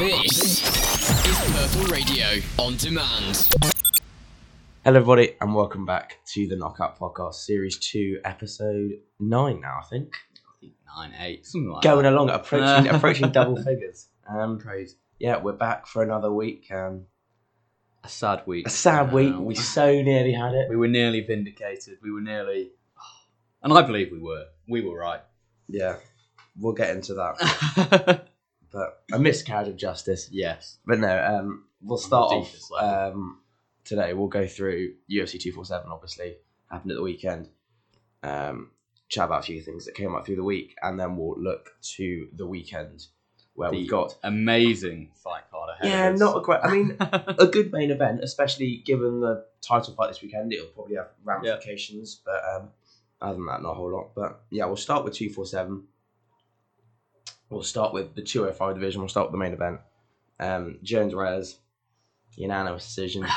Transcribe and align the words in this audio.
This 0.00 0.62
is 1.26 1.52
Purple 1.52 1.92
Radio 1.92 2.26
on 2.58 2.74
demand. 2.76 3.50
Hello, 4.82 4.96
everybody, 4.96 5.34
and 5.42 5.54
welcome 5.54 5.84
back 5.84 6.20
to 6.32 6.48
the 6.48 6.56
Knockout 6.56 6.98
Podcast, 6.98 7.34
Series 7.34 7.76
2, 7.78 8.20
Episode 8.24 8.92
9 9.18 9.60
now, 9.60 9.78
I 9.78 9.84
think. 9.90 10.14
I 10.48 10.52
think 10.58 10.72
nine, 10.96 11.12
eight, 11.20 11.44
something 11.44 11.68
like 11.70 11.82
Going 11.82 12.04
that. 12.04 12.14
along, 12.14 12.30
approaching 12.30 12.88
approaching 12.88 13.28
double 13.32 13.62
figures. 13.62 14.08
Um, 14.26 14.58
Praise. 14.58 14.96
yeah, 15.18 15.36
we're 15.36 15.52
back 15.52 15.86
for 15.86 16.02
another 16.02 16.32
week. 16.32 16.72
Um, 16.72 17.04
A 18.02 18.08
sad 18.08 18.44
week. 18.46 18.66
a 18.68 18.70
sad 18.70 19.12
week. 19.12 19.34
Um, 19.34 19.44
We 19.44 19.54
so 19.54 19.84
nearly 20.00 20.32
had 20.32 20.54
it. 20.54 20.70
we 20.70 20.76
were 20.76 20.88
nearly 20.88 21.20
vindicated. 21.20 21.98
We 22.02 22.10
were 22.10 22.22
nearly, 22.22 22.70
and 23.62 23.70
I 23.70 23.82
believe 23.82 24.08
we 24.12 24.18
were. 24.18 24.46
We 24.66 24.80
were 24.80 24.96
right. 24.98 25.20
Yeah, 25.68 25.96
we'll 26.58 26.72
get 26.72 26.88
into 26.96 27.12
that. 27.14 28.26
But 28.72 29.02
a 29.12 29.18
miscarriage 29.18 29.68
of 29.68 29.76
justice. 29.76 30.28
yes. 30.30 30.78
But 30.86 31.00
no, 31.00 31.24
um, 31.24 31.64
we'll 31.82 31.98
start 31.98 32.32
off 32.32 32.54
um, 32.80 33.40
today. 33.84 34.12
We'll 34.12 34.28
go 34.28 34.46
through 34.46 34.94
UFC 35.10 35.40
247, 35.40 35.90
obviously, 35.90 36.36
happened 36.70 36.92
at 36.92 36.96
the 36.96 37.02
weekend. 37.02 37.48
Um, 38.22 38.70
chat 39.08 39.24
about 39.24 39.40
a 39.40 39.42
few 39.42 39.60
things 39.60 39.86
that 39.86 39.94
came 39.94 40.14
up 40.14 40.24
through 40.24 40.36
the 40.36 40.44
week, 40.44 40.76
and 40.82 40.98
then 40.98 41.16
we'll 41.16 41.40
look 41.40 41.70
to 41.96 42.28
the 42.32 42.46
weekend 42.46 43.06
where 43.54 43.70
The 43.70 43.78
we've 43.78 43.90
got. 43.90 44.16
Amazing 44.22 45.10
fight 45.14 45.42
card 45.50 45.70
ahead. 45.80 45.90
Yeah, 45.90 46.10
not 46.12 46.36
a 46.36 46.40
great. 46.40 46.60
I 46.62 46.70
mean, 46.70 46.96
a 47.00 47.46
good 47.52 47.72
main 47.72 47.90
event, 47.90 48.22
especially 48.22 48.82
given 48.86 49.20
the 49.20 49.44
title 49.60 49.94
fight 49.94 50.08
this 50.08 50.22
weekend. 50.22 50.52
It'll 50.52 50.66
probably 50.68 50.96
have 50.96 51.08
ramifications, 51.24 52.20
but 52.24 52.40
um, 52.54 52.68
other 53.20 53.34
than 53.34 53.46
that, 53.46 53.62
not 53.62 53.72
a 53.72 53.74
whole 53.74 53.92
lot. 53.92 54.14
But 54.14 54.42
yeah, 54.50 54.66
we'll 54.66 54.76
start 54.76 55.04
with 55.04 55.14
247. 55.14 55.84
We'll 57.50 57.62
start 57.62 57.92
with 57.92 58.14
the 58.14 58.22
205 58.22 58.74
division. 58.74 59.00
We'll 59.00 59.08
start 59.08 59.26
with 59.26 59.32
the 59.32 59.38
main 59.38 59.52
event. 59.52 59.80
Um, 60.38 60.78
Jones 60.82 61.14
Reyes, 61.14 61.56
unanimous 62.36 62.84
decision. 62.86 63.26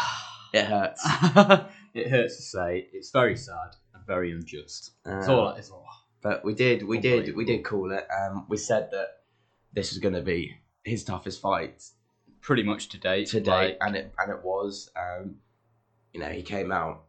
It 0.55 0.65
hurts. 0.65 1.01
it 1.95 2.09
hurts 2.11 2.35
to 2.35 2.41
say. 2.43 2.87
It's 2.93 3.09
very 3.09 3.35
sad 3.35 3.75
and 3.95 4.05
very 4.05 4.31
unjust. 4.31 4.91
It's 5.03 5.27
Um, 5.27 5.33
all. 5.33 5.49
It's 5.55 5.71
all. 5.71 5.83
but 6.21 6.45
we 6.45 6.53
did, 6.53 6.83
we 6.87 6.99
did, 6.99 7.35
we 7.35 7.43
did 7.43 7.65
call 7.65 7.91
it. 7.91 8.05
Um, 8.15 8.45
we 8.47 8.57
said 8.57 8.91
that 8.91 9.23
this 9.73 9.89
was 9.89 9.97
going 9.97 10.13
to 10.13 10.21
be 10.21 10.55
his 10.83 11.03
toughest 11.03 11.41
fight 11.41 11.81
Pretty 12.39 12.61
much 12.61 12.89
to 12.89 12.99
date. 12.99 13.29
today, 13.29 13.49
like- 13.49 13.77
and 13.81 13.95
it 13.95 14.13
and 14.19 14.31
it 14.31 14.43
was. 14.43 14.91
Um, 14.95 15.37
you 16.13 16.19
know, 16.19 16.29
he 16.29 16.43
came 16.43 16.71
out. 16.71 17.05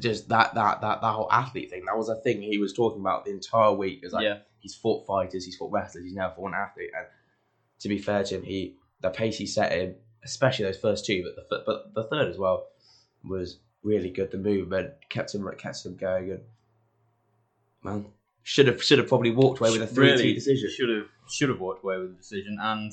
Just 0.00 0.28
that 0.30 0.54
that 0.56 0.80
that 0.80 1.02
that 1.02 1.12
whole 1.12 1.30
athlete 1.30 1.70
thing. 1.70 1.84
That 1.84 1.96
was 1.96 2.08
a 2.08 2.16
thing 2.16 2.42
he 2.42 2.58
was 2.58 2.72
talking 2.72 3.00
about 3.00 3.24
the 3.26 3.30
entire 3.30 3.72
week. 3.72 4.00
It 4.02 4.06
was 4.06 4.12
like 4.12 4.24
yeah. 4.24 4.38
He's 4.64 4.74
fought 4.74 5.06
fighters, 5.06 5.44
he's 5.44 5.56
fought 5.56 5.70
wrestlers, 5.70 6.04
he's 6.04 6.14
never 6.14 6.32
fought 6.34 6.48
an 6.48 6.54
athlete. 6.54 6.90
And 6.96 7.06
to 7.80 7.88
be 7.90 7.98
fair 7.98 8.24
to 8.24 8.36
him, 8.36 8.42
he 8.42 8.76
the 9.02 9.10
pace 9.10 9.36
he 9.36 9.44
set 9.44 9.72
him, 9.72 9.94
especially 10.24 10.64
those 10.64 10.78
first 10.78 11.04
two, 11.04 11.22
but 11.22 11.50
the 11.50 11.62
but 11.66 11.94
the 11.94 12.04
third 12.04 12.28
as 12.28 12.38
well, 12.38 12.68
was 13.22 13.58
really 13.82 14.08
good. 14.08 14.30
The 14.30 14.38
movement 14.38 14.94
kept 15.10 15.34
him 15.34 15.46
kept 15.58 15.84
him 15.84 15.96
going, 15.96 16.30
and 16.30 16.40
man, 17.82 18.06
should 18.42 18.66
have 18.66 18.82
should 18.82 18.98
have 18.98 19.08
probably 19.08 19.32
walked 19.32 19.60
away 19.60 19.70
with 19.70 19.82
a 19.82 19.86
three 19.86 20.08
two 20.08 20.14
really 20.14 20.32
decision. 20.32 20.70
Should 20.70 20.88
have 20.88 21.06
should 21.28 21.50
have 21.50 21.60
walked 21.60 21.84
away 21.84 21.98
with 21.98 22.12
the 22.12 22.16
decision, 22.16 22.56
and 22.58 22.90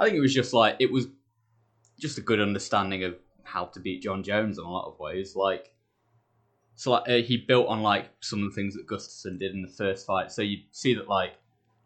I 0.00 0.06
think 0.06 0.16
it 0.16 0.20
was 0.20 0.34
just 0.34 0.52
like 0.52 0.74
it 0.80 0.90
was 0.90 1.06
just 2.00 2.18
a 2.18 2.20
good 2.20 2.40
understanding 2.40 3.04
of 3.04 3.14
how 3.44 3.66
to 3.66 3.78
beat 3.78 4.02
Jon 4.02 4.24
Jones 4.24 4.58
in 4.58 4.64
a 4.64 4.70
lot 4.70 4.88
of 4.88 4.98
ways. 4.98 5.36
Like, 5.36 5.72
so 6.80 6.92
like 6.92 7.06
uh, 7.10 7.16
he 7.16 7.36
built 7.36 7.68
on 7.68 7.82
like 7.82 8.06
some 8.20 8.42
of 8.42 8.48
the 8.48 8.54
things 8.54 8.74
that 8.74 8.86
Gustafsson 8.86 9.38
did 9.38 9.52
in 9.52 9.60
the 9.60 9.68
first 9.68 10.06
fight. 10.06 10.32
So 10.32 10.40
you 10.40 10.60
see 10.70 10.94
that 10.94 11.08
like 11.08 11.34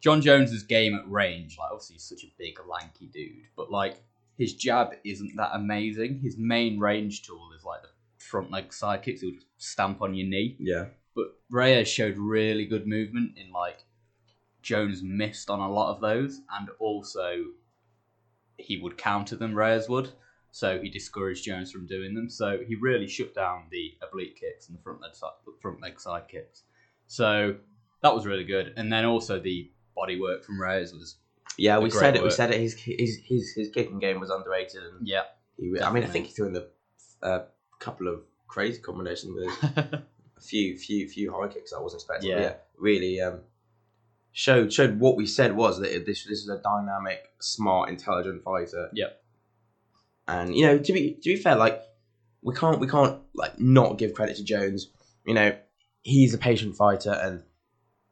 Jon 0.00 0.22
Jones's 0.22 0.62
game 0.62 0.94
at 0.94 1.10
range, 1.10 1.56
like 1.58 1.72
obviously 1.72 1.94
he's 1.94 2.04
such 2.04 2.22
a 2.22 2.32
big 2.38 2.60
lanky 2.64 3.06
dude, 3.06 3.48
but 3.56 3.72
like 3.72 3.96
his 4.38 4.54
jab 4.54 4.92
isn't 5.02 5.34
that 5.34 5.50
amazing. 5.52 6.20
His 6.20 6.38
main 6.38 6.78
range 6.78 7.22
tool 7.22 7.50
is 7.56 7.64
like 7.64 7.82
the 7.82 7.88
front 8.18 8.52
leg 8.52 8.72
side 8.72 9.02
kicks. 9.02 9.22
He'll 9.22 9.32
just 9.32 9.46
stamp 9.58 10.00
on 10.00 10.14
your 10.14 10.28
knee. 10.28 10.54
Yeah, 10.60 10.84
But 11.16 11.34
Reyes 11.50 11.88
showed 11.88 12.16
really 12.16 12.64
good 12.64 12.86
movement 12.86 13.36
in 13.36 13.50
like 13.50 13.84
Jones 14.62 15.02
missed 15.02 15.50
on 15.50 15.58
a 15.58 15.72
lot 15.72 15.92
of 15.92 16.02
those, 16.02 16.40
and 16.56 16.68
also 16.78 17.46
he 18.58 18.76
would 18.76 18.96
counter 18.96 19.34
them. 19.34 19.56
Reyes 19.56 19.88
would, 19.88 20.12
so 20.54 20.78
he 20.80 20.88
discouraged 20.88 21.44
Jones 21.44 21.72
from 21.72 21.84
doing 21.84 22.14
them. 22.14 22.30
So 22.30 22.60
he 22.64 22.76
really 22.76 23.08
shut 23.08 23.34
down 23.34 23.64
the 23.72 23.94
oblique 24.00 24.38
kicks 24.38 24.68
and 24.68 24.78
the 24.78 24.82
front 24.82 25.00
leg 25.00 25.12
side, 25.12 25.32
front 25.60 25.82
leg 25.82 25.98
side 25.98 26.28
kicks. 26.28 26.62
So 27.08 27.56
that 28.02 28.14
was 28.14 28.24
really 28.24 28.44
good, 28.44 28.72
and 28.76 28.92
then 28.92 29.04
also 29.04 29.40
the 29.40 29.68
body 29.96 30.20
work 30.20 30.44
from 30.44 30.62
Reyes 30.62 30.92
was 30.92 31.16
yeah. 31.58 31.80
We 31.80 31.90
said 31.90 32.14
it. 32.14 32.22
We 32.22 32.30
said 32.30 32.52
it. 32.52 32.60
His 32.60 32.74
his 32.74 33.18
his 33.26 33.52
his 33.56 33.70
kicking 33.70 33.98
game 33.98 34.20
was 34.20 34.30
underrated, 34.30 34.84
and 34.84 35.08
yeah. 35.08 35.22
he, 35.56 35.74
I 35.82 35.90
mean, 35.90 36.04
I 36.04 36.06
think 36.06 36.26
he 36.26 36.32
threw 36.32 36.46
in 36.46 36.52
the 36.52 36.68
a 37.20 37.46
couple 37.80 38.06
of 38.06 38.20
crazy 38.46 38.80
combinations 38.80 39.34
with 39.34 39.76
a 39.76 40.04
few 40.40 40.78
few 40.78 41.08
few 41.08 41.32
high 41.32 41.48
kicks 41.48 41.72
I 41.72 41.80
wasn't 41.80 42.02
expecting. 42.02 42.30
Yeah. 42.30 42.40
Yeah, 42.40 42.54
really 42.78 43.20
um, 43.20 43.40
showed 44.30 44.72
showed 44.72 45.00
what 45.00 45.16
we 45.16 45.26
said 45.26 45.56
was 45.56 45.80
that 45.80 46.06
this 46.06 46.24
this 46.26 46.44
is 46.44 46.48
a 46.48 46.58
dynamic, 46.58 47.24
smart, 47.40 47.88
intelligent 47.88 48.44
fighter. 48.44 48.88
Yep. 48.92 49.20
And 50.26 50.54
you 50.56 50.66
know, 50.66 50.78
to 50.78 50.92
be 50.92 51.12
to 51.14 51.20
be 51.22 51.36
fair, 51.36 51.56
like 51.56 51.80
we 52.42 52.54
can't 52.54 52.80
we 52.80 52.86
can't 52.88 53.20
like 53.34 53.58
not 53.58 53.98
give 53.98 54.14
credit 54.14 54.36
to 54.36 54.44
Jones. 54.44 54.88
You 55.26 55.34
know, 55.34 55.56
he's 56.02 56.34
a 56.34 56.38
patient 56.38 56.76
fighter, 56.76 57.12
and 57.12 57.42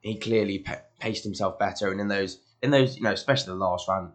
he 0.00 0.17
clearly 0.19 0.59
pa- 0.61 0.83
paced 0.99 1.25
himself 1.25 1.59
better. 1.59 1.91
And 1.91 2.01
in 2.01 2.09
those 2.09 2.39
in 2.62 2.71
those 2.71 2.97
you 2.97 3.03
know, 3.03 3.12
especially 3.12 3.47
the 3.53 3.55
last 3.56 3.89
round. 3.89 4.12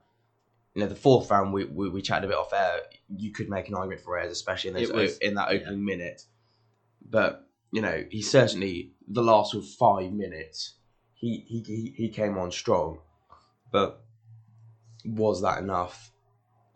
You 0.75 0.83
know, 0.83 0.89
the 0.89 0.95
fourth 0.95 1.31
round 1.31 1.53
we, 1.53 1.65
we, 1.65 1.89
we 1.89 2.03
chatted 2.03 2.25
a 2.25 2.27
bit 2.27 2.37
off 2.37 2.53
air. 2.53 2.81
You 3.09 3.31
could 3.31 3.49
make 3.49 3.67
an 3.67 3.73
argument 3.73 4.01
for 4.03 4.13
Reyes, 4.13 4.31
especially 4.31 4.69
in 4.69 4.73
those 4.75 4.91
was- 4.91 5.17
in 5.17 5.33
that 5.33 5.49
opening 5.49 5.83
minute. 5.83 6.21
But 7.09 7.47
you 7.71 7.81
know, 7.81 8.03
he 8.11 8.21
certainly 8.21 8.91
the 9.07 9.23
last 9.23 9.55
of 9.55 9.65
five 9.67 10.11
minutes, 10.11 10.75
he 11.15 11.43
he, 11.47 11.93
he 11.95 12.09
came 12.09 12.37
on 12.37 12.51
strong. 12.51 12.99
But 13.71 14.01
was 15.03 15.41
that 15.41 15.57
enough? 15.57 16.11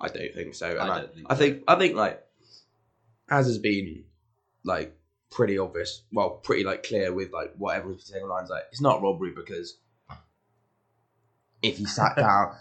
I 0.02 0.08
don't 0.08 0.34
think 0.34 0.56
so. 0.56 0.70
And 0.70 0.80
I 0.80 0.98
I, 0.98 1.02
think 1.02 1.26
I 1.30 1.36
think 1.36 1.64
I 1.68 1.76
think 1.76 1.96
like 1.96 2.24
as 3.30 3.46
has 3.48 3.58
been 3.58 4.04
like 4.64 4.96
pretty 5.30 5.58
obvious, 5.58 6.04
well, 6.12 6.32
pretty 6.32 6.64
like 6.64 6.84
clear 6.84 7.14
with 7.14 7.32
like 7.32 7.54
what 7.58 7.76
everyone's 7.76 8.06
saying 8.06 8.28
lines 8.28 8.50
like 8.50 8.64
it's 8.72 8.82
not 8.82 9.02
robbery 9.02 9.32
because 9.36 9.78
if 11.62 11.78
he 11.78 11.86
sat 11.86 12.16
down, 12.18 12.56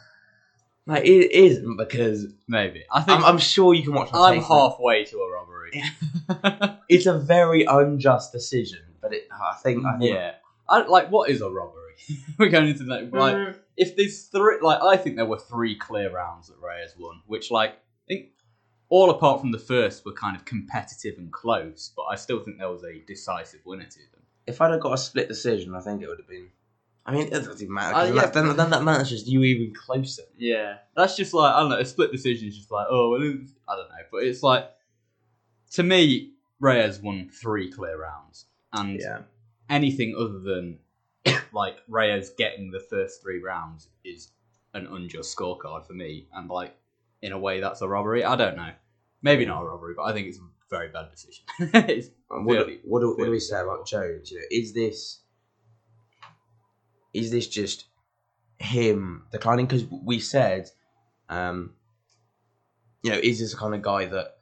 like 0.86 1.04
it 1.04 1.32
isn't 1.32 1.76
because 1.76 2.26
Maybe 2.46 2.84
I 2.90 3.02
think 3.02 3.18
I'm, 3.18 3.24
I'm 3.24 3.38
sure 3.38 3.74
you 3.74 3.82
can 3.82 3.94
watch. 3.94 4.10
I'm 4.12 4.40
halfway 4.42 5.04
to 5.04 5.18
a 5.18 5.32
robbery. 5.32 5.82
It's 6.88 7.06
a 7.06 7.16
very 7.16 7.62
unjust 7.62 8.32
decision, 8.32 8.80
but 9.00 9.14
it, 9.14 9.28
I 9.32 9.54
think 9.62 9.86
I 9.86 9.96
think 9.96 10.12
yeah. 10.12 10.32
I, 10.68 10.82
like, 10.82 11.08
what 11.08 11.30
is 11.30 11.40
a 11.40 11.48
robbery? 11.48 11.89
We're 12.38 12.48
going 12.48 12.68
into 12.68 12.84
that. 12.84 13.12
Like, 13.12 13.34
Mm. 13.36 13.56
if 13.76 13.96
there's 13.96 14.22
three, 14.24 14.58
like, 14.60 14.82
I 14.82 14.96
think 14.96 15.16
there 15.16 15.26
were 15.26 15.38
three 15.38 15.74
clear 15.76 16.10
rounds 16.10 16.48
that 16.48 16.56
Reyes 16.60 16.94
won, 16.98 17.22
which, 17.26 17.50
like, 17.50 17.72
I 17.72 18.06
think 18.08 18.28
all 18.88 19.10
apart 19.10 19.40
from 19.40 19.52
the 19.52 19.58
first 19.58 20.04
were 20.04 20.12
kind 20.12 20.36
of 20.36 20.44
competitive 20.44 21.16
and 21.18 21.32
close, 21.32 21.92
but 21.96 22.02
I 22.04 22.16
still 22.16 22.40
think 22.40 22.58
there 22.58 22.70
was 22.70 22.82
a 22.84 22.98
decisive 23.06 23.60
winner 23.64 23.84
to 23.84 23.98
them. 23.98 24.22
if 24.46 24.60
I'd 24.60 24.72
have 24.72 24.80
got 24.80 24.94
a 24.94 24.98
split 24.98 25.28
decision, 25.28 25.74
I 25.76 25.80
think 25.80 26.02
it 26.02 26.08
would 26.08 26.18
have 26.18 26.26
been. 26.28 26.48
I 27.06 27.12
mean, 27.12 27.28
it 27.28 27.30
doesn't 27.30 27.62
even 27.62 27.72
matter. 27.72 27.94
'cause 27.94 28.10
Uh, 28.10 28.14
yeah. 28.14 28.20
that, 28.22 28.34
then, 28.34 28.56
then 28.56 28.70
that 28.70 28.82
matters 28.82 29.08
just 29.08 29.26
you 29.28 29.42
even 29.44 29.72
closer. 29.74 30.22
Yeah, 30.36 30.78
that's 30.96 31.16
just 31.16 31.32
like 31.32 31.54
I 31.54 31.60
don't 31.60 31.70
know. 31.70 31.78
A 31.78 31.84
split 31.84 32.10
decision 32.10 32.48
is 32.48 32.56
just 32.56 32.70
like 32.70 32.86
oh, 32.90 33.10
well, 33.10 33.22
it's- 33.22 33.54
I 33.68 33.76
don't 33.76 33.88
know, 33.88 34.04
but 34.10 34.24
it's 34.24 34.42
like 34.42 34.68
to 35.72 35.82
me, 35.84 36.32
Reyes 36.58 36.98
won 37.00 37.28
three 37.28 37.70
clear 37.70 37.96
rounds, 38.00 38.46
and 38.72 38.98
Yeah, 39.00 39.22
anything 39.68 40.16
other 40.18 40.40
than 40.40 40.80
like 41.52 41.78
Reyes 41.88 42.30
getting 42.36 42.70
the 42.70 42.80
first 42.80 43.22
three 43.22 43.40
rounds 43.42 43.88
is 44.04 44.30
an 44.74 44.86
unjust 44.86 45.36
scorecard 45.36 45.86
for 45.86 45.92
me, 45.94 46.28
and 46.32 46.48
like 46.48 46.76
in 47.22 47.32
a 47.32 47.38
way 47.38 47.60
that's 47.60 47.82
a 47.82 47.88
robbery. 47.88 48.24
I 48.24 48.36
don't 48.36 48.56
know, 48.56 48.72
maybe 49.22 49.44
not 49.44 49.62
a 49.62 49.66
robbery, 49.66 49.94
but 49.96 50.04
I 50.04 50.12
think 50.12 50.28
it's 50.28 50.38
a 50.38 50.42
very 50.70 50.88
bad 50.88 51.10
decision. 51.10 51.44
What, 52.32 52.54
Fairly- 52.54 52.74
do, 52.76 52.80
what, 52.84 53.00
do, 53.00 53.14
what 53.18 53.24
do 53.24 53.30
we 53.32 53.40
say 53.40 53.58
about 53.60 53.86
Jones? 53.86 54.30
You 54.30 54.38
know, 54.38 54.44
is 54.52 54.72
this 54.72 55.20
is 57.12 57.30
this 57.32 57.48
just 57.48 57.86
him 58.58 59.24
declining? 59.32 59.66
Because 59.66 59.84
we 59.90 60.20
said, 60.20 60.70
um, 61.28 61.74
you 63.02 63.10
know, 63.10 63.18
is 63.18 63.40
this 63.40 63.50
the 63.50 63.56
kind 63.56 63.74
of 63.74 63.82
guy 63.82 64.04
that 64.06 64.36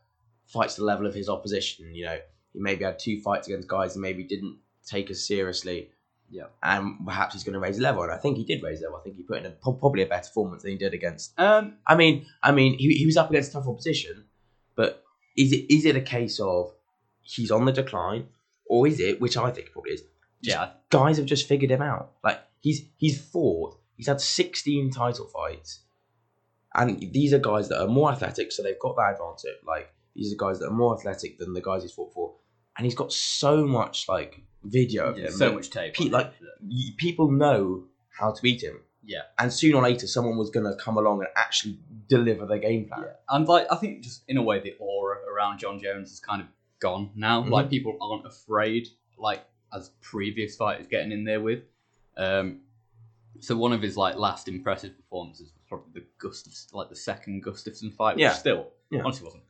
fights 0.47 0.75
the 0.75 0.85
level 0.85 1.07
of 1.07 1.15
his 1.15 1.29
opposition? 1.31 1.95
You 1.95 2.05
know, 2.07 2.19
he 2.53 2.61
maybe 2.61 2.85
had 2.85 2.99
two 2.99 3.21
fights 3.21 3.49
against 3.49 3.69
guys 3.69 3.95
he 3.95 4.01
maybe 4.01 4.23
didn't 4.25 4.59
take 4.87 5.11
us 5.11 5.27
seriously. 5.27 5.91
Yeah. 6.31 6.45
And 6.63 7.07
perhaps 7.07 7.33
he's 7.35 7.43
going 7.43 7.55
to 7.55 7.59
raise 7.59 7.77
the 7.79 7.83
level, 7.83 8.03
and 8.03 8.13
I 8.13 8.19
think 8.19 8.37
he 8.37 8.45
did 8.45 8.63
raise 8.63 8.81
the 8.81 8.87
level. 8.87 8.99
I 9.01 9.03
think 9.03 9.17
he 9.17 9.23
put 9.23 9.39
in 9.39 9.47
a, 9.47 9.51
probably 9.51 10.03
a 10.03 10.07
better 10.07 10.29
performance 10.29 10.63
than 10.63 10.73
he 10.73 10.79
did 10.79 10.93
against 10.93 11.39
um, 11.41 11.77
I 11.87 11.97
mean, 11.97 12.27
I 12.43 12.53
mean, 12.53 12.77
he, 12.79 12.95
he 12.95 13.07
was 13.07 13.17
up 13.17 13.31
against 13.31 13.51
a 13.51 13.53
tough 13.55 13.67
opposition, 13.67 14.25
but 14.77 15.03
is 15.37 15.53
it 15.53 15.73
is 15.73 15.85
it 15.85 15.97
a 15.97 16.01
case 16.01 16.39
of 16.41 16.73
he's 17.23 17.51
on 17.51 17.65
the 17.65 17.73
decline, 17.73 18.27
or 18.67 18.87
is 18.87 19.01
it, 19.01 19.21
which 19.21 19.37
I 19.37 19.51
think 19.51 19.69
it 19.69 19.73
probably 19.73 19.93
is, 19.93 20.03
yeah, 20.43 20.71
guys 20.91 21.17
have 21.17 21.27
just 21.27 21.49
figured 21.49 21.71
him 21.71 21.83
out? 21.83 22.13
Like 22.23 22.41
he's 22.61 22.83
he's 22.99 23.19
fought, 23.21 23.79
he's 23.97 24.09
had 24.09 24.21
sixteen 24.21 24.91
title 24.91 25.27
fights, 25.27 25.81
And 26.75 27.01
these 27.13 27.33
are 27.33 27.39
guys 27.39 27.69
that 27.71 27.81
are 27.81 27.89
more 27.89 28.13
athletic, 28.13 28.53
so 28.53 28.63
they've 28.63 28.79
got 28.79 28.97
that 28.97 29.13
advantage. 29.13 29.57
Like 29.67 29.93
these 30.15 30.33
are 30.33 30.37
guys 30.37 30.59
that 30.59 30.69
are 30.69 30.75
more 30.75 30.95
athletic 30.97 31.39
than 31.39 31.55
the 31.55 31.63
guys 31.63 31.83
he's 31.83 31.93
fought 31.93 32.13
for, 32.13 32.35
and 32.77 32.85
he's 32.85 32.95
got 32.95 33.13
so 33.13 33.67
much 33.67 34.09
like 34.09 34.43
video 34.71 35.07
of 35.11 35.19
Yeah, 35.19 35.27
him. 35.27 35.33
so 35.33 35.53
much 35.53 35.71
tape. 35.71 35.95
pe- 35.95 36.09
like- 36.09 36.33
y- 36.63 36.95
people 36.97 37.31
know 37.31 37.85
how 38.19 38.33
to 38.33 38.43
beat 38.43 38.63
him. 38.63 38.81
Yeah. 39.05 39.23
And 39.39 39.53
sooner 39.53 39.77
or 39.79 39.83
later, 39.83 40.07
someone 40.07 40.37
was 40.37 40.51
going 40.51 40.67
to 40.67 40.77
come 40.83 40.99
along 40.99 41.21
and 41.21 41.29
actually 41.37 41.79
deliver 42.09 42.45
their 42.47 42.59
game 42.59 42.87
plan. 42.87 43.03
Yeah. 43.05 43.13
And 43.31 43.47
like 43.49 43.67
I 43.73 43.77
think 43.77 44.03
just 44.03 44.23
in 44.29 44.37
a 44.37 44.43
way 44.43 44.61
the 44.61 44.75
aura 44.79 45.19
around 45.33 45.59
Jon 45.61 45.79
Jones 45.81 46.13
is 46.13 46.21
kind 46.21 46.43
of 46.43 46.49
gone 46.81 47.11
now. 47.15 47.43
Mhm. 47.43 47.51
Like 47.51 47.71
people 47.71 47.97
aren't 48.01 48.27
afraid 48.27 48.89
like 49.17 49.45
as 49.73 49.91
previous 50.01 50.57
fighters 50.57 50.87
getting 50.87 51.13
in 51.13 51.25
there 51.25 51.41
with. 51.41 51.63
Um 52.17 52.61
so 53.41 53.57
one 53.57 53.73
of 53.73 53.81
his 53.81 53.97
like 53.97 54.17
last 54.17 54.49
impressive 54.49 54.97
performances 54.97 55.53
was 55.55 55.63
probably 55.69 56.01
the 56.01 56.07
Gustafs 56.19 56.73
like 56.75 56.89
the 56.89 56.97
second 56.97 57.45
Gustafsson 57.45 57.95
fight, 57.95 58.17
which 58.17 58.23
Yeah. 58.23 58.33
still 58.33 58.73
Yeah. 58.91 59.03
honestly 59.05 59.25
wasn't 59.25 59.45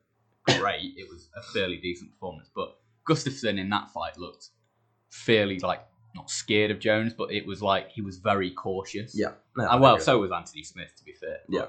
great. 0.60 0.94
it 0.96 1.08
was 1.08 1.28
a 1.36 1.42
fairly 1.42 1.78
decent 1.78 2.10
performance. 2.12 2.48
But 2.54 2.78
Gustafsson 3.06 3.58
in 3.58 3.70
that 3.70 3.90
fight 3.90 4.16
looked 4.18 4.50
fairly 5.10 5.58
like 5.58 5.84
not 6.14 6.30
scared 6.30 6.70
of 6.70 6.78
Jones, 6.78 7.12
but 7.16 7.30
it 7.32 7.46
was 7.46 7.62
like 7.62 7.90
he 7.90 8.00
was 8.00 8.18
very 8.18 8.50
cautious. 8.50 9.12
Yeah. 9.14 9.32
No, 9.56 9.68
And 9.68 9.80
well, 9.80 9.98
so 9.98 10.18
was 10.18 10.30
Anthony 10.32 10.62
Smith, 10.62 10.94
to 10.96 11.04
be 11.04 11.12
fair. 11.12 11.38
Yeah. 11.48 11.66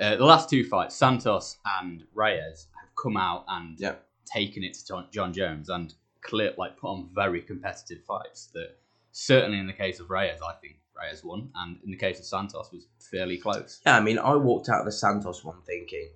Uh, 0.00 0.16
the 0.16 0.24
last 0.24 0.48
two 0.48 0.64
fights, 0.64 0.94
Santos 0.96 1.58
and 1.80 2.04
Reyes 2.14 2.68
have 2.80 2.90
come 2.96 3.16
out 3.16 3.44
and 3.48 3.78
Yeah. 3.78 3.96
taken 4.24 4.62
it 4.64 4.74
to 4.74 4.86
Jon, 4.86 5.08
Jon 5.10 5.32
Jones 5.32 5.68
and 5.68 5.92
clear, 6.22 6.54
like 6.56 6.76
put 6.78 6.88
on 6.88 7.10
very 7.14 7.42
competitive 7.42 8.02
fights. 8.04 8.46
That 8.54 8.78
certainly 9.10 9.58
in 9.58 9.66
the 9.66 9.72
case 9.72 10.00
of 10.00 10.08
Reyes, 10.10 10.40
I 10.40 10.54
think 10.54 10.76
Reyes 10.96 11.22
won, 11.24 11.50
and 11.56 11.78
in 11.84 11.90
the 11.90 11.96
case 11.96 12.18
of 12.18 12.24
Santos 12.24 12.70
was 12.72 12.86
fairly 13.10 13.36
close. 13.36 13.80
Yeah, 13.84 13.96
I 13.96 14.00
mean, 14.00 14.18
I 14.18 14.36
walked 14.36 14.68
out 14.68 14.78
of 14.80 14.86
the 14.86 14.92
Santos 14.92 15.44
one 15.44 15.60
thinking 15.66 16.10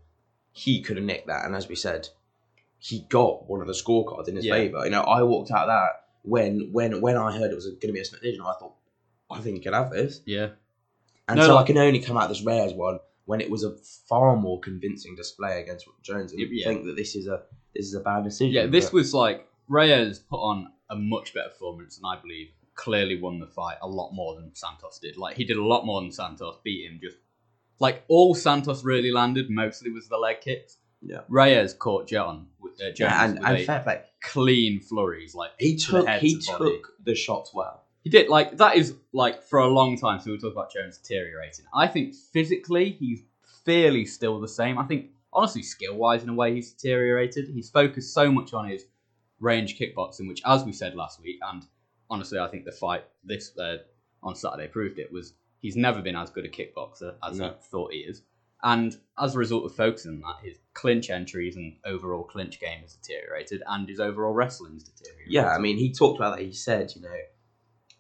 he 0.53 0.81
could 0.81 0.97
have 0.97 1.05
nicked 1.05 1.27
that, 1.27 1.45
and 1.45 1.55
as 1.55 1.69
we 1.69 1.75
said, 1.75 2.09
he 2.79 3.01
got 3.09 3.49
one 3.49 3.61
of 3.61 3.67
the 3.67 3.73
scorecards 3.75 4.29
in 4.29 4.37
his 4.37 4.45
Yeah. 4.47 4.55
favour. 4.55 4.85
You 4.85 4.91
know, 4.91 5.03
I 5.03 5.23
walked 5.23 5.51
out 5.51 5.63
of 5.63 5.69
that 5.69 6.06
when 6.27 6.69
when 6.73 7.01
when 7.01 7.17
I 7.17 7.37
heard 7.37 7.51
it 7.51 7.55
was 7.55 7.67
going 7.67 7.81
to 7.81 7.93
be 7.93 8.01
a 8.01 8.05
split 8.05 8.23
decision. 8.23 8.43
I 8.43 8.55
thought, 8.59 8.75
I 9.31 9.41
think 9.41 9.57
he 9.57 9.63
can 9.63 9.73
have 9.73 9.91
this, 9.91 10.21
Yeah, 10.27 10.51
and 11.29 11.39
No, 11.39 11.47
so 11.47 11.55
like- 11.55 11.65
I 11.65 11.67
can 11.69 11.79
only 11.79 12.01
come 12.01 12.17
out 12.17 12.29
this 12.29 12.43
Reyes 12.43 12.73
one 12.75 12.99
when 13.25 13.41
it 13.41 13.51
was 13.51 13.65
a 13.65 13.75
far 14.09 14.37
more 14.37 14.61
convincing 14.61 15.17
display 15.17 15.61
against 15.63 15.87
Jones, 16.03 16.33
and 16.33 16.41
Yeah. 16.41 16.67
think 16.69 16.85
that 16.85 16.97
this 16.97 17.17
is 17.17 17.27
a 17.27 17.43
this 17.75 17.87
is 17.87 17.95
a 17.95 18.01
bad 18.01 18.25
decision. 18.25 18.55
yeah. 18.55 18.67
This 18.67 18.87
but- 18.87 18.95
was 18.95 19.15
like 19.15 19.49
Reyes 19.69 20.19
put 20.19 20.39
on 20.39 20.73
a 20.91 20.97
much 20.97 21.35
better 21.35 21.49
performance, 21.49 21.97
and 21.99 22.07
I 22.07 22.21
believe 22.21 22.49
clearly 22.75 23.19
won 23.21 23.39
the 23.39 23.47
fight 23.47 23.79
a 23.83 23.89
lot 23.89 24.13
more 24.13 24.35
than 24.37 24.55
Santos 24.55 24.99
did. 24.99 25.17
Like 25.17 25.37
he 25.37 25.45
did 25.45 25.57
a 25.57 25.65
lot 25.65 25.85
more 25.87 26.01
than 26.01 26.13
Santos, 26.13 26.59
beat 26.63 26.87
him 26.91 27.01
just 27.03 27.17
like 27.79 28.05
all 28.09 28.35
Santos 28.35 28.85
really 28.85 29.11
landed 29.13 29.51
mostly 29.51 29.91
was 29.91 30.09
the 30.09 30.17
leg 30.19 30.41
kicks. 30.41 30.79
Yeah. 31.03 31.21
Reyes 31.29 31.75
caught 31.75 32.09
Jon 32.09 32.47
with 32.61 32.75
uh, 32.81 32.87
Jones 32.87 32.99
yeah, 33.01 33.25
and, 33.25 33.39
with 33.39 33.45
and 33.49 33.67
fair 33.67 33.81
play. 33.81 34.03
clean 34.23 34.81
flurries. 34.81 35.35
Like 35.35 35.51
He 35.59 35.77
to 35.77 35.93
the 35.93 35.99
took 35.99 36.09
head 36.09 36.23
he 36.23 36.39
to 36.41 36.53
body. 36.53 36.71
took 36.79 36.93
the 37.05 37.15
shots 37.15 37.53
well. 37.55 37.85
he 38.03 38.11
did. 38.11 38.29
Like 38.29 38.57
that 38.59 38.77
is 38.77 38.95
like 39.13 39.43
for 39.43 39.59
a 39.61 39.69
long 39.69 39.97
time. 39.99 40.21
So 40.21 40.31
we 40.31 40.39
talk 40.39 40.53
about 40.53 40.73
Jones 40.73 40.99
deteriorating. 40.99 41.65
I 41.75 41.87
think 41.87 42.15
physically 42.15 42.91
he's 42.99 43.23
fairly 43.65 44.05
still 44.05 44.41
the 44.41 44.49
same. 44.49 44.79
I 44.79 44.85
think 44.85 45.11
honestly 45.33 45.63
skill 45.63 45.97
wise 45.97 46.23
in 46.23 46.29
a 46.31 46.35
way 46.35 46.55
he's 46.55 46.73
deteriorated. 46.73 47.49
He's 47.49 47.69
focused 47.71 48.15
so 48.15 48.33
much 48.33 48.53
on 48.55 48.69
his 48.69 48.85
range 49.39 49.79
kickboxing, 49.79 50.27
which 50.29 50.41
as 50.47 50.65
we 50.65 50.73
said 50.73 50.95
last 50.95 51.21
week, 51.23 51.39
and 51.51 51.65
honestly 52.09 52.39
I 52.39 52.49
think 52.49 52.65
the 52.65 52.73
fight 52.73 53.05
this 53.23 53.57
uh, 53.59 53.79
on 54.23 54.35
Saturday 54.35 54.67
proved 54.69 54.99
it 54.99 55.13
was 55.13 55.35
he's 55.61 55.77
never 55.77 56.01
been 56.01 56.17
as 56.17 56.31
good 56.31 56.45
a 56.45 56.49
kickboxer 56.49 57.15
as 57.23 57.39
No. 57.39 57.49
he 57.49 57.55
thought 57.71 57.93
he 57.93 57.99
is. 57.99 58.23
And 58.67 58.97
as 59.17 59.37
a 59.37 59.39
result 59.39 59.65
of 59.65 59.77
focusing 59.77 60.11
on 60.11 60.21
that, 60.23 60.45
his 60.45 60.59
clinch 60.75 61.09
entries 61.09 61.55
and 61.55 61.77
overall 61.85 62.25
clinch 62.25 62.59
game 62.59 62.81
has 62.81 62.95
deteriorated, 62.95 63.63
and 63.65 63.89
his 63.89 64.01
overall 64.01 64.33
wrestling's 64.33 64.83
deteriorated. 64.83 65.33
Yeah, 65.33 65.49
I 65.51 65.59
mean, 65.59 65.77
he 65.79 65.93
talked 65.93 66.19
about 66.19 66.37
that. 66.37 66.45
He 66.45 66.53
said, 66.53 66.91
you 66.97 67.03
know, 67.03 67.15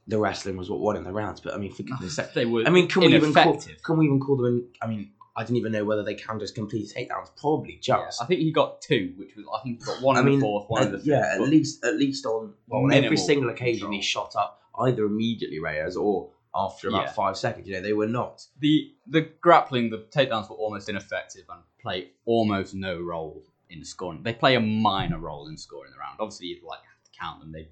the 0.09 0.19
wrestling 0.19 0.57
was 0.57 0.69
what 0.69 0.81
won 0.81 0.97
in 0.97 1.05
the 1.05 1.13
rounds, 1.13 1.41
but 1.41 1.55
I 1.55 1.59
mean, 1.59 1.73
for 1.73 1.83
goodness 1.91 2.17
sake, 2.17 2.35
they 2.35 2.47
were. 2.47 2.65
I 2.67 2.71
mean, 2.71 2.89
can 2.89 3.03
we 3.03 3.15
even 3.15 3.33
call, 3.33 3.63
can 3.85 3.97
we 3.97 4.07
even 4.07 4.19
call 4.19 4.37
them? 4.39 4.47
In, 4.47 4.67
I 4.83 4.89
mean, 4.89 5.13
I 5.37 5.45
didn't 5.45 5.59
even 5.59 5.71
know 5.71 5.85
whether 5.85 6.03
they 6.03 6.17
count 6.17 6.43
as 6.43 6.51
complete 6.51 6.93
takedowns. 6.93 7.29
Probably 7.37 7.79
Yeah, 7.83 7.99
just. 8.07 8.21
I 8.21 8.27
think 8.27 8.41
he 8.41 8.51
got 8.51 8.81
two, 8.81 9.13
which 9.17 9.37
was 9.37 9.47
I 9.55 9.63
think 9.63 9.79
he 9.79 9.87
got 9.87 10.03
one 10.03 10.17
I 10.17 10.21
in 10.21 10.27
mean, 10.27 10.39
the 10.41 10.45
fourth, 10.47 10.65
one 10.69 10.83
in 10.83 10.91
the 10.93 10.99
fifth. 10.99 11.07
yeah, 11.07 11.35
at 11.35 11.41
least 11.43 11.85
at 11.85 11.95
least 11.97 12.27
on 12.27 12.55
well, 12.67 12.83
on 12.83 12.93
every 12.93 13.17
single 13.17 13.51
occasion 13.51 13.83
control. 13.83 13.93
he 13.93 14.03
shot 14.03 14.35
up 14.37 14.61
either 14.81 15.05
immediately 15.05 15.61
Reyes 15.61 15.97
or 15.97 16.31
after 16.57 16.89
about 16.89 17.07
Yeah. 17.07 17.13
five 17.13 17.37
seconds. 17.37 17.69
You 17.69 17.75
know, 17.75 17.83
they 17.83 17.93
were 17.93 18.07
not. 18.09 18.45
the 18.59 18.95
the 19.07 19.21
grappling, 19.41 19.91
the 19.91 19.99
takedowns 19.99 20.49
were 20.51 20.57
almost 20.57 20.89
ineffective 20.89 21.45
and 21.51 21.63
play 21.81 22.13
almost 22.25 22.75
no 22.75 23.01
role 23.01 23.45
in 23.69 23.85
scoring. 23.85 24.23
They 24.23 24.33
play 24.33 24.55
a 24.57 24.61
minor 24.61 25.19
role 25.19 25.47
in 25.49 25.57
scoring 25.57 25.93
the 25.93 25.99
round. 25.99 26.17
Obviously, 26.21 26.47
you'd 26.49 26.63
like 26.65 26.81
have 26.81 27.05
to 27.05 27.11
count 27.19 27.41
them. 27.41 27.53
They 27.53 27.69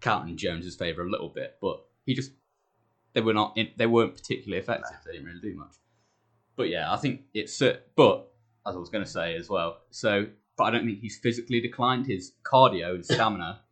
count 0.00 0.28
in 0.28 0.36
Jones's 0.36 0.76
favour 0.76 1.02
a 1.06 1.10
little 1.10 1.28
bit, 1.30 1.56
but 1.60 1.84
he 2.04 2.14
just 2.14 2.32
they 3.14 3.20
were 3.22 3.32
not 3.34 3.56
in, 3.56 3.70
they 3.76 3.86
weren't 3.86 4.14
particularly 4.14 4.60
effective. 4.62 4.96
They 5.06 5.12
didn't 5.12 5.26
really 5.26 5.40
do 5.40 5.54
much. 5.56 5.74
But 6.56 6.68
yeah, 6.68 6.92
I 6.92 6.96
think 6.96 7.22
it's 7.34 7.58
but 7.96 8.30
as 8.66 8.74
I 8.74 8.78
was 8.78 8.90
going 8.90 9.04
to 9.04 9.10
say 9.10 9.34
as 9.36 9.48
well. 9.48 9.78
So, 9.90 10.26
but 10.56 10.64
I 10.64 10.70
don't 10.70 10.84
think 10.84 11.00
he's 11.00 11.18
physically 11.18 11.60
declined. 11.60 12.06
His 12.06 12.32
cardio 12.44 12.94
and 12.96 13.04
stamina 13.14 13.62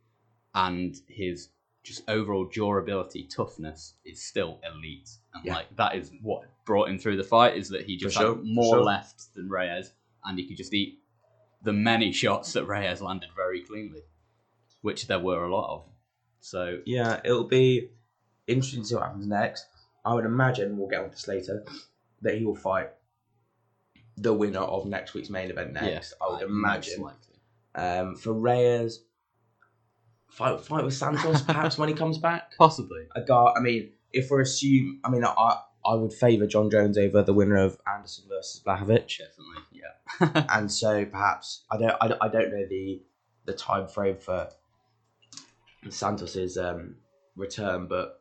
and 0.55 0.94
his 1.09 1.50
just 1.87 2.03
overall 2.09 2.44
durability, 2.44 3.23
toughness 3.25 3.94
is 4.05 4.21
still 4.23 4.61
elite. 4.65 5.09
And 5.35 5.44
Yeah. 5.44 5.55
like 5.55 5.77
that 5.77 5.94
is 5.94 6.11
what 6.21 6.44
brought 6.65 6.88
him 6.88 6.99
through 6.99 7.17
the 7.17 7.25
fight 7.25 7.56
is 7.56 7.69
that 7.69 7.85
he 7.87 7.97
just 7.97 8.17
sure, 8.17 8.35
had 8.37 8.44
more 8.44 8.77
sure. 8.77 8.83
left 8.85 9.33
than 9.35 9.49
Reyes 9.49 9.93
and 10.25 10.38
he 10.38 10.47
could 10.49 10.56
just 10.56 10.75
eat 10.75 10.99
the 11.62 11.73
many 11.73 12.11
shots 12.23 12.53
that 12.55 12.65
Reyes 12.67 13.00
landed 13.00 13.31
very 13.37 13.62
cleanly, 13.62 14.03
which 14.83 15.06
there 15.06 15.21
were 15.21 15.44
a 15.44 15.55
lot 15.55 15.73
of. 15.75 15.85
So 16.41 16.81
Yeah, 16.85 17.21
it'll 17.25 17.44
be 17.44 17.91
interesting 18.49 18.83
to 18.83 18.88
see 18.88 18.94
what 18.97 19.05
happens 19.05 19.27
next. 19.27 19.67
I 20.05 20.15
would 20.15 20.25
imagine 20.25 20.77
we'll 20.77 20.88
get 20.88 21.00
on 21.03 21.11
this 21.11 21.29
later 21.29 21.65
that 22.23 22.37
he 22.37 22.44
will 22.44 22.56
fight 22.56 22.91
the 24.17 24.33
winner 24.33 24.61
of 24.61 24.87
next 24.87 25.15
week's 25.15 25.31
main 25.31 25.50
event 25.50 25.73
next. 25.73 26.15
yeah, 26.19 26.27
I 26.27 26.31
would 26.31 26.41
like, 26.41 26.49
imagine. 26.49 27.11
Um, 27.75 28.17
for 28.17 28.33
Reyes, 28.33 29.00
fight 30.37 30.61
fight 30.61 30.85
with 30.85 30.94
Santos 30.94 31.43
perhaps 31.43 31.79
when 31.79 31.88
he 31.88 31.94
comes 32.03 32.19
back. 32.19 32.53
Possibly. 32.59 33.06
A 33.17 33.23
guy. 33.23 33.53
I 33.56 33.61
mean, 33.61 33.91
if 34.12 34.31
we're 34.31 34.43
assume, 34.43 35.00
I 35.05 35.11
mean, 35.11 35.25
I 35.25 35.61
I 35.85 35.94
would 35.94 36.12
favour 36.12 36.47
Jon 36.47 36.71
Jones 36.71 36.99
over 36.99 37.23
the 37.23 37.33
winner 37.33 37.56
of 37.56 37.79
Anderson 37.87 38.25
versus 38.29 38.62
Blachowicz, 38.65 39.19
Definitely. 39.19 39.62
Yeah. 39.73 40.47
and 40.57 40.71
so 40.71 41.05
perhaps 41.07 41.64
I 41.71 41.78
don't 41.78 41.97
I, 42.00 42.16
I 42.21 42.28
don't 42.28 42.50
know 42.50 42.66
the 42.69 43.02
the 43.47 43.52
time 43.52 43.88
frame 43.88 44.19
for 44.19 44.49
Santos's 45.88 46.57
um, 46.59 46.97
return, 47.35 47.87
but. 47.88 48.21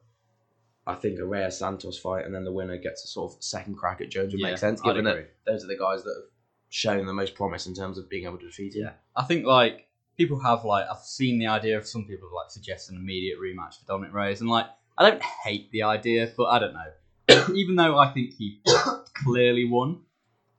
I 0.88 0.93
think 0.93 1.17
a 1.17 1.25
rare 1.25 1.50
Santos 1.50 1.98
fight, 1.98 2.25
and 2.25 2.36
then 2.36 2.43
the 2.43 2.51
winner 2.51 2.77
gets 2.77 3.03
a 3.03 3.07
sort 3.07 3.34
of 3.34 3.43
second 3.43 3.74
crack 3.74 4.01
at 4.01 4.12
Jones 4.12 4.34
would 4.34 4.39
yeah, 4.39 4.50
make 4.50 4.60
sense, 4.60 4.81
I'd 4.84 4.89
given 4.89 5.05
that 5.05 5.17
agree. 5.17 5.29
those 5.48 5.63
are 5.63 5.67
the 5.67 5.79
guys 5.79 6.03
that 6.03 6.13
have 6.15 6.29
shown 6.69 7.07
the 7.07 7.13
most 7.13 7.34
promise 7.34 7.65
in 7.65 7.74
terms 7.74 7.98
of 7.98 8.07
being 8.07 8.25
able 8.25 8.38
to 8.38 8.45
defeat 8.45 8.75
him. 8.75 8.84
Yeah. 8.84 8.91
I 9.15 9.24
think 9.24 9.48
like 9.48 9.88
people 10.17 10.39
have 10.39 10.63
like 10.63 10.86
I've 10.89 11.00
seen 11.03 11.39
the 11.39 11.48
idea 11.48 11.77
of 11.77 11.88
some 11.88 12.05
people 12.05 12.29
like 12.36 12.51
suggest 12.51 12.89
an 12.89 12.98
immediate 12.98 13.38
rematch 13.39 13.79
for 13.79 13.86
Dominick 13.88 14.13
Reyes, 14.13 14.41
and 14.41 14.50
like 14.50 14.67
I 14.98 15.10
don't 15.10 15.22
hate 15.22 15.72
the 15.72 15.84
idea, 15.84 16.31
but 16.38 16.45
I 16.45 16.60
don't 16.60 16.74
know. 16.74 17.48
Even 17.55 17.75
though 17.75 17.98
I 17.98 18.12
think 18.12 18.34
he 18.34 18.62
clearly 19.24 19.65
won, 19.65 20.01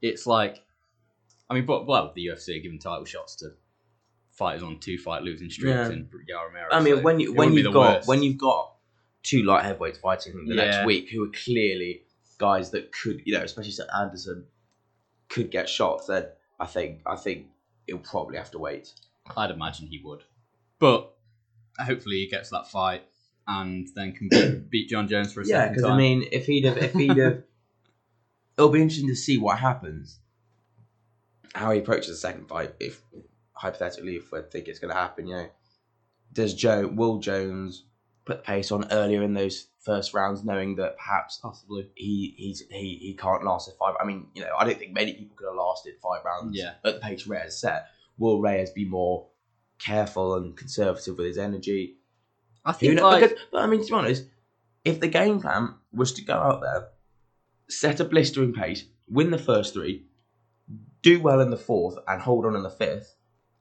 it's 0.03 0.27
like 0.27 0.63
I 1.49 1.55
mean, 1.55 1.67
but 1.67 1.87
well, 1.87 2.13
the 2.15 2.27
UFC 2.27 2.59
are 2.59 2.63
giving 2.63 2.79
title 2.79 3.05
shots 3.05 3.37
to 3.37 3.51
fighters 4.33 4.63
on 4.63 4.79
two 4.79 4.99
fight 4.99 5.23
losing 5.23 5.49
streaks 5.49 5.75
Yeah. 5.75 5.89
in 5.89 6.09
Yair 6.29 6.67
I 6.71 6.81
mean, 6.81 6.97
so 6.97 7.03
when 7.03 7.21
you 7.21 7.35
when 7.35 7.53
you've 7.53 7.73
got 7.73 7.97
worst. 7.97 8.09
when 8.09 8.23
you've 8.23 8.39
got 8.39 8.75
two 9.23 9.43
light 9.43 9.65
heavyweights 9.65 9.99
fighting 9.99 10.47
the 10.47 10.55
next 10.55 10.87
week, 10.87 11.11
who 11.11 11.25
are 11.25 11.33
clearly 11.45 12.03
guys 12.39 12.71
that 12.71 12.93
could, 12.93 13.23
you 13.25 13.33
know, 13.33 13.43
especially 13.43 13.73
Anderson, 13.99 14.45
could 15.29 15.51
get 15.51 15.69
shots, 15.69 16.07
then 16.07 16.27
I 16.61 16.67
think 16.67 17.01
I 17.07 17.17
think 17.17 17.47
it'll 17.87 18.01
probably 18.01 18.37
have 18.37 18.51
to 18.53 18.59
wait. 18.59 18.93
I'd 19.37 19.51
imagine 19.51 19.87
he 19.89 20.01
would, 20.05 20.25
but 20.79 21.15
hopefully 21.79 22.17
he 22.17 22.27
gets 22.29 22.51
that 22.51 22.69
fight 22.69 23.03
and 23.47 23.87
then 23.95 24.13
can 24.13 24.29
beat, 24.29 24.71
beat 24.71 24.89
Jon 24.89 25.09
Jones 25.09 25.33
for 25.33 25.41
a 25.41 25.47
Yeah, 25.47 25.61
second 25.63 25.75
because. 25.77 25.85
I 25.91 25.97
mean, 25.97 26.27
if 26.33 26.47
he'd 26.47 26.65
have, 26.65 26.77
if 26.79 26.93
he'd 26.93 27.17
have, 27.17 27.43
it'll 28.59 28.71
be 28.71 28.83
interesting 28.83 29.09
to 29.09 29.17
see 29.17 29.39
what 29.39 29.59
happens, 29.59 30.19
how 31.55 31.71
he 31.71 31.79
approaches 31.81 32.09
the 32.09 32.17
second 32.17 32.49
fight. 32.49 32.75
If 32.81 33.01
hypothetically, 33.53 34.17
if 34.17 34.33
I 34.35 34.43
think 34.43 34.69
it's 34.69 34.79
going 34.79 34.93
to 34.93 34.99
happen, 35.01 35.27
you 35.27 35.35
know, 35.35 35.49
does 36.33 36.55
Joe 36.55 36.87
will 36.89 37.19
Jones 37.19 37.85
put 38.25 38.39
the 38.39 38.43
pace 38.43 38.73
on 38.73 38.91
earlier 38.91 39.23
in 39.23 39.35
those 39.35 39.69
first 39.81 40.13
rounds, 40.13 40.45
knowing 40.45 40.75
that 40.77 40.97
perhaps 40.99 41.39
possibly. 41.41 41.89
he 41.95 42.35
he's 42.37 42.65
he, 42.71 42.99
he 43.01 43.15
can't 43.15 43.45
last 43.45 43.69
a 43.69 43.73
five. 43.79 43.95
I 44.01 44.05
mean, 44.05 44.27
you 44.35 44.43
know, 44.43 44.51
I 44.59 44.65
don't 44.65 44.79
think 44.79 44.93
many 44.93 45.13
people 45.15 45.37
could 45.37 45.47
have 45.47 45.55
lasted 45.57 45.95
five 46.03 46.25
rounds 46.25 46.57
Yeah. 46.59 46.73
at 46.85 46.95
the 46.95 47.01
pace 47.01 47.27
Reyes 47.27 47.57
set. 47.57 47.87
Will 48.19 48.41
Reyes 48.41 48.71
be 48.71 48.85
more 48.85 49.29
careful 49.79 50.35
and 50.37 50.57
conservative 50.57 51.17
with 51.17 51.27
his 51.27 51.39
energy? 51.39 51.97
I 52.65 52.73
think 52.73 52.95
knows? 52.95 53.03
like 53.03 53.23
Because- 53.23 53.39
but 53.53 53.63
I 53.63 53.67
mean, 53.67 53.81
to 53.83 53.87
be 53.87 53.93
honest, 53.93 54.25
if 54.85 55.01
the 55.01 55.09
game 55.09 55.41
plan 55.41 55.75
was 55.93 56.13
to 56.15 56.23
go 56.25 56.35
out 56.35 56.61
there, 56.61 56.89
set 57.69 58.01
a 58.01 58.05
blistering 58.05 58.53
pace, 58.53 58.85
win 59.09 59.31
the 59.31 59.39
first 59.39 59.75
three, 59.75 60.07
do 61.03 61.21
well 61.21 61.41
in 61.41 61.51
the 61.51 61.57
fourth, 61.57 61.97
and 62.09 62.21
hold 62.23 62.45
on 62.47 62.57
in 62.57 62.63
the 62.63 62.71
fifth. 62.71 63.15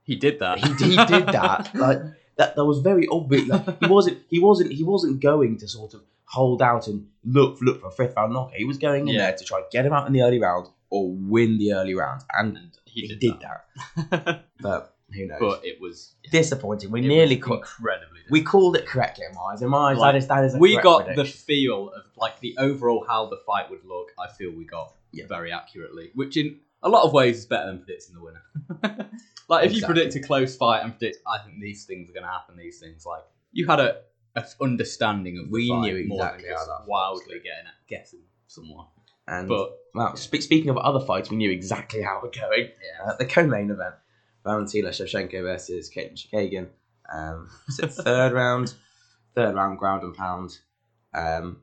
He 0.03 0.15
did 0.15 0.39
that. 0.39 0.59
He, 0.59 0.67
he 0.91 0.95
did 1.05 1.27
that. 1.27 1.71
Like 1.75 1.99
that. 2.37 2.55
That 2.55 2.65
was 2.65 2.79
very 2.79 3.07
obvious. 3.11 3.47
Like, 3.47 3.79
he 3.81 3.87
wasn't. 3.87 4.17
He 4.29 4.39
wasn't. 4.39 4.71
He 4.73 4.83
wasn't 4.83 5.19
going 5.21 5.57
to 5.57 5.67
sort 5.67 5.93
of 5.93 6.03
hold 6.25 6.61
out 6.61 6.87
and 6.87 7.07
look 7.23 7.57
look 7.61 7.81
for 7.81 7.87
a 7.87 7.91
fifth 7.91 8.15
round 8.15 8.33
knockout. 8.33 8.55
He 8.55 8.65
was 8.65 8.77
going 8.77 9.07
in 9.07 9.15
Yeah. 9.15 9.27
there 9.27 9.37
to 9.37 9.43
try 9.45 9.59
and 9.59 9.67
get 9.71 9.85
him 9.85 9.93
out 9.93 10.05
in 10.07 10.13
the 10.13 10.21
early 10.21 10.39
round 10.39 10.67
or 10.89 11.11
win 11.11 11.57
the 11.57 11.73
early 11.73 11.93
round, 11.95 12.23
and 12.33 12.55
and 12.57 12.77
he, 12.85 13.01
he, 13.07 13.15
did, 13.15 13.39
that. 13.39 13.65
that. 14.11 14.45
But 14.61 14.95
who 15.13 15.27
knows? 15.27 15.39
but 15.39 15.65
it 15.65 15.79
was 15.79 16.13
Disappointing. 16.31 16.91
We 16.91 17.01
it 17.01 17.07
nearly 17.07 17.37
caught. 17.37 17.59
incredibly. 17.59 18.21
We 18.29 18.41
called 18.41 18.75
it 18.75 18.85
correctly 18.87 19.25
in 19.29 19.35
my 19.35 19.53
eyes. 19.53 19.61
In 19.61 19.69
my 19.69 19.91
eyes, 19.91 19.97
Like, 19.97 20.13
that 20.13 20.17
is 20.17 20.27
that 20.27 20.43
is. 20.45 20.55
We 20.57 20.77
got 20.77 21.15
the 21.15 21.25
feel 21.25 21.89
of 21.89 22.03
like 22.17 22.39
the 22.39 22.55
overall 22.57 23.05
how 23.07 23.27
the 23.27 23.37
fight 23.45 23.69
would 23.69 23.83
look. 23.85 24.11
I 24.19 24.27
feel 24.31 24.51
we 24.51 24.65
got 24.65 24.93
Yeah. 25.11 25.25
very 25.27 25.51
accurately, 25.51 26.11
which 26.15 26.37
in 26.37 26.57
a 26.81 26.89
lot 26.89 27.03
of 27.03 27.13
ways 27.13 27.37
is 27.39 27.45
better 27.45 27.67
than 27.67 27.79
predicting 27.79 28.15
the 28.15 28.21
winner. 28.21 29.09
like 29.47 29.65
if 29.67 29.73
you 29.75 29.85
predict 29.85 30.15
a 30.15 30.19
close 30.19 30.55
fight 30.55 30.83
and 30.83 30.97
predict, 30.97 31.17
I 31.27 31.37
think 31.39 31.59
these 31.61 31.85
things 31.85 32.09
are 32.09 32.13
going 32.13 32.23
to 32.25 32.29
happen. 32.31 32.57
These 32.57 32.79
things, 32.79 33.05
like 33.05 33.23
you 33.51 33.67
had 33.67 33.79
a, 33.79 33.97
a 34.35 34.45
understanding 34.61 35.37
of 35.37 35.49
We 35.49 35.71
knew 35.71 36.05
more 36.07 36.17
exactly 36.19 36.43
than 36.49 36.57
how 36.57 36.65
just 36.65 36.87
wildly 36.87 37.35
getting 37.39 37.67
at 37.67 37.87
guessing 37.87 38.21
someone. 38.47 38.87
And 39.27 39.47
But 39.47 39.71
well, 39.93 40.15
spe- 40.15 40.35
speaking 40.41 40.69
of 40.69 40.77
other 40.77 41.03
fights, 41.05 41.29
we 41.31 41.37
knew 41.37 41.51
exactly 41.51 42.01
how 42.01 42.19
we're 42.21 42.29
going. 42.29 42.69
yeah, 42.69 43.11
Uh, 43.11 43.15
the 43.17 43.25
co-main 43.25 43.71
event: 43.71 43.95
Valentina 44.43 44.89
Shevchenko 44.89 45.41
versus 45.41 45.89
Katlyn 45.89 46.13
Chookagian. 46.13 46.67
Um, 47.11 47.49
was 47.65 47.79
it 47.79 47.87
third 48.03 48.33
round, 48.33 48.73
third 49.35 49.55
round 49.55 49.79
ground 49.79 50.03
and 50.03 50.13
pound. 50.15 50.59
Um, 51.13 51.61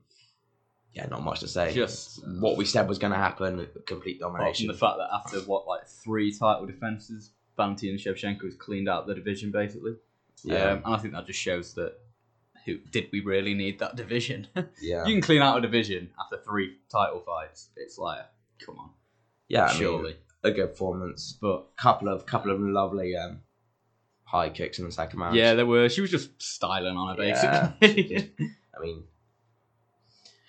yeah, 0.92 1.06
not 1.06 1.22
much 1.22 1.40
to 1.40 1.48
say. 1.48 1.72
Just- 1.72 2.26
what 2.40 2.56
we 2.56 2.64
said 2.64 2.88
was 2.88 2.98
going 2.98 3.12
to 3.12 3.18
happen: 3.18 3.66
complete 3.86 4.18
from 4.20 4.32
domination. 4.34 4.66
the 4.66 4.74
fact 4.74 4.98
that 4.98 5.08
after 5.14 5.38
what 5.48 5.66
like 5.68 5.86
three 5.86 6.32
title 6.36 6.66
defenses, 6.66 7.30
Valentina 7.56 7.96
Shevchenko 7.96 8.44
has 8.44 8.56
cleaned 8.56 8.88
out 8.88 9.06
the 9.06 9.14
division 9.14 9.50
basically. 9.52 9.94
yeah, 10.42 10.64
Um, 10.72 10.82
and 10.84 10.94
I 10.94 10.98
think 10.98 11.14
that 11.14 11.26
just 11.26 11.38
shows 11.40 11.74
that 11.74 11.94
who 12.66 12.76
did 12.90 13.08
we 13.12 13.20
really 13.20 13.54
need 13.54 13.78
that 13.80 13.96
division? 13.96 14.46
yeah, 14.80 15.04
you 15.04 15.14
can 15.14 15.22
clean 15.22 15.42
out 15.42 15.58
a 15.58 15.60
division 15.60 16.10
after 16.20 16.38
three 16.44 16.76
title 16.90 17.20
fights. 17.20 17.68
It's 17.76 17.98
like, 17.98 18.20
come 18.64 18.78
on, 18.78 18.90
yeah. 19.48 19.64
I 19.66 19.68
mean, 19.72 19.78
surely. 19.78 20.16
a 20.44 20.50
good 20.50 20.68
performance. 20.70 21.36
But 21.40 21.74
Couple 21.76 22.08
of 22.08 22.26
couple 22.26 22.50
of 22.52 22.60
lovely 22.60 23.16
um, 23.16 23.40
high 24.24 24.50
kicks 24.50 24.78
in 24.78 24.84
the 24.84 24.92
second 24.92 25.18
round. 25.20 25.36
yeah, 25.36 25.54
there 25.54 25.66
were. 25.66 25.88
She 25.88 26.00
was 26.00 26.10
just 26.10 26.30
styling 26.42 26.96
on 26.96 27.16
her 27.16 27.24
Yeah, 27.24 27.72
basically. 27.80 28.32
I 28.78 28.82
mean, 28.82 29.04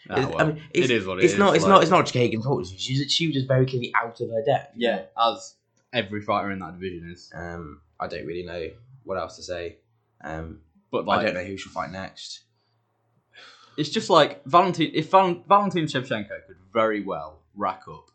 It's- 0.10 0.26
well, 0.28 0.42
I 0.42 0.44
mean, 0.46 0.62
it's, 0.74 0.90
it 0.90 0.92
is 0.92 1.06
what 1.06 1.20
it 1.20 1.24
it's 1.26 1.34
is, 1.34 1.40
not. 1.40 1.56
It's 1.56 1.64
like- 1.64 1.70
not. 1.70 1.82
It's 1.82 1.92
not 1.92 2.06
Chookagian's 2.06 2.46
fault. 2.46 2.68
She, 2.68 3.08
she 3.08 3.28
was 3.28 3.36
just 3.36 3.48
very 3.48 3.66
clearly 3.66 3.94
out 4.02 4.20
of 4.20 4.30
her 4.30 4.44
depth. 4.46 4.74
yeah, 4.76 5.04
as 5.18 5.56
every 5.94 6.22
fighter 6.22 6.52
in 6.52 6.60
that 6.60 6.74
division 6.80 7.10
is. 7.12 7.32
Um, 7.36 7.82
I 8.00 8.08
don't 8.08 8.26
really 8.26 8.44
know 8.44 8.70
what 9.04 9.18
else 9.18 9.36
to 9.38 9.44
say. 9.44 9.78
Um, 10.24 10.60
But 10.94 11.10
I 11.10 11.24
don't 11.24 11.34
know 11.34 11.44
who 11.44 11.58
she'll 11.58 11.72
fight 11.74 11.92
next. 11.92 12.44
it's 13.78 13.90
just 13.90 14.10
like 14.10 14.44
Valentin. 14.46 14.92
If 14.94 15.10
Val- 15.12 15.44
Valentin 15.48 15.86
Shevchenko 15.86 16.46
could 16.48 16.58
very 16.72 17.04
well 17.04 17.42
rack 17.56 17.84
up 17.90 18.12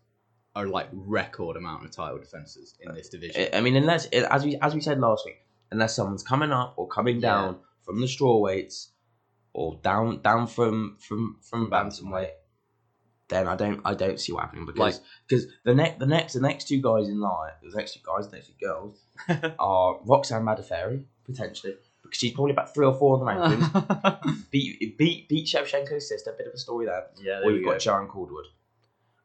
a 0.54 0.64
like 0.64 0.88
record 0.92 1.56
amount 1.56 1.84
of 1.84 1.90
title 1.90 2.18
defenses 2.18 2.74
in 2.80 2.94
this 2.94 3.08
division. 3.08 3.48
I 3.52 3.60
mean, 3.60 3.76
unless 3.76 4.06
as 4.06 4.44
we 4.44 4.56
as 4.56 4.74
we 4.74 4.80
said 4.80 4.98
last 5.00 5.24
week, 5.26 5.38
unless 5.70 5.94
someone's 5.96 6.22
coming 6.22 6.52
up 6.52 6.74
or 6.76 6.86
coming 6.88 7.16
Yeah. 7.16 7.20
down 7.34 7.58
from 7.82 8.00
the 8.00 8.08
straw 8.08 8.38
weights 8.38 8.90
or 9.52 9.78
down 9.82 10.20
down 10.22 10.46
from 10.46 10.96
from 11.00 11.38
from 11.42 11.70
bantamweight, 11.70 12.30
then 13.28 13.46
I 13.48 13.56
don't 13.56 13.80
I 13.84 13.94
don't 13.94 14.18
see 14.20 14.32
what 14.32 14.42
happening 14.44 14.66
because 14.66 14.78
Like- 14.96 15.04
because 15.28 15.46
the 15.64 15.74
next 15.74 15.98
the 15.98 16.06
next 16.06 16.32
the 16.34 16.40
next 16.40 16.68
two 16.68 16.80
guys 16.80 17.08
in 17.08 17.20
line, 17.20 17.52
the 17.62 17.76
next 17.76 17.94
two 17.94 18.00
guys, 18.04 18.28
the 18.28 18.36
next 18.36 18.48
two 18.48 18.54
girls 18.64 19.04
are 19.58 19.98
Roxanne 20.04 20.44
Modafferi 20.44 21.04
potentially 21.24 21.74
because 22.08 22.18
she's 22.18 22.32
probably 22.32 22.52
about 22.52 22.72
three 22.74 22.86
or 22.86 22.94
four 22.94 23.18
on 23.18 23.24
the 23.24 23.32
rankings. 24.26 24.50
beat 24.50 24.96
beat 24.98 25.28
beat 25.28 25.46
Shevchenko's 25.46 26.08
sister, 26.08 26.34
bit 26.36 26.46
of 26.46 26.54
a 26.54 26.58
story 26.58 26.86
there. 26.86 27.06
yeah, 27.20 27.40
or 27.44 27.50
you've 27.50 27.60
you 27.60 27.64
got 27.66 27.72
go. 27.74 27.78
Sharon 27.78 28.08
Calderwood. 28.08 28.46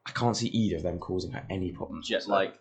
I 0.06 0.10
can't 0.10 0.36
see 0.36 0.48
either 0.48 0.76
of 0.76 0.82
them 0.82 0.98
causing 0.98 1.32
her 1.32 1.42
any 1.48 1.72
problems. 1.72 2.06
Just 2.06 2.28
whatsoever. 2.28 2.52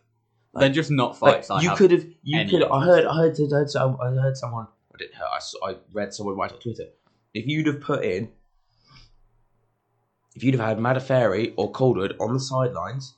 like, 0.53 0.61
they're 0.61 0.69
just 0.69 0.91
not 0.91 1.21
Like, 1.21 1.35
fights. 1.35 1.49
I 1.51 1.61
you 1.61 1.75
could 1.75 1.91
have, 1.91 2.05
you 2.23 2.45
could. 2.49 2.63
I 2.63 2.85
heard. 2.85 3.05
I 3.05 3.15
heard, 3.17 3.35
I 3.41 3.47
heard, 3.57 3.97
I 3.99 4.21
heard 4.21 4.37
someone. 4.37 4.67
I 4.93 4.97
didn't 4.97 5.15
hear. 5.15 5.25
I, 5.29 5.39
saw, 5.39 5.67
I 5.69 5.75
read 5.91 6.13
someone 6.13 6.37
write 6.37 6.53
on 6.53 6.59
Twitter. 6.59 6.85
If 7.33 7.47
you'd 7.47 7.67
have 7.67 7.81
put 7.81 8.03
in, 8.05 8.29
if 10.35 10.43
you'd 10.43 10.53
have 10.55 10.65
had 10.65 10.77
Modafferi 10.77 11.53
or 11.57 11.71
Calderwood 11.71 12.15
on 12.19 12.33
the 12.33 12.39
sidelines 12.39 13.15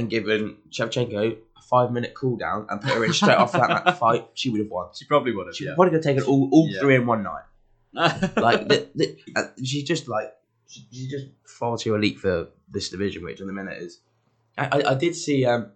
and 0.00 0.10
given 0.10 0.56
Shevchenko 0.70 1.36
a 1.56 1.62
five 1.62 1.90
minute 1.90 2.14
cool 2.14 2.36
down 2.36 2.66
and 2.68 2.80
put 2.80 2.92
her 2.92 3.04
in 3.04 3.12
straight 3.12 3.36
off 3.36 3.52
that 3.52 3.96
fight, 3.98 4.24
she 4.34 4.48
would 4.50 4.60
have 4.60 4.70
won. 4.70 4.88
She 4.94 5.04
probably 5.04 5.32
would 5.32 5.46
have. 5.46 5.54
She 5.56 5.64
Yeah. 5.66 5.74
probably 5.74 5.90
could 5.92 6.04
have 6.04 6.14
taken 6.16 6.22
all, 6.28 6.48
all 6.52 6.66
Yeah. 6.68 6.80
three 6.80 6.96
in 6.96 7.06
one 7.06 7.22
night. 7.22 7.44
like, 7.92 8.66
the, 8.68 8.86
the, 8.94 9.14
uh, 9.36 9.42
she's 9.62 9.82
just 9.84 10.08
like 10.08 10.28
she, 10.68 10.86
she's 10.92 11.08
just 11.08 11.26
far 11.44 11.76
too 11.76 11.94
elite 11.94 12.18
for 12.18 12.48
this 12.70 12.88
division, 12.88 13.22
which 13.24 13.40
in 13.40 13.46
the 13.46 13.52
minute 13.52 13.78
is. 13.82 13.98
I, 14.56 14.68
I, 14.72 14.90
I 14.90 14.94
did 14.94 15.14
see 15.16 15.44
um 15.44 15.70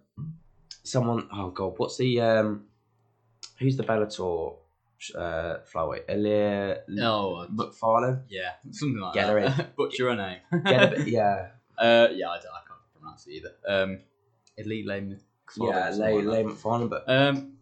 someone. 0.83 1.27
Oh 1.31 1.49
god, 1.49 1.73
what's 1.77 1.97
the 1.97 2.21
um 2.21 2.63
who's 3.59 3.75
the 3.77 3.83
Bellator 3.83 4.55
uh 5.15 5.57
flyweight? 5.71 6.03
Elia 6.07 6.79
no, 6.87 7.35
uh, 7.35 7.47
McFarlane. 7.47 8.21
yeah, 8.29 8.51
something 8.71 8.99
like 9.01 9.13
Get 9.13 9.27
that. 9.27 9.31
her 9.33 9.39
in. 9.39 9.67
Butcher 9.77 10.09
her 10.09 10.15
name. 10.15 10.37
Get 10.63 10.83
a 10.83 10.95
bit, 10.95 11.07
yeah, 11.07 11.47
Uh, 11.77 12.07
yeah, 12.13 12.29
I, 12.29 12.35
I 12.37 12.61
can't 12.67 12.79
pronounce 12.97 13.27
it 13.27 13.31
either. 13.33 13.51
Um, 13.67 13.99
Elite 14.57 14.85
Lane. 14.87 15.19
yeah, 15.57 15.89
Lay 15.91 16.21
Lay 16.21 16.43
McFarlane, 16.43 16.89
but 16.89 17.03
Um, 17.07 17.53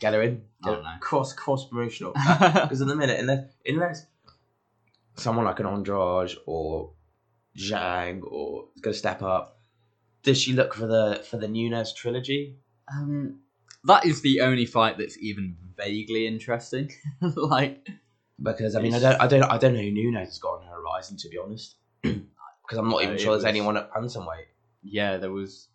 get 0.00 0.12
her 0.14 0.22
in. 0.22 0.42
I 0.64 0.70
don't 0.70 0.82
know. 0.82 0.94
Cross 1.00 1.32
cross 1.34 1.68
promotional 1.68 2.12
because 2.42 2.80
in 2.80 2.88
the 2.88 2.96
minute 2.96 3.18
unless 3.20 3.44
unless 3.66 4.06
someone 5.16 5.44
like 5.44 5.60
an 5.60 5.66
Andrade 5.66 6.36
or 6.46 6.92
Zhang 7.58 8.20
or 8.24 8.66
is 8.74 8.80
going 8.82 8.92
to 8.94 8.98
step 8.98 9.22
up, 9.22 9.58
does 10.22 10.40
she 10.40 10.52
look 10.52 10.74
for 10.74 10.86
the 10.86 11.24
for 11.28 11.36
the 11.36 11.48
Nunes 11.48 11.92
trilogy? 11.92 12.56
um, 12.92 13.40
that 13.86 14.04
is 14.06 14.22
the 14.22 14.40
only 14.40 14.64
fight 14.66 14.96
that's 14.98 15.18
even 15.18 15.56
vaguely 15.76 16.26
interesting. 16.26 16.90
like, 17.20 17.86
Because 18.42 18.74
I 18.76 18.80
mean, 18.80 18.94
I 18.94 18.98
don't, 18.98 19.20
I 19.20 19.26
don't, 19.26 19.42
I 19.42 19.58
don't 19.58 19.74
know 19.74 19.80
who 19.82 19.90
Nunes 19.90 20.28
has 20.28 20.38
got 20.38 20.60
on 20.60 20.66
her 20.66 20.74
horizon 20.80 21.16
to 21.18 21.28
be 21.28 21.38
honest. 21.38 21.76
Because 22.02 22.78
I'm 22.78 22.88
not 22.88 23.02
even 23.02 23.18
sure 23.18 23.32
there's 23.32 23.40
was- 23.40 23.44
anyone 23.44 23.76
at 23.76 23.92
bantamweight. 23.92 24.46
yeah, 24.82 25.18
there 25.18 25.30
was 25.30 25.68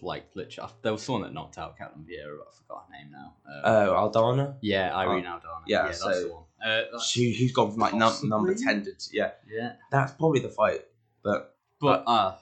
like 0.00 0.24
literally 0.34 0.70
there 0.82 0.92
was 0.92 1.02
someone 1.02 1.22
that 1.22 1.32
knocked 1.32 1.56
out 1.58 1.78
Ketlen 1.78 2.04
Vieira, 2.04 2.36
but 2.38 2.48
I 2.48 2.56
forgot 2.56 2.86
her 2.90 2.98
name 2.98 3.12
now. 3.12 3.34
Um, 3.46 3.62
Oh, 3.64 4.10
Aldana. 4.10 4.56
yeah, 4.60 4.96
Irene 4.96 5.24
Aldana. 5.24 5.62
yeah, 5.66 5.82
that's 5.84 6.00
so- 6.00 6.22
the 6.22 6.32
one. 6.34 6.42
Uh, 6.60 6.66
that's- 6.66 7.06
She, 7.08 7.32
who's 7.34 7.52
gone 7.52 7.70
from 7.70 7.80
like 7.80 7.94
num- 7.94 8.16
number 8.28 8.52
ten 8.54 8.82
to 8.84 8.90
yeah. 9.12 9.30
yeah, 9.48 9.74
That's 9.92 10.12
probably 10.12 10.40
the 10.40 10.48
fight. 10.48 10.84
But 11.22 11.54
but 11.80 12.02
uh, 12.08 12.34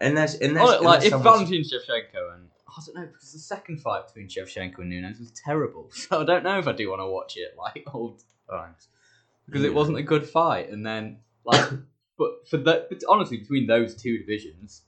unless 0.00 0.38
unless, 0.40 0.62
Oh, 0.62 0.66
like 0.82 1.02
unless 1.02 1.04
if 1.06 1.12
Valentin 1.22 1.62
Shevchenko 1.62 2.34
and 2.34 2.48
I 2.68 2.80
don't 2.86 2.94
know 2.94 3.06
because 3.06 3.32
the 3.32 3.38
second 3.40 3.80
fight 3.80 4.06
between 4.06 4.28
Shevchenko 4.28 4.78
and 4.78 4.90
Nunes 4.90 5.18
was 5.18 5.32
terrible, 5.32 5.90
so 5.92 6.20
I 6.20 6.24
don't 6.24 6.44
know 6.44 6.58
if 6.60 6.68
I 6.68 6.72
do 6.72 6.88
want 6.90 7.00
to 7.00 7.06
watch 7.06 7.36
it 7.36 7.54
like 7.58 7.82
old 7.92 8.22
times 8.48 8.86
because 9.46 9.64
it 9.64 9.74
wasn't 9.74 9.98
a 9.98 10.02
good 10.04 10.24
fight. 10.28 10.70
And 10.70 10.86
then 10.86 11.18
like, 11.44 11.68
but 12.18 12.48
for 12.48 12.58
the 12.58 12.86
but 12.88 13.02
honestly 13.08 13.38
between 13.38 13.66
those 13.66 13.96
two 13.96 14.18
divisions, 14.18 14.82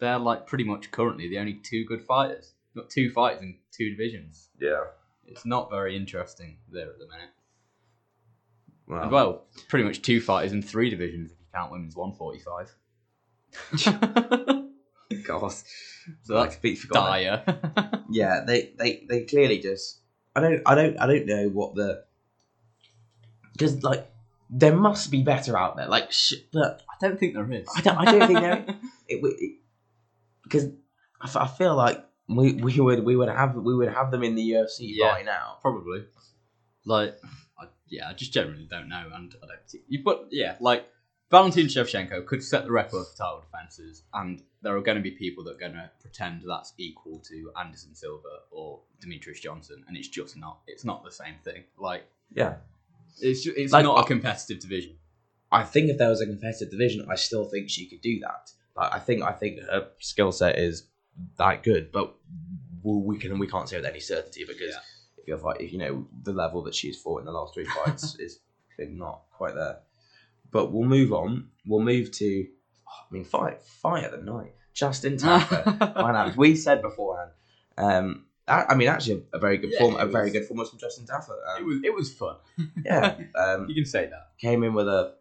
they're 0.00 0.18
like 0.18 0.46
pretty 0.46 0.64
much 0.64 0.90
currently 0.90 1.28
the 1.28 1.38
only 1.38 1.54
two 1.62 1.84
good 1.84 2.02
fighters. 2.02 2.54
Got 2.76 2.90
two 2.90 3.10
fighters 3.10 3.42
in 3.42 3.56
two 3.72 3.90
divisions. 3.90 4.48
yeah. 4.60 4.84
It's 5.30 5.44
not 5.44 5.68
very 5.70 5.94
interesting 5.94 6.56
there 6.72 6.88
at 6.88 6.98
the 6.98 7.06
minute. 7.06 7.28
Well, 8.86 9.10
well, 9.10 9.44
pretty 9.68 9.84
much 9.84 10.00
two 10.00 10.22
fighters 10.22 10.52
in 10.52 10.62
three 10.62 10.88
divisions 10.88 11.30
if 11.30 11.38
you 11.38 11.44
count 11.52 11.70
women's 11.70 11.94
one 11.96 12.12
forty 12.14 12.38
five. 12.38 12.74
God, 15.26 15.52
so 16.22 16.34
that's 16.34 16.54
speak 16.54 16.78
for 16.78 16.88
God. 16.88 17.06
dire. 17.06 18.02
yeah, 18.10 18.44
they, 18.46 18.72
they 18.78 19.04
they 19.08 19.24
clearly 19.24 19.58
just 19.58 19.98
I 20.34 20.40
don't 20.40 20.62
I 20.64 20.74
don't 20.74 20.98
I 20.98 21.06
don't 21.06 21.26
know 21.26 21.48
what 21.48 21.74
the 21.74 22.04
because 23.52 23.82
like 23.82 24.10
there 24.48 24.74
must 24.74 25.10
be 25.10 25.22
better 25.22 25.58
out 25.58 25.76
there 25.76 25.88
like 25.88 26.10
sh- 26.10 26.34
but 26.52 26.80
I 26.88 26.94
don't 27.06 27.18
think 27.20 27.34
there 27.34 27.50
is. 27.52 27.68
I 27.76 27.80
don't- 27.82 27.98
I 27.98 28.04
don't 28.06 28.26
think 28.26 28.40
there 28.40 28.64
it, 29.08 29.20
it 29.22 29.57
because 30.48 30.64
I, 31.20 31.24
f- 31.26 31.36
I 31.36 31.46
feel 31.46 31.74
like 31.76 32.04
we, 32.28 32.54
we 32.54 32.78
would 32.80 33.04
we 33.04 33.16
would 33.16 33.28
have 33.28 33.54
we 33.54 33.74
would 33.74 33.88
have 33.88 34.10
them 34.10 34.22
in 34.22 34.34
the 34.34 34.50
UFC 34.50 34.80
Yeah. 34.80 35.12
by 35.12 35.22
now 35.22 35.58
Probably. 35.62 36.04
Like, 36.84 37.18
I, 37.60 37.66
yeah, 37.88 38.08
I 38.08 38.14
just 38.14 38.32
generally 38.32 38.66
don't 38.70 38.88
know, 38.88 39.10
and 39.14 39.34
I 39.42 39.46
don't 39.46 39.60
see. 39.66 39.82
You, 39.88 40.02
but 40.04 40.28
yeah, 40.30 40.56
like 40.60 40.88
Valentin 41.30 41.66
Shevchenko 41.66 42.24
could 42.26 42.42
set 42.42 42.64
the 42.64 42.70
record 42.72 43.04
for 43.06 43.16
title 43.16 43.42
defenses, 43.42 44.04
and 44.14 44.42
there 44.62 44.74
are 44.76 44.80
going 44.80 44.96
to 44.96 45.02
be 45.02 45.10
people 45.10 45.44
that 45.44 45.56
are 45.56 45.58
going 45.58 45.72
to 45.74 45.90
pretend 46.00 46.42
that's 46.48 46.72
equal 46.78 47.18
to 47.28 47.50
Anderson 47.60 47.94
Silva 47.94 48.28
or 48.50 48.80
Demetrious 49.04 49.40
Johnson, 49.42 49.84
and 49.86 49.96
it's 49.96 50.08
just 50.08 50.36
not. 50.36 50.60
It's 50.66 50.84
not 50.84 51.04
the 51.04 51.10
same 51.10 51.34
thing. 51.44 51.64
Like, 51.78 52.04
yeah 52.32 52.54
it's 53.20 53.42
ju- 53.42 53.54
it's 53.56 53.72
Like, 53.72 53.84
not 53.84 54.04
a 54.04 54.06
competitive 54.06 54.60
division. 54.60 54.96
I 55.50 55.64
think 55.64 55.90
if 55.90 55.98
there 55.98 56.08
was 56.10 56.20
a 56.20 56.26
competitive 56.26 56.70
division 56.70 57.06
I 57.10 57.16
still 57.16 57.44
think 57.46 57.68
she 57.70 57.86
could 57.88 58.00
do 58.02 58.20
that 58.20 58.50
I 58.78 58.98
think 58.98 59.22
I 59.22 59.32
think 59.32 59.60
her 59.62 59.88
skill 59.98 60.32
set 60.32 60.58
is 60.58 60.84
that 61.38 61.62
good, 61.62 61.90
but 61.92 62.14
we 62.82 63.18
can 63.18 63.38
we 63.38 63.46
can't 63.48 63.68
say 63.68 63.76
with 63.76 63.86
any 63.86 64.00
certainty 64.00 64.44
because 64.46 64.70
Yeah. 64.70 64.80
if 65.18 65.26
you're 65.28 65.38
fight, 65.38 65.60
if 65.60 65.72
you 65.72 65.78
know 65.78 66.06
the 66.22 66.32
level 66.32 66.62
that 66.64 66.74
she's 66.74 67.00
fought 67.00 67.18
in 67.20 67.24
the 67.26 67.32
last 67.32 67.54
three 67.54 67.64
fights 67.84 68.16
is 68.18 68.38
not 68.78 69.22
quite 69.32 69.54
there. 69.54 69.80
But 70.50 70.72
we'll 70.72 70.88
move 70.88 71.12
on. 71.12 71.48
We'll 71.66 71.80
move 71.84 72.10
to, 72.12 72.46
I 72.88 73.12
mean, 73.12 73.24
fight 73.24 73.60
fight 73.62 74.04
of 74.04 74.12
the 74.12 74.18
night. 74.24 74.54
Justin 74.72 75.16
Tafa. 75.18 76.36
We 76.36 76.54
said 76.54 76.80
beforehand. 76.82 77.32
Um, 77.76 78.24
I, 78.46 78.74
mean, 78.76 78.88
actually, 78.88 79.24
a, 79.34 79.38
very 79.38 79.58
good 79.58 79.72
Yeah, 79.72 79.80
form. 79.80 79.96
it 79.96 80.00
A 80.00 80.06
very 80.06 80.24
was- 80.26 80.32
good 80.32 80.40
performance 80.42 80.70
from 80.70 80.78
Justin 80.78 81.04
Tafa. 81.04 81.32
it 81.32 81.60
Um, 81.60 81.66
was 81.66 81.80
it 81.84 81.94
was 81.94 82.14
fun. 82.14 82.36
yeah. 82.84 83.18
Um, 83.34 83.66
You 83.68 83.74
can 83.74 83.84
say 83.84 84.06
that. 84.06 84.28
came 84.40 84.62
in 84.64 84.72
with 84.72 84.88
a 84.88 85.14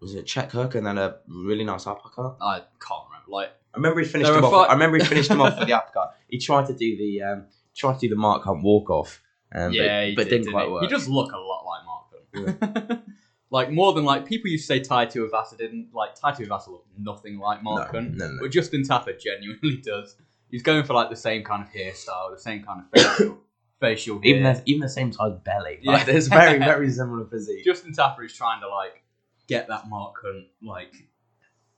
was 0.00 0.14
it 0.14 0.20
a 0.20 0.22
check 0.22 0.50
hook 0.52 0.74
and 0.74 0.86
then 0.86 0.98
a 0.98 1.16
really 1.28 1.64
nice 1.64 1.86
uppercut. 1.86 2.36
I 2.40 2.62
can't 2.80 3.04
remember. 3.08 3.30
Like 3.30 3.50
I 3.74 3.76
remember 3.76 4.00
he 4.00 4.06
finished 4.06 4.30
him 4.30 4.44
off. 4.44 4.68
I 4.68 4.72
remember 4.72 4.98
he 4.98 5.04
finished 5.04 5.30
him 5.30 5.40
off 5.40 5.58
with 5.58 5.68
the 5.68 5.74
uppercut. 5.74 6.14
He 6.28 6.38
tried 6.38 6.66
to 6.66 6.74
do 6.74 6.96
the 6.96 7.22
um, 7.22 7.46
tried 7.76 7.94
to 7.94 8.00
do 8.00 8.08
the 8.08 8.16
Mark 8.16 8.44
Hunt 8.44 8.62
walk 8.62 8.90
off. 8.90 9.20
Um, 9.52 9.72
yeah, 9.72 10.00
but, 10.02 10.08
he 10.08 10.14
but 10.14 10.22
did, 10.24 10.30
didn't 10.30 10.44
didn't 10.44 10.52
quite 10.54 10.66
he? 10.66 10.72
work. 10.72 10.82
He 10.82 10.88
does 10.88 11.08
look 11.08 11.32
a 11.32 11.36
lot 11.36 11.64
like 11.64 11.84
Mark 11.84 12.88
Hunt. 12.88 13.02
like 13.50 13.70
more 13.70 13.92
than 13.92 14.04
like 14.04 14.26
people 14.26 14.50
used 14.50 14.66
to 14.68 14.74
say 14.74 14.80
Tai 14.80 15.06
Tuivasa 15.06 15.58
didn't 15.58 15.88
like 15.92 16.14
Tai 16.14 16.32
Tuivasa 16.32 16.68
looked 16.68 16.88
nothing 16.98 17.38
like 17.38 17.62
Mark 17.62 17.92
no, 17.92 18.00
Hunt, 18.00 18.16
no, 18.16 18.28
no. 18.28 18.38
but 18.40 18.50
Justin 18.50 18.82
Tafa 18.82 19.20
genuinely 19.20 19.76
does. 19.84 20.16
He's 20.50 20.62
going 20.62 20.84
for 20.84 20.94
like 20.94 21.10
the 21.10 21.16
same 21.16 21.44
kind 21.44 21.62
of 21.62 21.68
hairstyle, 21.68 22.32
the 22.32 22.40
same 22.40 22.64
kind 22.64 22.82
of 22.82 23.00
facial 23.00 23.38
facial 23.80 24.20
even 24.24 24.42
the, 24.42 24.62
even 24.66 24.80
the 24.80 24.88
same 24.88 25.12
size 25.12 25.32
belly. 25.44 25.78
Yeah. 25.82 25.92
Like, 25.92 26.06
there's 26.06 26.28
very 26.28 26.58
very 26.58 26.90
similar 26.90 27.26
physique. 27.26 27.64
Justin 27.64 27.92
Tafa 27.92 28.24
is 28.24 28.32
trying 28.32 28.60
to 28.60 28.68
like 28.68 29.02
get 29.50 29.68
that 29.68 29.88
Mark 29.88 30.14
Hunt 30.24 30.46
like 30.62 30.94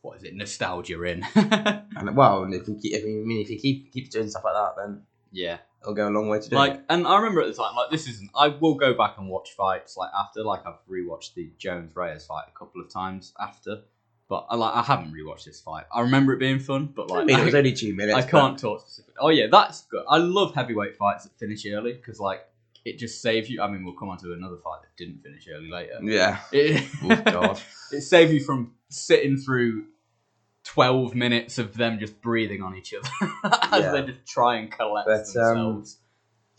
what 0.02 0.16
is 0.18 0.24
it 0.24 0.34
nostalgia 0.34 1.02
in. 1.02 1.26
And 1.94 2.16
well, 2.16 2.42
and 2.42 2.54
if 2.54 2.66
you 2.66 2.74
keep, 2.80 2.94
if 2.94 3.04
we, 3.04 3.20
I 3.20 3.24
mean 3.24 3.40
if 3.42 3.48
he 3.48 3.56
keep 3.58 3.92
keeps 3.92 4.08
doing 4.08 4.28
stuff 4.28 4.44
like 4.44 4.54
that, 4.54 4.74
then 4.76 5.02
yeah. 5.30 5.58
it'll 5.82 5.94
go 5.94 6.08
a 6.08 6.10
long 6.10 6.28
way 6.28 6.40
to 6.40 6.48
do 6.48 6.56
like 6.56 6.72
it. 6.72 6.84
and 6.88 7.06
I 7.06 7.16
remember 7.16 7.42
at 7.42 7.46
the 7.48 7.54
time 7.54 7.76
like 7.76 7.90
this 7.90 8.08
isn't 8.08 8.30
I 8.34 8.48
will 8.48 8.74
go 8.74 8.94
back 8.94 9.18
and 9.18 9.28
watch 9.28 9.50
fights 9.56 9.96
like 9.96 10.10
after 10.18 10.42
like 10.42 10.66
I've 10.66 10.84
rewatched 10.90 11.34
the 11.34 11.52
Jones 11.58 11.94
Reyes 11.94 12.26
fight 12.26 12.44
a 12.48 12.58
couple 12.58 12.80
of 12.80 12.88
times 12.88 13.34
after 13.38 13.82
but 14.28 14.46
I 14.48 14.56
like 14.56 14.74
I 14.74 14.82
haven't 14.82 15.12
rewatched 15.12 15.44
this 15.44 15.60
fight 15.60 15.84
I 15.92 16.00
remember 16.00 16.32
it 16.32 16.38
being 16.38 16.58
fun 16.58 16.86
but 16.86 17.10
like 17.10 17.22
I 17.22 17.24
mean, 17.24 17.38
it 17.38 17.44
was 17.44 17.54
only 17.54 17.72
two 17.72 17.94
minutes. 17.94 18.16
I 18.16 18.22
can't 18.22 18.58
talk 18.58 18.80
specifically 18.80 19.14
oh 19.20 19.28
yeah 19.28 19.46
that's 19.50 19.82
good 19.82 20.04
I 20.08 20.16
love 20.16 20.54
heavyweight 20.54 20.96
fights 20.96 21.24
that 21.24 21.38
finish 21.38 21.64
early 21.66 21.92
because 21.92 22.18
like 22.18 22.40
it 22.84 22.98
just 22.98 23.22
saves 23.22 23.48
you 23.48 23.62
I 23.62 23.68
mean 23.68 23.84
we'll 23.84 23.94
come 23.94 24.08
on 24.08 24.18
to 24.18 24.32
another 24.32 24.56
fight 24.56 24.80
that 24.82 24.96
didn't 24.96 25.22
finish 25.22 25.46
early 25.54 25.70
later 25.70 25.98
Yeah. 26.02 26.40
it, 26.52 26.84
Oh 27.02 27.22
god. 27.30 27.60
it 27.92 28.00
saved 28.02 28.32
you 28.32 28.40
from 28.40 28.72
sitting 28.88 29.36
through 29.36 29.86
12 30.64 31.14
minutes 31.14 31.58
of 31.58 31.74
them 31.74 31.98
just 31.98 32.20
breathing 32.20 32.62
on 32.62 32.76
each 32.76 32.94
other 32.94 33.08
as 33.72 33.82
Yeah. 33.84 33.92
they 33.92 34.02
just 34.12 34.26
try 34.26 34.56
and 34.56 34.70
collect 34.70 35.06
But, 35.06 35.12
um, 35.14 35.24
themselves 35.24 35.98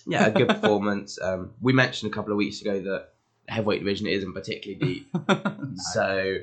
yeah, 0.05 0.25
a 0.27 0.31
good 0.31 0.47
performance. 0.59 1.17
Um, 1.21 1.51
we 1.61 1.71
mentioned 1.71 2.11
a 2.11 2.13
couple 2.13 2.33
of 2.33 2.37
weeks 2.37 2.59
ago 2.59 2.77
that 2.81 3.13
heavyweight 3.47 3.79
division 3.79 4.05
isn't 4.07 4.33
particularly 4.33 4.83
deep. 4.95 5.07
No. 5.13 5.75
So 5.93 6.35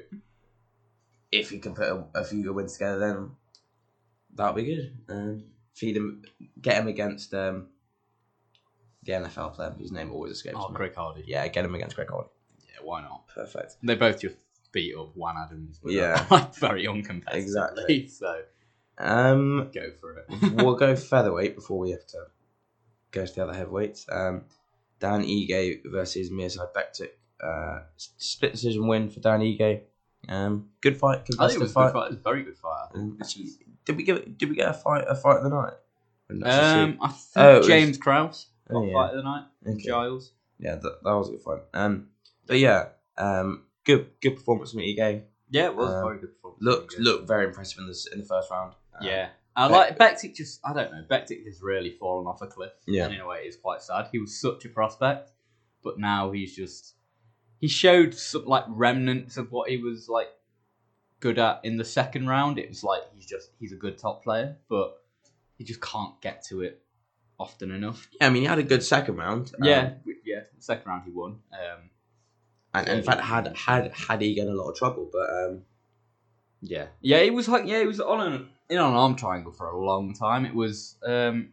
if 1.31 1.53
you 1.53 1.61
can 1.61 1.75
put 1.75 1.89
a, 1.89 2.05
a 2.15 2.25
few 2.25 2.43
good 2.43 2.55
wins 2.55 2.73
together, 2.73 2.99
then 2.99 3.31
that'll 4.35 4.55
be 4.55 4.65
good. 4.65 4.97
Um, 5.09 5.45
feed 5.75 5.97
him, 5.97 6.23
get 6.61 6.77
him 6.77 6.89
against 6.89 7.35
um, 7.35 7.67
the 9.05 9.13
NFL 9.13 9.55
player 9.55 9.75
whose 9.79 9.93
name 9.93 10.11
always 10.13 10.33
escapes 10.33 10.57
Oh, 10.59 10.69
me. 10.69 10.75
Craig 10.77 10.95
Hardy. 10.95 11.25
Yeah, 11.27 11.47
get 11.49 11.65
him 11.65 11.75
against 11.75 11.97
Greg 11.97 12.11
Hardy. 12.11 12.29
Yeah, 12.67 12.85
why 12.85 13.01
not? 13.03 13.27
Perfect. 13.29 13.77
They 13.83 13.95
both 13.95 14.21
just 14.21 14.37
beat 14.73 14.95
up 14.97 15.17
Juan 15.17 15.37
Adams. 15.39 15.79
but 15.83 15.93
Yeah. 15.93 16.25
like 16.31 16.55
very 16.55 16.85
uncompetitively. 16.85 17.35
Exactly. 17.35 18.09
So 18.09 18.43
Um, 18.99 19.71
go 19.75 19.91
for 20.01 20.19
it. 20.19 20.27
we'll 20.55 20.75
go 20.77 20.95
featherweight 20.97 21.55
before 21.55 21.79
we 21.79 21.91
have 21.93 22.07
to 22.09 22.25
go 23.11 23.25
to 23.27 23.35
the 23.35 23.43
other 23.45 23.55
heavyweights. 23.55 24.07
Um, 24.11 24.45
Dan 24.99 25.23
Ige 25.25 25.81
versus 25.87 26.31
Mirsad 26.31 26.73
Bektic. 26.75 27.13
Uh, 27.43 27.85
s- 27.97 28.11
split 28.19 28.53
decision 28.53 28.87
win 28.87 29.09
for 29.09 29.21
Dan 29.21 29.41
Ige. 29.41 29.81
Um, 30.29 30.69
good 30.83 30.99
fight, 30.99 31.21
I 31.21 31.23
think 31.23 31.41
it 31.41 31.41
was 31.41 31.55
a 31.55 31.59
good 31.61 31.71
fight. 31.71 31.89
It 31.89 31.95
was 32.11 32.17
a 32.19 32.21
very 32.23 32.43
good 32.43 32.59
fight. 32.59 32.89
I 32.91 32.93
think. 32.93 33.05
Um, 33.13 33.19
actually, 33.23 33.47
did 33.87 33.97
we 33.97 34.03
give 34.03 34.17
it? 34.19 34.37
Did 34.37 34.51
we 34.51 34.55
get 34.57 34.69
a 34.69 34.75
fight? 34.75 35.05
A 35.09 35.15
fight 35.15 35.39
of 35.39 35.45
the 35.45 35.49
night? 35.49 35.73
Or 36.29 36.37
not? 36.37 36.51
Um, 36.51 36.99
I 37.01 37.09
think 37.09 37.33
Oh, 37.37 37.55
it 37.55 37.59
was- 37.61 37.67
James 37.67 37.97
Krause 37.97 38.47
got 38.71 38.79
Oh, 38.79 38.85
yeah. 38.85 38.93
fight 38.95 39.11
of 39.11 39.17
the 39.17 39.23
night. 39.23 39.45
Okay. 39.67 39.83
Giles. 39.87 40.33
Yeah, 40.59 40.77
that, 40.77 41.03
that 41.03 41.13
was 41.17 41.29
a 41.29 41.33
good 41.33 41.43
fight. 41.43 41.61
Um, 41.75 42.09
but 42.47 42.59
yeah, 42.59 42.89
um, 43.19 43.65
good 43.85 44.11
good 44.21 44.37
performance 44.37 44.73
from 44.73 44.81
Ige. 44.81 45.23
Yeah, 45.51 45.67
it 45.67 45.77
was 45.77 45.91
a 45.91 45.97
Um, 45.99 46.05
very 46.05 46.19
good 46.21 46.35
performance. 46.35 46.63
Looked 46.63 46.99
looked 46.99 47.27
very 47.29 47.47
impressive 47.47 47.79
in 47.79 47.87
the 47.87 48.09
in 48.13 48.19
the 48.21 48.25
first 48.25 48.51
round. 48.51 48.75
Um, 48.99 49.07
Yeah. 49.07 49.29
I 49.57 49.67
like 49.67 49.99
Bektic 49.99 50.35
just 50.35 50.61
I 50.65 50.73
don't 50.73 50.93
know, 50.93 51.05
Bektic 51.11 51.45
has 51.47 51.61
really 51.61 51.91
fallen 51.91 52.27
off 52.27 52.41
a 52.41 52.47
cliff. 52.47 52.73
Yeah. 52.87 53.07
And 53.07 53.15
in 53.15 53.21
a 53.21 53.27
way 53.27 53.43
it's 53.45 53.57
quite 53.57 53.83
sad. 53.83 54.09
He 54.13 54.19
was 54.19 54.41
such 54.41 54.65
a 54.65 54.69
prospect, 54.69 55.33
but 55.83 55.99
now 55.99 56.31
he's 56.31 56.55
just 56.55 56.95
he 57.59 57.69
showed 57.69 58.15
some 58.15 58.45
like 58.47 58.65
remnants 58.69 59.37
of 59.37 59.51
what 59.53 59.69
he 59.69 59.77
was 59.77 60.09
like 60.09 60.29
good 61.19 61.39
at 61.39 61.61
in 61.65 61.77
the 61.79 61.85
second 61.85 62.27
round. 62.29 62.59
It 62.59 62.69
was 62.69 62.85
like 62.85 63.03
he's 63.15 63.27
just 63.27 63.51
he's 63.59 63.73
a 63.73 63.77
good 63.77 63.99
top 63.99 64.23
player, 64.23 64.57
but 64.69 65.03
he 65.59 65.65
just 65.65 65.81
can't 65.81 66.19
get 66.23 66.43
to 66.45 66.61
it 66.63 66.83
often 67.41 67.71
enough. 67.71 68.07
Yeah, 68.21 68.27
I 68.27 68.31
mean, 68.31 68.43
he 68.43 68.49
had 68.49 68.59
a 68.59 68.63
good 68.63 68.83
second 68.83 69.17
round. 69.17 69.53
um, 69.61 69.67
yeah, 69.67 69.95
yeah. 70.25 70.41
Second 70.59 70.89
round 70.91 71.05
he 71.07 71.11
won. 71.11 71.39
Um, 71.53 71.91
and, 72.75 72.89
and 72.89 72.99
in 72.99 73.05
fact 73.05 73.21
had 73.23 73.57
had 73.57 73.93
had 73.93 74.21
he 74.21 74.39
in 74.39 74.47
a 74.49 74.53
lot 74.53 74.69
of 74.71 74.77
trouble, 74.77 75.09
but 75.13 75.29
um, 75.31 75.63
Yeah, 76.61 76.87
yeah, 77.01 77.17
it 77.19 77.33
was 77.35 77.49
like 77.49 77.65
yeah, 77.67 77.79
it 77.79 77.87
was 77.87 77.99
on 78.01 78.21
an 78.21 78.49
in 78.69 78.79
on 78.79 78.91
an 78.93 78.97
arm 78.97 79.17
triangle 79.17 79.53
for 79.53 79.67
a 79.69 79.85
long 79.85 80.15
time. 80.15 80.45
It 80.45 80.55
was 80.55 80.97
um, 81.05 81.51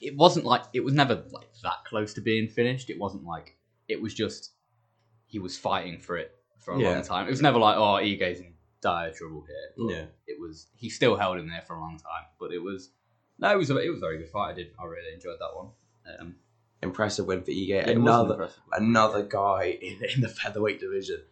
it 0.00 0.16
wasn't 0.16 0.44
like 0.44 0.62
it 0.72 0.84
was 0.84 0.94
never 0.94 1.14
like 1.32 1.48
that 1.62 1.84
close 1.86 2.14
to 2.14 2.20
being 2.20 2.48
finished. 2.48 2.90
It 2.90 2.98
wasn't 2.98 3.24
like 3.24 3.56
it 3.88 4.00
was 4.00 4.14
just 4.14 4.52
he 5.26 5.38
was 5.38 5.58
fighting 5.58 5.98
for 5.98 6.16
it 6.16 6.30
for 6.60 6.74
a 6.74 6.80
Yeah. 6.80 6.90
long 6.92 7.02
time. 7.02 7.26
It 7.26 7.30
was 7.30 7.42
never 7.42 7.58
like 7.58 7.76
oh, 7.76 7.94
Ige's 8.00 8.40
in 8.40 8.54
dire 8.80 9.10
trouble 9.12 9.44
here. 9.46 9.68
But 9.76 9.94
Yeah. 9.94 10.04
it 10.26 10.40
was 10.40 10.68
he 10.76 10.88
still 10.88 11.16
held 11.16 11.38
him 11.38 11.48
there 11.48 11.62
for 11.66 11.74
a 11.76 11.80
long 11.80 11.98
time. 11.98 12.24
But 12.38 12.52
it 12.52 12.62
was 12.62 12.90
no, 13.38 13.50
it 13.52 13.56
was 13.58 13.70
a, 13.70 13.78
it 13.78 13.88
was 13.88 13.98
a 13.98 14.00
very 14.00 14.18
good 14.18 14.28
fight. 14.28 14.50
I 14.50 14.54
did 14.54 14.70
I 14.80 14.84
really 14.84 15.12
enjoyed 15.14 15.38
that 15.40 15.54
one. 15.54 15.68
Um, 16.20 16.36
impressive 16.82 17.26
win 17.26 17.42
for 17.42 17.50
Ige. 17.50 17.68
yeah, 17.68 17.88
another 17.88 18.50
another 18.72 19.22
guy 19.22 19.78
in, 19.80 19.98
in 20.14 20.20
the 20.20 20.28
featherweight 20.28 20.80
division. 20.80 21.22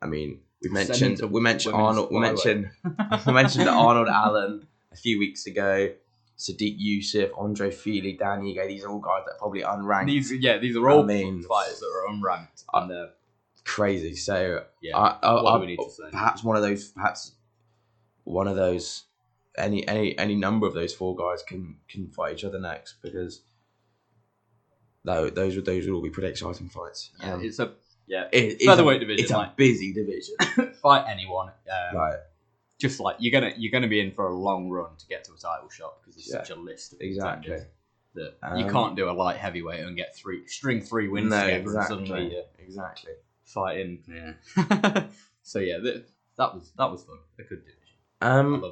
I 0.00 0.06
mean, 0.06 0.40
we 0.62 0.70
mentioned 0.70 1.20
we 1.30 1.40
mentioned 1.40 1.74
Arnold. 1.74 2.10
We 2.10 2.20
mentioned 2.20 2.70
we 3.26 3.32
mentioned 3.32 3.68
Arnold 3.68 4.08
Allen 4.08 4.66
a 4.92 4.96
few 4.96 5.18
weeks 5.18 5.46
ago. 5.46 5.92
Sodiq 6.38 6.78
Yusuff, 6.80 7.30
Andre 7.36 7.72
Fili, 7.72 8.12
Dan 8.12 8.42
Ige. 8.42 8.68
These 8.68 8.84
are 8.84 8.90
all 8.90 9.00
guys 9.00 9.24
that 9.26 9.32
are 9.32 9.38
probably 9.38 9.62
unranked. 9.62 10.06
These 10.06 10.32
yeah, 10.34 10.58
these 10.58 10.76
are 10.76 10.88
all 10.88 11.02
I 11.02 11.06
mean- 11.06 11.42
fighters 11.42 11.80
that 11.80 11.86
are 11.86 12.14
unranked. 12.14 12.64
And 12.72 12.92
uh, 12.92 13.06
crazy. 13.64 14.14
So 14.14 14.64
yeah, 14.80 14.96
I, 14.96 15.18
I, 15.20 15.32
what 15.34 15.46
I, 15.46 15.56
do 15.56 15.60
we 15.60 15.66
need 15.66 15.76
to 15.78 15.90
say? 15.90 16.04
perhaps 16.12 16.44
one 16.44 16.56
of 16.56 16.62
those, 16.62 16.88
perhaps 16.88 17.32
one 18.24 18.46
of 18.46 18.54
those, 18.54 19.04
any 19.58 19.86
any 19.88 20.16
any 20.18 20.34
number 20.34 20.66
of 20.66 20.74
those 20.74 20.94
four 20.94 21.14
guys 21.16 21.42
can 21.42 21.76
can 21.88 22.08
fight 22.08 22.34
each 22.34 22.44
other 22.44 22.58
next 22.60 22.96
because 23.02 23.42
tho- 25.04 25.30
those 25.30 25.56
would 25.56 25.64
those 25.64 25.86
would 25.86 25.94
all 25.94 26.02
be 26.02 26.10
pretty 26.10 26.28
exciting 26.28 26.68
fights. 26.68 27.10
yeah, 27.20 27.34
Um, 27.34 27.44
it's 27.44 27.58
a 27.58 27.72
yeah. 28.06 28.28
it- 28.32 28.54
it's 28.54 28.64
featherweight 28.64 28.96
a, 28.98 29.00
division, 29.00 29.24
It's 29.24 29.32
a 29.32 29.52
busy 29.56 29.92
division. 29.92 30.34
fight 30.82 31.06
anyone. 31.08 31.48
Um, 31.48 31.96
right. 31.96 32.18
Just 32.78 33.00
like 33.00 33.16
you're 33.18 33.32
gonna 33.32 33.52
you're 33.56 33.72
gonna 33.72 33.88
be 33.88 34.00
in 34.00 34.12
for 34.12 34.28
a 34.28 34.34
long 34.34 34.70
run 34.70 34.96
to 34.98 35.06
get 35.06 35.24
to 35.24 35.32
a 35.32 35.36
title 35.36 35.68
shot 35.68 36.00
because 36.00 36.14
there's 36.14 36.28
Yeah. 36.32 36.44
such 36.44 36.56
a 36.56 36.60
list 36.60 36.92
of 36.94 37.00
Exactly. 37.00 37.58
that 38.14 38.34
you 38.56 38.64
Um, 38.64 38.70
can't 38.70 38.96
do 38.96 39.10
a 39.10 39.12
light 39.12 39.36
heavyweight 39.36 39.80
and 39.80 39.96
get 39.96 40.14
three 40.16 40.46
string 40.46 40.80
three 40.80 41.08
wins 41.08 41.30
no, 41.30 41.40
together 41.40 41.60
exactly. 41.62 41.98
and 41.98 42.06
suddenly 42.08 42.32
you're 42.34 42.44
Exactly. 42.58 43.12
fighting. 43.44 44.04
Yeah. 44.08 45.06
so 45.42 45.58
yeah, 45.58 45.78
that, 45.78 46.04
that 46.36 46.54
was 46.54 46.72
that 46.78 46.90
was 46.90 47.02
fun. 47.04 47.18
A 47.38 47.42
good 47.42 47.60
division. 47.64 47.77
I 48.20 48.28
Um, 48.28 48.64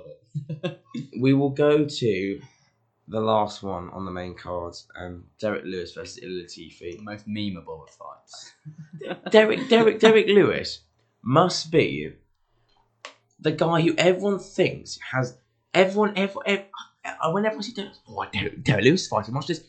we 1.21 1.33
will 1.33 1.51
go 1.51 1.85
to 1.85 2.41
the 3.09 3.21
last 3.21 3.63
one 3.63 3.91
on 3.91 4.05
the 4.05 4.11
main 4.11 4.35
cards. 4.35 4.89
Um, 4.99 5.25
Derrick 5.39 5.65
Lewis 5.65 5.93
versus 5.93 6.19
Ilir 6.23 6.79
the 6.79 6.99
most 7.03 7.29
memeable 7.29 7.83
of 7.83 7.91
fights. 7.91 8.53
Derrick 9.31 9.69
Derrick 9.69 10.01
Derrick 10.01 10.27
Lewis 10.27 10.81
must 11.23 11.71
be 11.71 12.13
the 13.41 13.53
guy 13.53 13.81
who 13.83 13.95
everyone 13.97 14.39
thinks 14.39 14.99
has 15.13 15.37
everyone 15.73 16.15
everyone, 16.17 16.47
everyone 16.47 17.33
when 17.33 17.47
everyone 17.47 17.63
see 17.63 17.73
Derrick, 17.73 17.93
oh 18.09 18.25
Derrick, 18.33 18.65
Derrick 18.65 18.85
Lewis 18.85 19.07
fighting, 19.07 19.35
watch 19.35 19.47
this. 19.47 19.65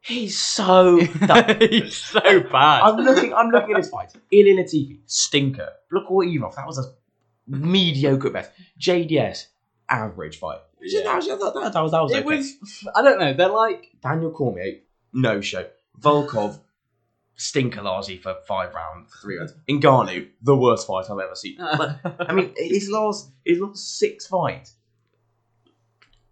He's 0.00 0.38
so. 0.38 1.04
dumb. 1.26 1.56
He's 1.58 1.96
so 1.96 2.20
bad. 2.20 2.82
I'm 2.82 2.96
looking. 2.96 3.34
I'm 3.34 3.48
looking 3.48 3.74
at 3.74 3.82
this 3.82 3.90
fight. 3.90 4.12
Ilir 4.32 4.56
Latifi, 4.56 5.00
stinker. 5.06 5.68
Look 5.90 6.08
what 6.08 6.28
Evolov. 6.28 6.54
That 6.54 6.66
was 6.66 6.78
a 6.78 6.94
mediocre 7.46 8.28
at 8.28 8.32
best. 8.32 8.50
JDS, 8.80 9.46
average 9.88 10.38
fight. 10.38 10.60
Yeah. 10.80 11.02
That 11.04 11.16
was, 11.16 11.26
that, 11.26 11.38
that, 11.38 11.72
that 11.72 11.82
was, 11.82 11.92
that 11.92 12.02
was 12.02 12.12
it 12.12 12.24
was. 12.24 12.54
I 12.94 13.02
don't 13.02 13.18
know. 13.18 13.34
They're 13.34 13.48
like 13.48 13.90
Daniel 14.02 14.30
Cormier, 14.30 14.80
no 15.12 15.40
show. 15.40 15.66
Volkov, 16.00 16.60
stinker 17.36 17.82
largely 17.82 18.18
for 18.18 18.34
five 18.46 18.74
rounds, 18.74 19.12
for 19.12 19.18
three 19.18 19.36
rounds. 19.38 19.54
Ngannou, 19.68 20.28
the 20.42 20.56
worst 20.56 20.86
fight 20.86 21.06
I've 21.10 21.18
ever 21.18 21.34
seen. 21.34 21.56
I 21.60 22.32
mean, 22.32 22.52
his 22.56 22.90
last 22.90 23.30
his 23.44 23.60
last 23.60 23.98
six 23.98 24.26
fights, 24.26 24.74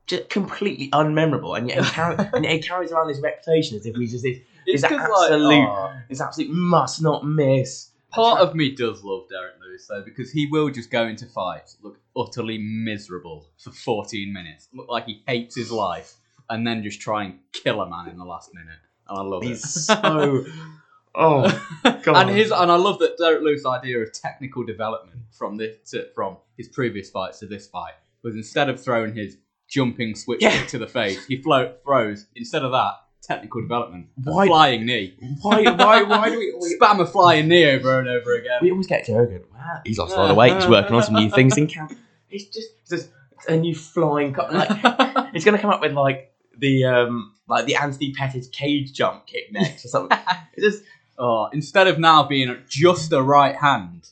just 0.06 0.28
completely 0.28 0.90
unmemorable, 0.90 1.56
and 1.56 1.68
yet 1.68 1.84
he, 1.84 1.90
carry, 1.90 2.16
and 2.34 2.44
yet 2.44 2.54
he 2.54 2.60
carries 2.60 2.92
around 2.92 3.08
this 3.08 3.20
reputation 3.20 3.78
as 3.78 3.86
if 3.86 3.96
he's 3.96 4.12
just 4.12 4.24
this, 4.24 4.38
this 4.66 4.84
absolute, 4.84 5.66
oh, 5.66 5.92
this 6.08 6.20
absolute 6.20 6.50
must 6.50 7.02
not 7.02 7.26
miss. 7.26 7.90
Part 8.14 8.40
of 8.40 8.54
me 8.54 8.74
does 8.74 9.02
love 9.02 9.28
Derrick 9.28 9.54
Lewis 9.60 9.86
though 9.88 10.02
because 10.02 10.30
he 10.30 10.46
will 10.46 10.70
just 10.70 10.90
go 10.90 11.06
into 11.06 11.26
fights, 11.26 11.76
look 11.82 11.98
utterly 12.16 12.58
miserable 12.58 13.48
for 13.58 13.70
14 13.72 14.32
minutes, 14.32 14.68
look 14.72 14.88
like 14.88 15.06
he 15.06 15.22
hates 15.26 15.56
his 15.56 15.70
life, 15.70 16.14
and 16.50 16.66
then 16.66 16.82
just 16.82 17.00
try 17.00 17.24
and 17.24 17.38
kill 17.52 17.80
a 17.80 17.88
man 17.88 18.08
in 18.08 18.16
the 18.16 18.24
last 18.24 18.50
minute. 18.54 18.78
And 19.08 19.18
I 19.18 19.22
love 19.22 19.42
He's 19.42 19.64
it. 19.64 19.80
so 19.80 20.44
oh 21.14 21.92
God. 22.02 22.28
and 22.28 22.30
his 22.36 22.50
and 22.50 22.70
I 22.70 22.76
love 22.76 22.98
that 23.00 23.18
Derrick 23.18 23.42
Lewis' 23.42 23.66
idea 23.66 23.98
of 23.98 24.12
technical 24.12 24.64
development 24.64 25.20
from 25.30 25.56
this 25.56 25.90
to, 25.90 26.08
from 26.14 26.36
his 26.56 26.68
previous 26.68 27.10
fights 27.10 27.40
to 27.40 27.46
this 27.46 27.66
fight 27.66 27.94
was 28.22 28.34
instead 28.36 28.68
of 28.68 28.82
throwing 28.82 29.14
his 29.14 29.36
jumping 29.68 30.14
switch 30.14 30.40
kick 30.40 30.68
to 30.68 30.78
the 30.78 30.86
face, 30.86 31.24
he 31.26 31.40
float 31.42 31.82
throws 31.84 32.26
instead 32.36 32.62
of 32.62 32.72
that 32.72 32.94
technical 33.26 33.60
development, 33.62 34.06
a 34.26 34.30
Why- 34.32 34.46
flying 34.46 34.86
knee, 34.86 35.14
why 35.42 35.62
why 35.62 36.02
why 36.02 36.30
do 36.30 36.38
we, 36.38 36.54
we 36.60 36.78
spam 36.80 37.00
a 37.00 37.06
flying 37.06 37.48
knee 37.48 37.66
over 37.70 37.98
and 37.98 38.08
over 38.08 38.34
again. 38.36 38.58
we 38.62 38.70
always 38.70 38.86
get 38.86 39.06
Joe 39.06 39.24
going, 39.26 39.44
wow, 39.52 39.80
he's 39.84 39.98
lost 39.98 40.14
a 40.14 40.18
lot 40.20 40.30
of 40.30 40.36
weight. 40.36 40.54
He's 40.54 40.66
working 40.68 40.94
on 40.94 41.02
some 41.02 41.14
new 41.14 41.30
things 41.30 41.56
in 41.56 41.66
camp. 41.66 41.92
It's 42.30 42.46
just, 42.46 42.68
it's 42.80 42.90
just 42.90 43.10
a 43.48 43.56
new 43.56 43.74
flying. 43.76 44.32
Co- 44.34 44.48
like 44.50 45.32
he's 45.32 45.44
gonna 45.44 45.58
come 45.58 45.70
up 45.70 45.80
with 45.80 45.92
like 45.92 46.32
the 46.58 46.84
um 46.84 47.32
like 47.48 47.66
the 47.66 47.76
Anthony 47.76 48.12
Pettis 48.12 48.48
cage 48.48 48.92
jump 48.92 49.26
kick 49.26 49.52
next 49.52 49.84
or 49.84 49.88
something. 49.88 50.18
It's 50.54 50.66
just 50.78 50.84
Oh, 51.16 51.48
instead 51.52 51.86
of 51.86 52.00
now 52.00 52.24
being 52.24 52.56
just 52.68 53.12
a 53.12 53.22
right 53.22 53.54
hand 53.54 54.08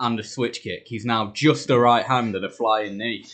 and 0.00 0.18
a 0.18 0.24
switch 0.24 0.62
kick, 0.62 0.84
he's 0.86 1.04
now 1.04 1.30
just 1.34 1.68
a 1.68 1.78
right 1.78 2.06
hand 2.06 2.34
and 2.34 2.42
a 2.44 2.48
flying 2.48 2.96
knee. 2.96 3.26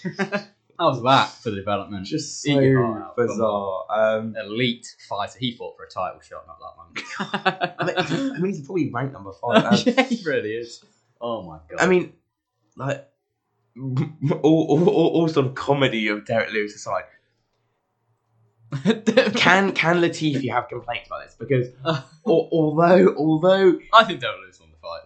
How's 0.78 1.02
that 1.02 1.28
for 1.28 1.50
the 1.50 1.56
development? 1.56 2.06
just 2.06 2.42
so 2.42 2.58
out, 2.58 3.16
bizarre. 3.16 3.84
Um, 3.90 4.34
Elite 4.36 4.86
fighter. 5.08 5.38
He 5.38 5.52
fought 5.56 5.76
for 5.76 5.84
a 5.84 5.88
title 5.88 6.20
shot 6.20 6.46
not 6.46 6.58
that 6.58 7.74
I 7.78 7.84
mean, 7.84 7.96
I 8.32 8.38
mean, 8.38 8.52
he's 8.52 8.66
probably 8.66 8.90
ranked 8.90 9.12
number 9.12 9.32
five. 9.32 9.64
Um, 9.64 9.78
yeah, 9.86 10.02
he 10.02 10.22
really 10.24 10.50
is. 10.50 10.84
Oh 11.20 11.42
my 11.42 11.58
god. 11.70 11.80
I 11.80 11.86
mean, 11.86 12.12
like 12.76 13.06
all, 13.78 14.02
all, 14.42 14.88
all, 14.88 15.08
all 15.08 15.28
sort 15.28 15.46
of 15.46 15.54
comedy 15.54 16.08
of 16.08 16.26
Derrick 16.26 16.52
Lewis 16.52 16.74
aside, 16.74 17.04
can 19.36 19.72
can 19.72 19.96
Latifi 19.96 20.50
have 20.50 20.68
complaints 20.68 21.06
about 21.06 21.24
this? 21.24 21.36
Because 21.38 21.68
al- 21.84 22.48
although 22.52 23.14
although 23.16 23.78
I 23.92 24.04
think 24.04 24.20
Derrick 24.20 24.40
Lewis 24.42 24.53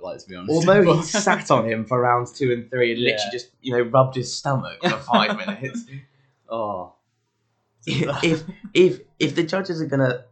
Like 0.03 0.19
to 0.21 0.29
be 0.29 0.35
honest. 0.37 0.53
although 0.53 0.83
he 0.95 1.03
sat 1.29 1.51
on 1.51 1.67
him 1.71 1.85
for 1.85 2.01
rounds 2.01 2.33
two 2.33 2.53
and 2.53 2.69
three 2.71 2.93
and 2.93 3.01
literally 3.01 3.23
Yeah. 3.27 3.31
just 3.33 3.51
you 3.61 3.73
know 3.73 3.83
rubbed 3.83 4.17
his 4.17 4.35
stomach 4.35 4.79
for 4.83 4.99
five 4.99 5.37
minutes. 5.47 5.85
oh, 6.49 6.95
if 7.87 8.43
if 8.75 9.01
if 9.19 9.35
the 9.35 9.43
judges 9.43 9.81
are 9.81 9.87
gonna, 9.87 10.25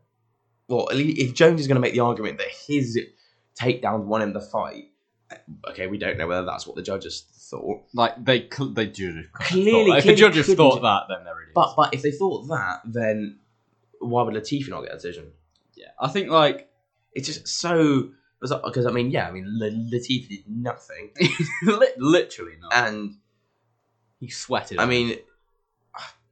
well, 0.68 0.88
at 0.90 0.96
least 0.96 1.18
if 1.20 1.35
Jones 1.35 1.61
is 1.61 1.66
gonna 1.68 1.81
make 1.81 1.94
the 1.94 2.00
argument 2.00 2.38
that 2.38 2.48
his 2.48 2.98
takedowns 3.59 4.05
won 4.05 4.22
him 4.22 4.33
the 4.33 4.40
fight, 4.40 4.85
okay, 5.70 5.87
we 5.87 5.98
don't 5.98 6.18
know 6.18 6.26
whether 6.26 6.44
that's 6.44 6.66
what 6.66 6.76
the 6.76 6.83
judges 6.83 7.24
thought. 7.50 7.83
like 7.94 8.22
they 8.24 8.40
they 8.74 8.87
judges 8.87 9.26
Clearly- 9.33 9.92
If 9.96 10.02
clearly 10.02 10.02
the 10.02 10.14
judges 10.14 10.55
thought 10.55 10.83
that, 10.83 11.02
then 11.09 11.24
they're 11.24 11.40
idiots. 11.42 11.52
But 11.55 11.74
but 11.76 11.94
if 11.94 12.02
they 12.02 12.11
thought 12.11 12.46
that, 12.48 12.81
then 12.85 13.38
why 14.00 14.22
would 14.22 14.35
Latifi 14.35 14.68
not 14.68 14.83
get 14.83 14.92
a 14.92 14.94
decision? 14.96 15.33
yeah, 15.74 15.88
I 16.00 16.09
think 16.09 16.29
like 16.31 16.68
It's 17.14 17.26
just 17.29 17.48
so 17.48 18.11
because 18.64 18.87
I 18.87 18.90
mean, 18.92 19.11
yeah, 19.11 19.28
I 19.28 19.30
mean 19.32 19.46
Latifi 19.61 20.28
did 20.28 20.44
nothing, 20.48 21.11
literally 21.96 22.52
and 22.72 23.16
he 24.20 24.28
sweated. 24.30 24.78
I 24.78 24.87
mean, 24.87 25.18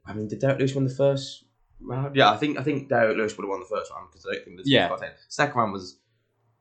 I 0.07 0.13
mean, 0.13 0.29
did 0.29 0.39
Derrick 0.41 0.59
Lewis 0.59 0.75
win 0.75 0.85
the 0.85 0.95
first 0.95 1.45
round? 1.81 2.17
Yeah, 2.17 2.31
I 2.31 2.37
think 2.37 2.59
I 2.59 2.63
think 2.63 2.89
Derrick 2.89 3.17
Lewis 3.17 3.37
would 3.37 3.45
have 3.45 3.51
won 3.51 3.61
the 3.61 3.67
first 3.67 3.91
round 3.91 4.09
because 4.11 4.27
I 4.31 4.35
don't 4.35 4.45
think 4.45 4.61
Latifi 4.61 4.63
Yeah. 4.67 4.89
got 4.89 5.03
it. 5.03 5.17
Second 5.29 5.57
round 5.59 5.73
was 5.73 5.99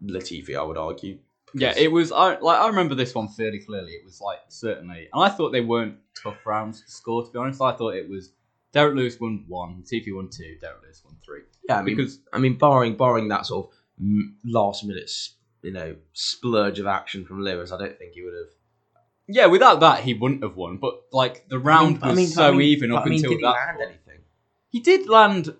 Latifi, 0.03 0.55
I 0.57 0.63
would 0.63 0.77
argue. 0.77 1.19
Yeah, 1.55 1.73
it 1.77 1.91
was. 1.91 2.11
I 2.11 2.37
like. 2.39 2.59
I 2.59 2.67
remember 2.67 2.95
this 2.95 3.13
one 3.13 3.27
fairly 3.27 3.59
clearly. 3.59 3.91
It 3.91 4.03
was 4.03 4.19
like 4.19 4.39
certainly, 4.47 5.07
and 5.13 5.23
I 5.23 5.29
thought 5.29 5.51
they 5.51 5.61
weren't 5.61 5.97
tough 6.21 6.37
rounds 6.45 6.81
to 6.81 6.89
score. 6.91 7.23
To 7.23 7.31
be 7.31 7.37
honest, 7.37 7.61
I 7.61 7.73
thought 7.73 7.93
it 7.95 8.09
was 8.09 8.31
Derrick 8.71 8.95
Lewis 8.95 9.19
won 9.19 9.45
one, 9.47 9.83
Latifi 9.83 10.15
won 10.15 10.29
two, 10.29 10.57
Derrick 10.59 10.81
Lewis 10.83 11.03
won 11.05 11.15
three. 11.23 11.41
yeah, 11.69 11.77
I 11.77 11.83
mean, 11.83 11.95
Because 11.95 12.19
I 12.33 12.39
mean, 12.39 12.57
barring 12.57 12.95
barring 12.95 13.27
that 13.27 13.45
sort 13.45 13.67
of 13.67 13.73
last 14.43 14.83
minute, 14.83 15.11
you 15.63 15.71
know, 15.71 15.95
splurge 16.13 16.79
of 16.79 16.87
action 16.87 17.25
from 17.25 17.41
Lewis, 17.41 17.71
I 17.71 17.77
don't 17.77 17.97
think 17.97 18.13
he 18.13 18.21
would 18.21 18.33
have. 18.33 18.53
yeah, 19.27 19.45
without 19.47 19.79
that 19.79 20.01
he 20.03 20.13
wouldn't 20.13 20.43
have 20.43 20.55
won. 20.55 20.77
But 20.77 20.95
like 21.11 21.47
the 21.49 21.59
round 21.59 21.99
I 22.03 22.07
mean, 22.13 22.25
was 22.25 22.35
but 22.35 22.41
I 22.43 22.47
so 22.47 22.51
mean- 22.53 22.61
even 22.69 22.91
up 22.91 23.05
until 23.05 23.29
did 23.31 23.37
he 23.39 23.43
that. 23.43 23.49
land 23.51 23.77
point. 23.77 23.89
anything? 23.89 24.21
He 24.69 24.79
did 24.79 25.07
land 25.07 25.55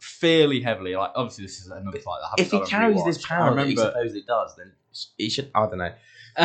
fairly 0.00 0.60
heavily. 0.60 0.94
Like 0.96 1.12
obviously 1.14 1.44
this 1.44 1.58
is 1.60 1.66
another 1.68 1.98
fight 2.00 2.18
that 2.22 2.28
haven't 2.38 2.46
If 2.46 2.50
he 2.50 2.70
carries 2.70 3.04
this 3.04 3.24
power 3.24 3.50
I 3.52 3.54
that 3.56 3.66
he 3.66 3.74
remember. 3.74 3.90
supposedly 3.92 4.22
does, 4.26 4.56
then 4.56 4.72
he 5.16 5.30
should. 5.30 5.50
I 5.54 5.66
don't 5.66 5.78
know. 5.78 5.92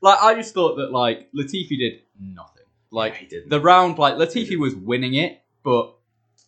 like 0.00 0.18
I 0.22 0.34
just 0.34 0.54
thought 0.54 0.76
that 0.76 0.90
like 0.92 1.28
Latifi 1.36 1.78
did 1.78 2.00
nothing. 2.20 2.62
Like 2.90 3.14
Yeah, 3.14 3.18
he 3.20 3.26
didn't. 3.26 3.50
the 3.50 3.60
round, 3.60 3.98
like 3.98 4.14
Latifi 4.14 4.56
was 4.58 4.74
winning 4.74 5.14
it, 5.14 5.42
but 5.64 5.92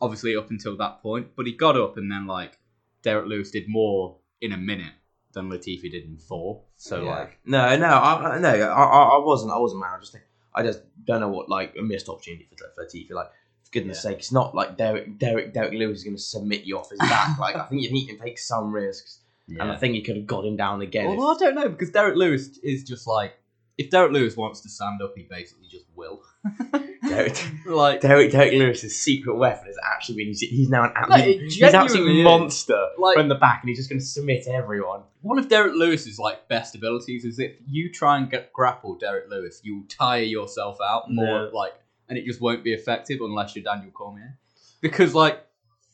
obviously 0.00 0.36
up 0.36 0.50
until 0.50 0.76
that 0.78 1.02
point. 1.02 1.28
But 1.36 1.46
he 1.46 1.52
got 1.52 1.76
up 1.76 1.96
and 1.96 2.10
then 2.10 2.26
like 2.26 2.58
Derrick 3.02 3.26
Lewis 3.26 3.50
did 3.50 3.68
more 3.68 4.16
in 4.40 4.52
a 4.52 4.56
minute 4.56 4.92
than 5.36 5.48
Latifi 5.48 5.88
did 5.90 6.04
in 6.04 6.16
four. 6.16 6.62
So 6.76 7.04
Yeah. 7.04 7.10
like 7.10 7.38
no, 7.44 7.76
no, 7.76 7.86
I, 7.86 8.38
no, 8.40 8.48
I, 8.48 8.82
I, 8.82 9.18
wasn't. 9.18 9.52
I 9.52 9.58
wasn't 9.58 9.80
mad. 9.82 9.94
I 9.96 10.00
just 10.00 10.12
think 10.12 10.24
I 10.54 10.62
just 10.64 10.80
don't 11.04 11.20
know 11.20 11.28
what 11.28 11.48
like 11.48 11.74
a 11.78 11.82
missed 11.82 12.08
opportunity 12.08 12.48
for 12.50 12.56
for 12.74 12.84
Latifi. 12.84 13.10
Like, 13.12 13.28
for 13.62 13.70
goodness' 13.72 13.98
Yeah. 14.04 14.10
sake, 14.10 14.18
it's 14.18 14.32
not 14.32 14.54
like 14.54 14.76
Derrick 14.76 15.18
Derrick 15.18 15.52
Derrick 15.54 15.74
Lewis 15.74 15.98
is 15.98 16.04
going 16.04 16.16
to 16.16 16.22
submit 16.22 16.64
you 16.64 16.78
off 16.78 16.90
his 16.90 16.98
back. 16.98 17.38
like, 17.46 17.54
I 17.54 17.64
think 17.66 17.82
you 17.82 17.92
need 17.92 18.08
to 18.08 18.16
take 18.16 18.38
some 18.38 18.72
risks, 18.72 19.20
and 19.48 19.70
I 19.70 19.76
think 19.76 19.94
he 19.94 20.02
could 20.02 20.16
have 20.16 20.26
got 20.26 20.44
him 20.44 20.56
down 20.56 20.80
again. 20.82 21.10
if- 21.10 21.18
Well, 21.18 21.28
I 21.28 21.36
don't 21.38 21.54
know 21.54 21.68
because 21.68 21.90
Derrick 21.90 22.16
Lewis 22.16 22.58
is 22.58 22.82
just 22.82 23.06
like 23.06 23.34
if 23.78 23.90
Derrick 23.90 24.12
Lewis 24.12 24.36
wants 24.36 24.60
to 24.62 24.68
stand 24.68 25.02
up, 25.02 25.12
he 25.16 25.24
basically 25.24 25.68
just 25.68 25.84
will. 25.94 26.22
Derrick, 27.06 27.46
like 27.66 28.00
Derrick 28.00 28.32
Derrick 28.32 28.54
Lewis's 28.54 28.96
secret 29.00 29.36
weapon 29.36 29.66
has 29.66 29.76
actually 29.94 30.16
been 30.16 30.28
he's, 30.28 30.40
he's 30.40 30.68
now 30.70 30.84
an 30.84 30.92
absolute, 30.96 31.40
he's 31.42 31.62
an 31.62 31.74
absolute 31.74 32.24
monster 32.24 32.88
Like- 32.98 33.16
from 33.16 33.28
the 33.28 33.34
back, 33.34 33.62
and 33.62 33.68
he's 33.68 33.78
just 33.78 33.90
going 33.90 34.00
to 34.00 34.04
submit 34.04 34.46
everyone. 34.46 35.02
One 35.22 35.38
of 35.38 35.48
Derrick 35.48 35.74
Lewis's 35.74 36.18
like 36.18 36.48
best 36.48 36.74
abilities 36.74 37.24
is 37.24 37.38
if 37.38 37.52
you 37.68 37.90
try 37.92 38.16
and 38.16 38.30
get 38.30 38.52
grapple 38.52 38.94
Derrick 38.96 39.24
Lewis, 39.28 39.60
you 39.62 39.76
will 39.78 39.86
tire 39.88 40.22
yourself 40.22 40.78
out 40.82 41.10
more 41.10 41.44
Yeah. 41.44 41.48
like 41.52 41.72
and 42.08 42.16
it 42.16 42.24
just 42.24 42.40
won't 42.40 42.62
be 42.64 42.72
effective 42.72 43.18
unless 43.20 43.56
you're 43.56 43.64
Daniel 43.64 43.90
Cormier. 43.90 44.38
Because 44.80 45.14
like 45.14 45.44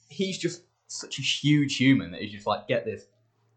he's 0.08 0.36
just 0.38 0.62
such 0.86 1.18
a 1.18 1.22
huge 1.22 1.76
human 1.78 2.10
that 2.12 2.20
he's 2.20 2.32
just 2.32 2.46
like, 2.46 2.68
get 2.68 2.84
this 2.84 3.06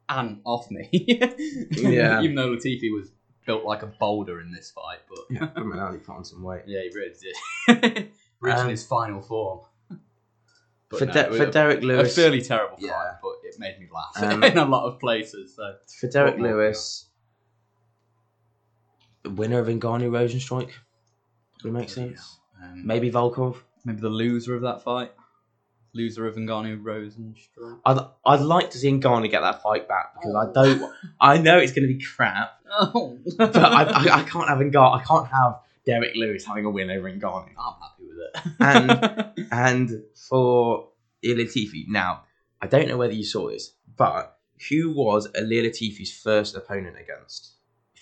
and 0.08 0.40
off 0.46 0.72
me. 0.72 0.90
Yeah. 1.72 2.22
Even 2.22 2.36
though 2.36 2.50
Latifi 2.56 2.94
was 2.94 3.12
built 3.46 3.64
like 3.64 3.84
a 3.84 3.88
boulder 3.88 4.42
in 4.42 4.52
this 4.52 4.72
fight, 4.72 5.00
but 5.10 5.20
Yeah, 5.30 5.50
I 5.56 5.60
mean, 5.62 6.00
put 6.00 6.16
on 6.16 6.24
some 6.26 6.44
weight. 6.44 6.64
yeah, 6.68 6.82
he 6.82 6.90
really 6.96 7.14
did. 7.22 8.10
Reaching 8.42 8.60
Um, 8.62 8.70
his 8.70 8.86
final 8.86 9.22
form. 9.22 9.62
But 10.90 11.00
For, 11.00 11.06
no, 11.06 11.14
De- 11.14 11.34
for 11.34 11.46
Derrick 11.52 11.82
a 11.82 11.86
Lewis, 11.86 12.12
a 12.18 12.22
fairly 12.22 12.42
terrible 12.42 12.78
fight, 12.78 12.86
Yeah. 12.88 13.16
but 13.22 13.32
it 13.44 13.56
made 13.60 13.80
me 13.80 13.88
laugh 13.94 14.32
Um, 14.34 14.44
in 14.52 14.58
a 14.58 14.66
lot 14.66 14.86
of 14.86 15.00
places. 15.00 15.56
So 15.56 15.76
for 16.00 16.08
Derrick? 16.08 16.38
Lewis, 16.38 17.08
the 19.24 19.30
winner 19.32 19.60
of 19.60 19.68
Ngannou 19.68 20.10
Rozenstruik. 20.12 20.72
Would 21.64 21.74
make 21.74 21.90
sense. 21.90 22.38
um, 22.62 22.86
Maybe 22.86 23.10
Volkov. 23.12 23.58
maybe 23.86 24.00
the 24.02 24.10
loser 24.10 24.54
of 24.56 24.62
that 24.62 24.84
fight, 24.84 25.12
loser 25.96 26.28
of 26.28 26.36
Ngannou 26.36 26.84
Rozenstruik. 26.84 27.80
I'd, 27.86 27.98
I'd 28.26 28.42
like 28.42 28.70
to 28.72 28.78
see 28.78 28.92
Ngannou 28.92 29.32
get 29.32 29.42
that 29.42 29.64
fight 29.64 29.88
back 29.88 30.14
because 30.14 30.36
I 30.36 30.52
don't. 30.54 30.82
Oh. 30.84 30.94
I 31.20 31.38
know 31.38 31.58
it's 31.58 31.72
going 31.72 31.88
to 31.88 31.94
be 31.94 32.00
crap, 32.04 32.52
Oh, 32.72 33.18
but 33.38 33.56
I, 33.56 33.84
I, 33.84 34.20
I 34.20 34.24
can't 34.30 34.48
have 34.50 34.60
Ngannou. 34.60 35.00
I 35.00 35.04
can't 35.04 35.28
have 35.28 35.60
Derrick 35.86 36.16
Lewis 36.16 36.46
having 36.46 36.66
a 36.66 36.70
win 36.70 36.92
over 36.92 37.10
Ngannou. 37.10 37.50
I'm 37.58 37.74
happy 37.82 38.04
with 38.08 38.18
it. 38.20 38.52
And- 38.60 39.32
And 39.52 40.04
for 40.16 40.90
Latifi, 41.24 41.88
now 41.88 42.24
I 42.62 42.68
don't 42.68 42.88
know 42.88 42.98
whether 42.98 43.14
you 43.14 43.24
saw 43.24 43.50
this, 43.50 43.72
but 43.96 44.38
who 44.70 44.92
was 44.92 45.28
Latifi's 45.40 46.12
first 46.12 46.56
opponent 46.56 46.96
against? 47.00 47.54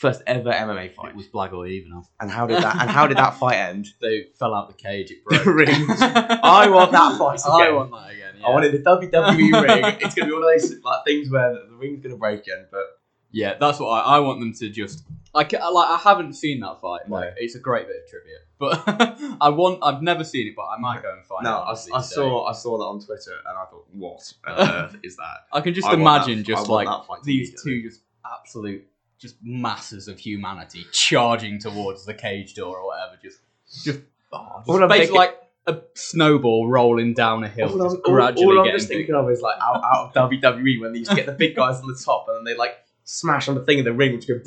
First 0.04 0.22
ever 0.28 0.52
MMA 0.52 0.86
it 0.88 0.96
fight, 0.96 1.16
was 1.16 1.28
Blagoy 1.28 1.80
Ivanov. 1.80 2.06
and 2.20 2.30
how 2.30 2.46
did 2.46 2.62
that? 2.62 2.76
And 2.82 2.89
how 2.89 3.08
did 3.08 3.16
that 3.18 3.36
fight 3.36 3.56
end? 3.56 3.88
They 4.02 4.28
fell 4.38 4.54
out 4.54 4.68
the 4.68 4.74
cage. 4.76 5.12
It 5.12 5.24
broke. 5.26 5.44
The 5.46 5.52
ring. 5.52 5.70
I 5.89 6.70
want 6.70 6.92
that 6.92 7.18
fight 7.18 7.39
Again. 7.39 7.68
I 7.70 7.72
want 7.72 7.92
that 7.92 8.12
again. 8.12 8.34
Yeah. 8.39 8.48
I 8.48 8.50
wanted 8.52 8.72
the 8.74 8.80
WWE 8.80 9.62
ring. 9.63 9.98
It's 10.02 10.13
gonna 10.13 10.28
be 10.28 10.34
one 10.34 10.44
of 10.44 10.62
those 10.62 10.76
like 10.84 11.06
things 11.06 11.30
where 11.30 11.54
the, 11.54 11.68
the 11.70 11.76
ring's 11.78 12.04
gonna 12.04 12.18
break 12.18 12.42
again, 12.42 12.66
but 12.70 12.84
Yeah, 13.32 13.54
that's 13.58 13.80
what 13.80 13.88
I, 13.92 14.18
I 14.18 14.20
want 14.20 14.42
them 14.42 14.54
to 14.56 14.70
just. 14.70 15.06
I 15.34 15.46
ca- 15.46 15.68
like. 15.70 15.89
I 15.89 15.98
haven't 15.98 16.34
seen 16.34 16.60
that 16.60 16.82
fight. 16.82 17.08
No. 17.08 17.16
Like, 17.16 17.36
it's 17.38 17.56
a 17.56 17.60
great 17.60 17.88
bit 17.88 17.96
of 18.04 18.10
trivia, 18.10 18.39
but 18.60 19.38
I 19.42 19.50
want. 19.50 19.80
I've 19.82 20.02
never 20.02 20.24
seen 20.26 20.48
it, 20.48 20.54
but 20.56 20.63
I 20.66 20.78
might 20.80 21.02
go 21.02 21.12
and 21.12 21.26
find. 21.26 21.44
No, 21.46 21.60
it 21.72 21.89
I, 21.94 21.98
I 21.98 22.02
saw 22.02 22.46
I 22.46 22.52
saw 22.54 22.78
that 22.78 22.84
on 22.84 23.00
Twitter 23.00 23.36
and 23.48 23.58
I 23.58 23.66
thought, 23.72 23.86
what 23.94 24.34
on 24.46 24.70
earth 24.70 24.98
is 25.02 25.16
that? 25.16 25.38
I 25.54 25.62
can 25.62 25.74
just 25.74 25.88
I 25.88 25.94
imagine 25.94 26.39
that- 26.39 26.46
just 26.48 26.68
like 26.70 26.88
that 26.88 27.06
fight 27.08 27.22
to 27.22 27.26
these 27.26 27.56
two 27.63 27.82
just 27.82 28.02
absolute 28.26 28.86
just 29.23 29.36
masses 29.41 30.07
of 30.07 30.19
humanity 30.19 30.86
charging 30.91 31.57
towards 31.57 32.05
the 32.05 32.13
cage 32.13 32.53
door 32.53 32.77
or 32.77 32.86
whatever. 32.88 33.17
Just, 33.23 33.39
just, 33.83 33.99
oh, 34.31 34.62
just 34.67 34.67
basically 34.67 34.97
thinking- 34.99 35.15
like 35.15 35.39
a 35.65 35.79
snowball 35.95 36.67
rolling 36.67 37.13
down 37.13 37.43
a 37.43 37.47
hill, 37.47 37.69
all, 37.81 37.86
just 37.86 37.95
I'm, 38.05 38.13
gradually 38.13 38.57
all 38.57 38.67
I'm 38.67 38.71
just 38.77 38.89
thinking 38.89 39.15
of 39.15 39.29
is 39.31 39.41
like 39.41 39.55
out, 39.62 39.81
out 39.83 40.15
of 40.15 40.29
WWE 40.29 40.81
when 40.81 40.91
they 40.93 40.99
used 40.99 41.09
to 41.12 41.15
get 41.15 41.25
the 41.25 41.31
big 41.31 41.55
guys 41.55 41.79
on 41.79 41.88
the 41.88 41.95
top 42.05 42.25
and 42.27 42.36
then 42.38 42.43
they 42.53 42.57
like 42.57 42.75
smash 43.05 43.47
on 43.47 43.55
the 43.55 43.62
thing 43.62 43.79
in 43.79 43.86
the 43.86 43.93
ring 43.93 44.13
which 44.13 44.27
go 44.27 44.39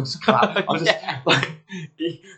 just 0.00 0.22
clap. 0.22 0.64
I'm 0.68 0.78
just 0.82 0.86
Yeah. 0.86 1.20
like 1.26 1.50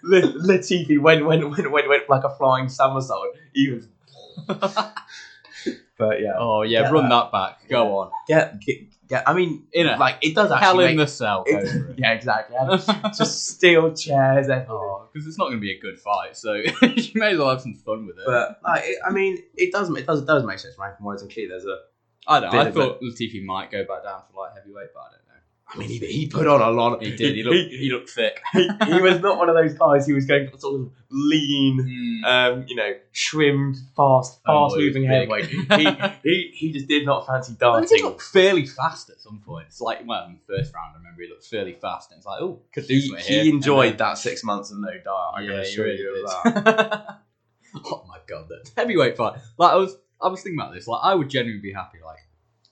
Latifi 0.04 0.98
when 1.00 1.24
went 1.26 1.48
when 1.48 1.70
when 1.70 1.88
went 1.88 2.08
like 2.10 2.24
a 2.24 2.30
flying 2.36 2.68
somersault 2.68 3.28
even. 3.54 3.88
but 4.46 6.20
yeah, 6.20 6.32
Oh 6.36 6.62
yeah, 6.62 6.80
Yeah. 6.82 6.90
run 6.90 7.08
that 7.08 7.30
back. 7.32 7.68
Go 7.68 7.98
on. 7.98 8.10
get 8.26 8.60
get, 8.60 8.78
get 9.08 9.28
I 9.28 9.34
mean, 9.34 9.66
In 9.72 9.86
a 9.86 9.96
like 9.96 10.18
it 10.22 10.34
does 10.34 10.50
actually 10.50 10.64
Hell 10.66 10.80
in 10.80 10.96
make, 10.96 10.98
the 10.98 11.06
cell. 11.06 11.44
it- 11.46 11.94
yeah, 11.98 12.12
exactly. 12.12 12.56
just 13.16 13.46
steel 13.46 13.92
chairs, 13.94 14.46
because 14.46 14.66
oh, 14.68 15.08
it's 15.14 15.38
not 15.38 15.46
going 15.46 15.56
to 15.56 15.60
be 15.60 15.72
a 15.72 15.80
good 15.80 15.98
fight, 15.98 16.36
so 16.36 16.52
you 16.82 17.12
may 17.14 17.32
as 17.32 17.38
well 17.38 17.50
have 17.50 17.60
some 17.60 17.74
fun 17.74 18.06
with 18.06 18.18
it. 18.18 18.24
But 18.26 18.60
like, 18.62 18.84
it, 18.84 18.98
I 19.06 19.10
mean, 19.10 19.42
it 19.56 19.72
does 19.72 19.90
it 19.90 20.06
does 20.06 20.22
it 20.22 20.26
does 20.26 20.44
make 20.44 20.58
sense, 20.58 20.78
right? 20.78 20.96
From 20.96 21.06
and 21.08 21.30
clear, 21.30 21.48
there's 21.48 21.64
a. 21.64 21.78
I 22.26 22.40
don't 22.40 22.52
know. 22.52 22.60
I 22.60 22.70
thought 22.70 23.00
Latifi 23.00 23.42
might 23.42 23.70
go 23.70 23.84
back 23.84 24.04
down 24.04 24.22
to 24.30 24.38
light 24.38 24.52
heavyweight, 24.54 24.88
but 24.92 25.00
I 25.00 25.10
don't 25.12 25.26
know. 25.27 25.27
I 25.70 25.76
mean, 25.76 25.88
he, 25.90 25.98
he 25.98 26.26
put 26.28 26.46
on 26.46 26.62
a 26.62 26.70
lot. 26.70 26.94
Of, 26.94 27.00
He 27.02 27.14
did. 27.14 27.34
He 27.36 27.42
looked. 27.44 27.70
He 27.70 27.90
looked 27.92 28.08
thick. 28.08 28.40
he, 28.54 28.68
he 28.86 29.00
was 29.02 29.20
not 29.20 29.36
one 29.36 29.50
of 29.50 29.54
those 29.54 29.74
guys 29.74 30.06
who 30.06 30.14
was 30.14 30.24
going 30.24 30.48
for 30.48 30.58
sort 30.58 30.80
of 30.80 30.90
lean, 31.10 31.78
Mm. 32.24 32.24
um, 32.26 32.64
you 32.66 32.74
know, 32.74 32.92
trimmed, 33.12 33.76
fast, 33.96 34.40
fast 34.46 34.76
moving 34.76 35.02
big. 35.02 35.10
heavyweight. 35.10 35.46
he, 35.46 35.96
he 36.24 36.50
he 36.54 36.72
just 36.72 36.88
did 36.88 37.04
not 37.06 37.26
fancy 37.26 37.54
Well, 37.60 37.82
he 37.84 38.02
looked 38.02 38.22
fairly 38.22 38.64
fast 38.66 39.10
at 39.10 39.20
some 39.20 39.40
points. 39.44 39.80
Like, 39.80 40.00
well, 40.06 40.24
in 40.26 40.38
the 40.46 40.56
first 40.56 40.74
round, 40.74 40.94
I 40.94 40.98
remember 40.98 41.22
he 41.22 41.28
looked 41.28 41.44
fairly 41.46 41.74
fast, 41.74 42.10
and 42.10 42.18
it's 42.18 42.26
like, 42.26 42.40
oh, 42.40 42.62
could 42.72 42.86
do 42.86 42.94
He, 42.94 43.00
something 43.08 43.24
he 43.26 43.50
enjoyed 43.50 43.90
And 43.90 43.98
that 43.98 44.18
six 44.18 44.42
months 44.42 44.70
of 44.72 44.78
no 44.78 44.88
diet. 44.90 45.04
I 45.06 45.40
then- 45.42 45.48
can 45.48 45.54
Yeah, 45.56 45.60
assure 45.62 45.86
he 45.86 45.98
you 45.98 46.08
really 46.12 46.20
did. 46.22 46.64
that. 46.64 47.20
oh 47.84 48.04
my 48.08 48.18
god, 48.26 48.48
that 48.48 48.70
heavyweight 48.76 49.16
fight. 49.16 49.38
Like, 49.58 49.72
I 49.72 49.76
was, 49.76 49.96
I 50.20 50.28
was 50.28 50.42
thinking 50.42 50.58
about 50.58 50.72
this. 50.74 50.86
Like, 50.88 51.00
I 51.04 51.14
would 51.14 51.28
genuinely 51.28 51.60
be 51.62 51.72
happy. 51.72 51.98
Like, 52.04 52.18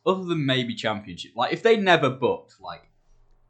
other 0.07 0.25
than 0.25 0.47
maybe 0.47 0.75
championship, 0.75 1.33
like 1.37 1.53
if 1.53 1.63
they 1.63 1.77
never 1.77 2.09
booked 2.11 2.55
like 2.61 2.83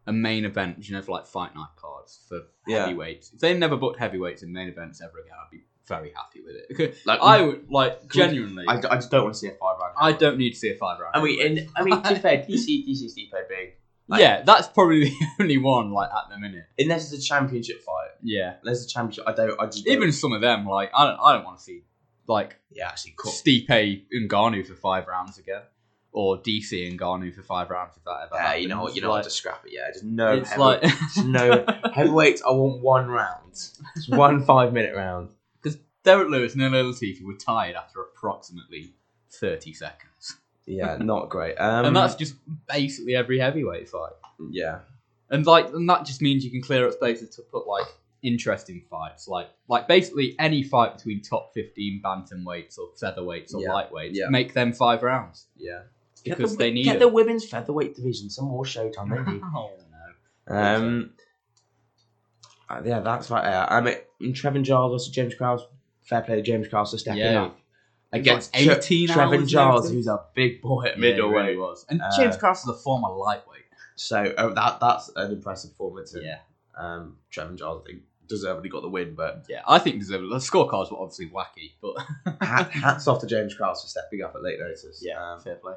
a 0.06 0.12
main 0.12 0.44
event, 0.44 0.76
you 0.88 0.94
know, 0.94 1.02
for 1.02 1.12
like 1.12 1.26
fight 1.26 1.54
night 1.54 1.74
cards 1.76 2.20
for 2.28 2.40
Yeah. 2.66 2.86
heavyweights. 2.86 3.32
If 3.34 3.40
they 3.40 3.54
never 3.58 3.76
booked 3.76 3.98
heavyweights 3.98 4.42
in 4.42 4.52
main 4.52 4.68
events 4.68 5.00
ever 5.02 5.18
again, 5.18 5.34
I'd 5.44 5.50
be 5.50 5.62
very 5.86 6.12
happy 6.14 6.40
with 6.44 6.56
it. 6.80 6.96
Like, 7.04 7.20
I 7.20 7.42
would 7.42 7.70
like 7.70 8.10
genuinely. 8.12 8.64
I, 8.68 8.74
I 8.78 8.96
just 8.96 9.10
don't 9.10 9.24
want 9.24 9.34
to 9.34 9.38
see 9.40 9.48
a 9.48 9.52
five 9.52 9.78
round. 9.80 9.94
I 10.00 10.12
don't 10.12 10.38
need 10.38 10.50
to 10.50 10.56
see 10.56 10.70
a 10.70 10.76
five 10.76 10.98
round. 11.00 11.14
I 11.14 11.22
mean, 11.22 11.44
and 11.44 11.68
I 11.76 11.82
mean, 11.82 12.00
to 12.02 12.14
be 12.14 12.20
fair, 12.20 12.38
DC 12.38 12.86
DC 12.88 13.04
Stipe 13.06 13.48
big. 13.48 13.74
like- 14.08 14.20
yeah, 14.20 14.42
that's 14.42 14.68
probably 14.68 15.04
the 15.08 15.14
only 15.40 15.58
one 15.58 15.90
like 15.90 16.08
at 16.10 16.30
the 16.30 16.38
minute. 16.38 16.64
Unless 16.78 17.12
it's 17.12 17.24
a 17.24 17.26
championship 17.28 17.82
fight, 17.82 18.10
Yeah, 18.22 18.54
unless 18.62 18.82
it's 18.84 18.92
a 18.92 18.94
championship, 18.94 19.24
I 19.26 19.32
don't. 19.32 19.60
I 19.60 19.66
just 19.66 19.84
don't- 19.84 19.94
even 19.94 20.12
some 20.12 20.32
of 20.32 20.40
them 20.40 20.66
like 20.66 20.90
I 20.94 21.06
don't 21.06 21.18
I 21.20 21.34
don't 21.34 21.44
want 21.44 21.58
to 21.58 21.64
see 21.64 21.82
like 22.28 22.56
yeah, 22.70 22.88
actually, 22.88 23.14
cool. 23.16 23.32
Stipe 23.32 24.02
and 24.12 24.28
Ngannou 24.30 24.66
for 24.66 24.74
five 24.74 25.06
rounds 25.08 25.38
again, 25.38 25.62
or 26.16 26.38
DC 26.38 26.88
and 26.88 26.98
Ngannou 26.98 27.34
for 27.34 27.42
five 27.42 27.68
rounds 27.68 27.94
if 27.98 28.04
that 28.04 28.20
ever. 28.24 28.30
Yeah, 28.36 28.42
happens. 28.46 28.62
you 28.62 28.68
know 28.70 28.82
what? 28.82 28.96
You 28.96 29.02
know 29.02 29.08
like, 29.10 29.18
what? 29.18 29.24
Just 29.24 29.36
scrap 29.36 29.66
it. 29.66 29.72
Yeah, 29.74 29.90
just 29.92 30.02
no. 30.04 30.32
it's 30.32 30.48
heavyweight- 30.48 30.82
like 30.82 30.92
just 31.14 31.26
no 31.26 31.64
heavyweights. 31.92 32.42
I 32.42 32.50
want 32.52 32.80
one 32.82 33.08
round. 33.08 33.52
Just 33.52 34.08
one 34.08 34.42
five 34.46 34.72
minute 34.72 34.96
round. 34.96 35.28
Because 35.62 35.78
Derrick 36.04 36.30
Lewis 36.30 36.54
and 36.54 36.62
Ella 36.62 36.84
Latifi 36.84 37.22
were 37.22 37.34
tied 37.34 37.74
after 37.74 38.00
approximately 38.00 38.94
thirty 39.30 39.74
seconds, 39.74 40.36
Yeah, 40.64 40.96
not 41.00 41.28
great. 41.28 41.56
Um, 41.56 41.84
and 41.84 41.94
that's 41.96 42.14
just 42.14 42.34
basically 42.66 43.14
every 43.14 43.38
heavyweight 43.38 43.88
fight. 43.90 44.12
yeah, 44.50 44.78
And 45.28 45.44
like, 45.44 45.68
and 45.74 45.86
that 45.90 46.06
just 46.06 46.22
means 46.22 46.44
you 46.46 46.50
can 46.50 46.62
clear 46.62 46.86
up 46.86 46.94
spaces 46.94 47.28
to 47.36 47.42
put 47.42 47.66
like 47.66 47.86
interesting 48.22 48.82
fights, 48.90 49.28
like 49.28 49.48
like 49.68 49.86
basically 49.86 50.34
any 50.38 50.62
fight 50.62 50.96
between 50.96 51.20
top 51.20 51.52
fifteen 51.52 52.00
bantamweights 52.02 52.78
or 52.78 52.88
featherweights 53.00 53.54
or 53.54 53.60
Yeah, 53.60 53.68
lightweights. 53.68 54.10
yeah. 54.14 54.28
Make 54.30 54.54
them 54.54 54.72
five 54.72 55.02
rounds 55.02 55.44
yeah. 55.58 55.80
Because 56.30 56.52
get 56.52 56.58
the, 56.58 56.64
they 56.64 56.70
need 56.72 56.84
get 56.84 56.96
it. 56.96 57.00
the 57.00 57.08
women's 57.08 57.44
featherweight 57.48 57.94
division 57.96 58.28
some 58.30 58.46
more 58.46 58.64
showtime. 58.64 59.08
They 59.26 59.32
need. 59.34 59.42
Oh 59.54 59.70
no! 60.48 60.54
Um, 60.56 61.10
uh, 62.68 62.82
yeah, 62.84 63.00
that's 63.00 63.30
right. 63.30 63.44
Yeah, 63.44 63.66
I 63.68 63.80
mean, 63.80 63.96
Trevin 64.34 64.62
Giles 64.62 64.92
versus 64.92 65.08
James 65.12 65.34
Krause. 65.34 65.62
Fair 66.02 66.22
play 66.22 66.36
to 66.36 66.42
James 66.42 66.68
Krause 66.68 66.92
for 66.92 66.98
stepping 66.98 67.20
Yeah. 67.20 67.42
up 67.46 67.58
against 68.12 68.54
like 68.54 68.66
18 68.78 69.08
Tre- 69.08 69.16
Trevin 69.16 69.46
Giles, 69.48 69.90
who's 69.90 70.06
a 70.06 70.20
big 70.34 70.62
boy 70.62 70.84
at 70.84 70.94
Yeah, 70.96 71.00
middleweight. 71.00 71.44
really 71.46 71.56
was. 71.56 71.84
And 71.88 72.00
Uh, 72.00 72.10
James 72.16 72.36
Krause 72.36 72.62
is 72.62 72.68
a 72.68 72.74
former 72.74 73.08
lightweight. 73.08 73.62
So 73.96 74.16
uh, 74.22 74.52
that 74.54 74.78
that's 74.80 75.10
an 75.16 75.32
impressive 75.32 75.70
performance. 75.72 76.14
and, 76.14 76.24
Yeah, 76.24 76.38
Um, 76.76 77.18
Trevin 77.32 77.56
Giles, 77.56 77.82
I 77.84 77.90
think, 77.90 78.02
deservedly 78.28 78.68
got 78.68 78.82
the 78.82 78.88
win, 78.88 79.14
but 79.14 79.46
yeah. 79.48 79.62
I 79.66 79.78
think 79.80 79.98
deservedly. 80.00 80.30
The 80.30 80.36
scorecards 80.36 80.90
were 80.92 80.98
obviously 80.98 81.28
wacky, 81.30 81.72
but 81.80 81.96
hats 82.40 83.06
off 83.08 83.20
to 83.20 83.26
James 83.26 83.54
Krause 83.54 83.82
for 83.82 83.88
stepping 83.88 84.22
up 84.22 84.34
at 84.34 84.42
late 84.42 84.58
notice. 84.60 85.00
Yeah, 85.02 85.20
Um, 85.34 85.40
fair 85.40 85.56
play. 85.56 85.74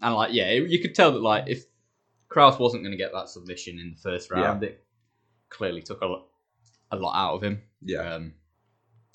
And 0.00 0.14
like, 0.14 0.32
yeah, 0.32 0.52
you 0.52 0.78
could 0.80 0.94
tell 0.94 1.12
that 1.12 1.22
like 1.22 1.44
if 1.48 1.64
Krause 2.28 2.58
wasn't 2.58 2.82
going 2.82 2.92
to 2.92 2.98
get 2.98 3.12
that 3.12 3.28
submission 3.28 3.78
in 3.78 3.90
the 3.94 4.00
first 4.00 4.30
round, 4.30 4.62
it 4.64 4.84
clearly 5.50 5.82
took 5.82 6.00
a 6.02 6.06
lot, 6.06 6.26
a 6.90 6.96
lot 6.96 7.14
out 7.14 7.34
of 7.36 7.42
him. 7.42 7.62
yeah, 7.82 8.14
Um, 8.14 8.34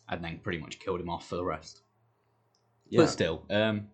and 0.08 0.24
then 0.24 0.40
pretty 0.42 0.58
much 0.60 0.80
killed 0.80 1.00
him 1.02 1.10
off 1.10 1.28
for 1.28 1.36
the 1.36 1.44
rest. 1.46 1.82
yeah. 2.90 3.02
But 3.02 3.08
still, 3.08 3.44
um, 3.50 3.88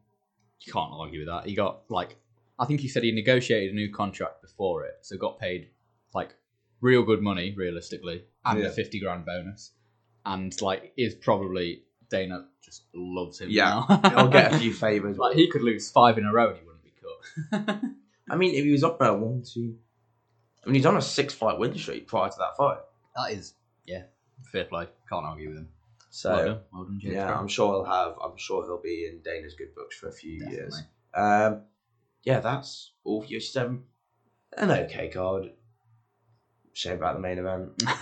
you 0.62 0.72
can't 0.72 0.92
argue 0.94 1.20
with 1.22 1.28
that. 1.28 1.46
He 1.46 1.56
got 1.56 1.82
like, 1.90 2.18
I 2.60 2.66
think 2.66 2.80
he 2.80 2.88
said 2.88 3.04
he 3.04 3.12
negotiated 3.12 3.72
a 3.72 3.76
new 3.76 3.92
contract 3.92 4.42
before 4.42 4.86
it, 4.86 5.00
so 5.02 5.18
got 5.18 5.40
paid 5.40 5.70
like 6.14 6.34
real 6.82 7.04
good 7.04 7.22
money, 7.22 7.54
realistically, 7.58 8.24
and 8.46 8.60
Yeah. 8.60 8.68
a 8.68 8.72
fifty 8.72 9.00
grand 9.00 9.26
bonus, 9.26 9.72
and 10.26 10.60
like 10.62 10.94
is 10.96 11.16
probably 11.16 11.84
Dana 12.10 12.46
just 12.62 12.84
loves 12.94 13.42
him. 13.42 13.50
Yeah. 13.50 13.84
now. 13.90 14.10
He'll 14.16 14.28
get 14.30 14.54
a 14.54 14.60
few 14.60 14.74
favors. 14.74 15.18
Like 15.18 15.36
he 15.36 15.50
could 15.50 15.64
lose 15.64 15.92
five 15.92 16.18
in 16.18 16.26
a 16.26 16.32
row 16.32 16.52
and 16.52 16.58
he 16.60 16.64
cut. 16.66 16.75
I 18.30 18.36
mean, 18.36 18.56
if 18.56 18.64
he 18.66 18.72
was 18.72 18.84
on 18.84 18.98
a 19.00 19.14
one, 19.14 19.44
two. 19.44 19.76
I 20.64 20.68
mean, 20.68 20.76
he's 20.76 20.86
on 20.86 20.98
a 20.98 21.02
six-fight 21.02 21.60
win 21.60 21.78
streak 21.78 22.08
prior 22.08 22.30
to 22.30 22.36
that 22.40 22.58
fight. 22.58 22.80
that 23.16 23.32
is, 23.34 23.54
yeah, 23.86 24.04
fair 24.52 24.66
play. 24.66 24.88
Can't 25.10 25.26
argue 25.26 25.50
with 25.50 25.58
him. 25.60 25.70
So 26.10 26.30
well 26.30 26.46
done, 26.46 26.60
well 26.74 26.84
done, 26.86 27.00
James. 27.02 27.14
yeah, 27.14 27.26
Brown. 27.28 27.40
I'm 27.42 27.48
sure 27.48 27.74
he'll 27.74 27.84
have. 27.94 28.14
I'm 28.24 28.38
sure 28.38 28.64
he'll 28.64 28.82
be 28.82 29.08
in 29.12 29.22
Dana's 29.22 29.54
good 29.54 29.76
books 29.76 29.98
for 29.98 30.08
a 30.08 30.14
few 30.14 30.46
years. 30.50 30.82
Um, 31.14 31.62
yeah, 32.24 32.40
that's 32.40 32.92
all 33.04 33.22
for 33.22 33.28
your 33.28 33.42
seven. 33.42 33.84
An 34.58 34.72
okay 34.72 35.10
card. 35.10 35.52
Shame 36.74 36.96
about 36.98 37.16
the 37.16 37.22
main 37.22 37.38
event. 37.38 37.72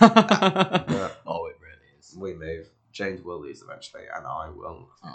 Oh, 1.26 1.46
it 1.46 1.56
really 1.60 1.98
is. 1.98 2.16
we 2.18 2.34
move. 2.34 2.66
James 2.92 3.22
will 3.22 3.40
lose 3.42 3.62
eventually, 3.62 4.04
and 4.14 4.26
I 4.26 4.48
will. 4.48 4.88
Yeah. 5.04 5.10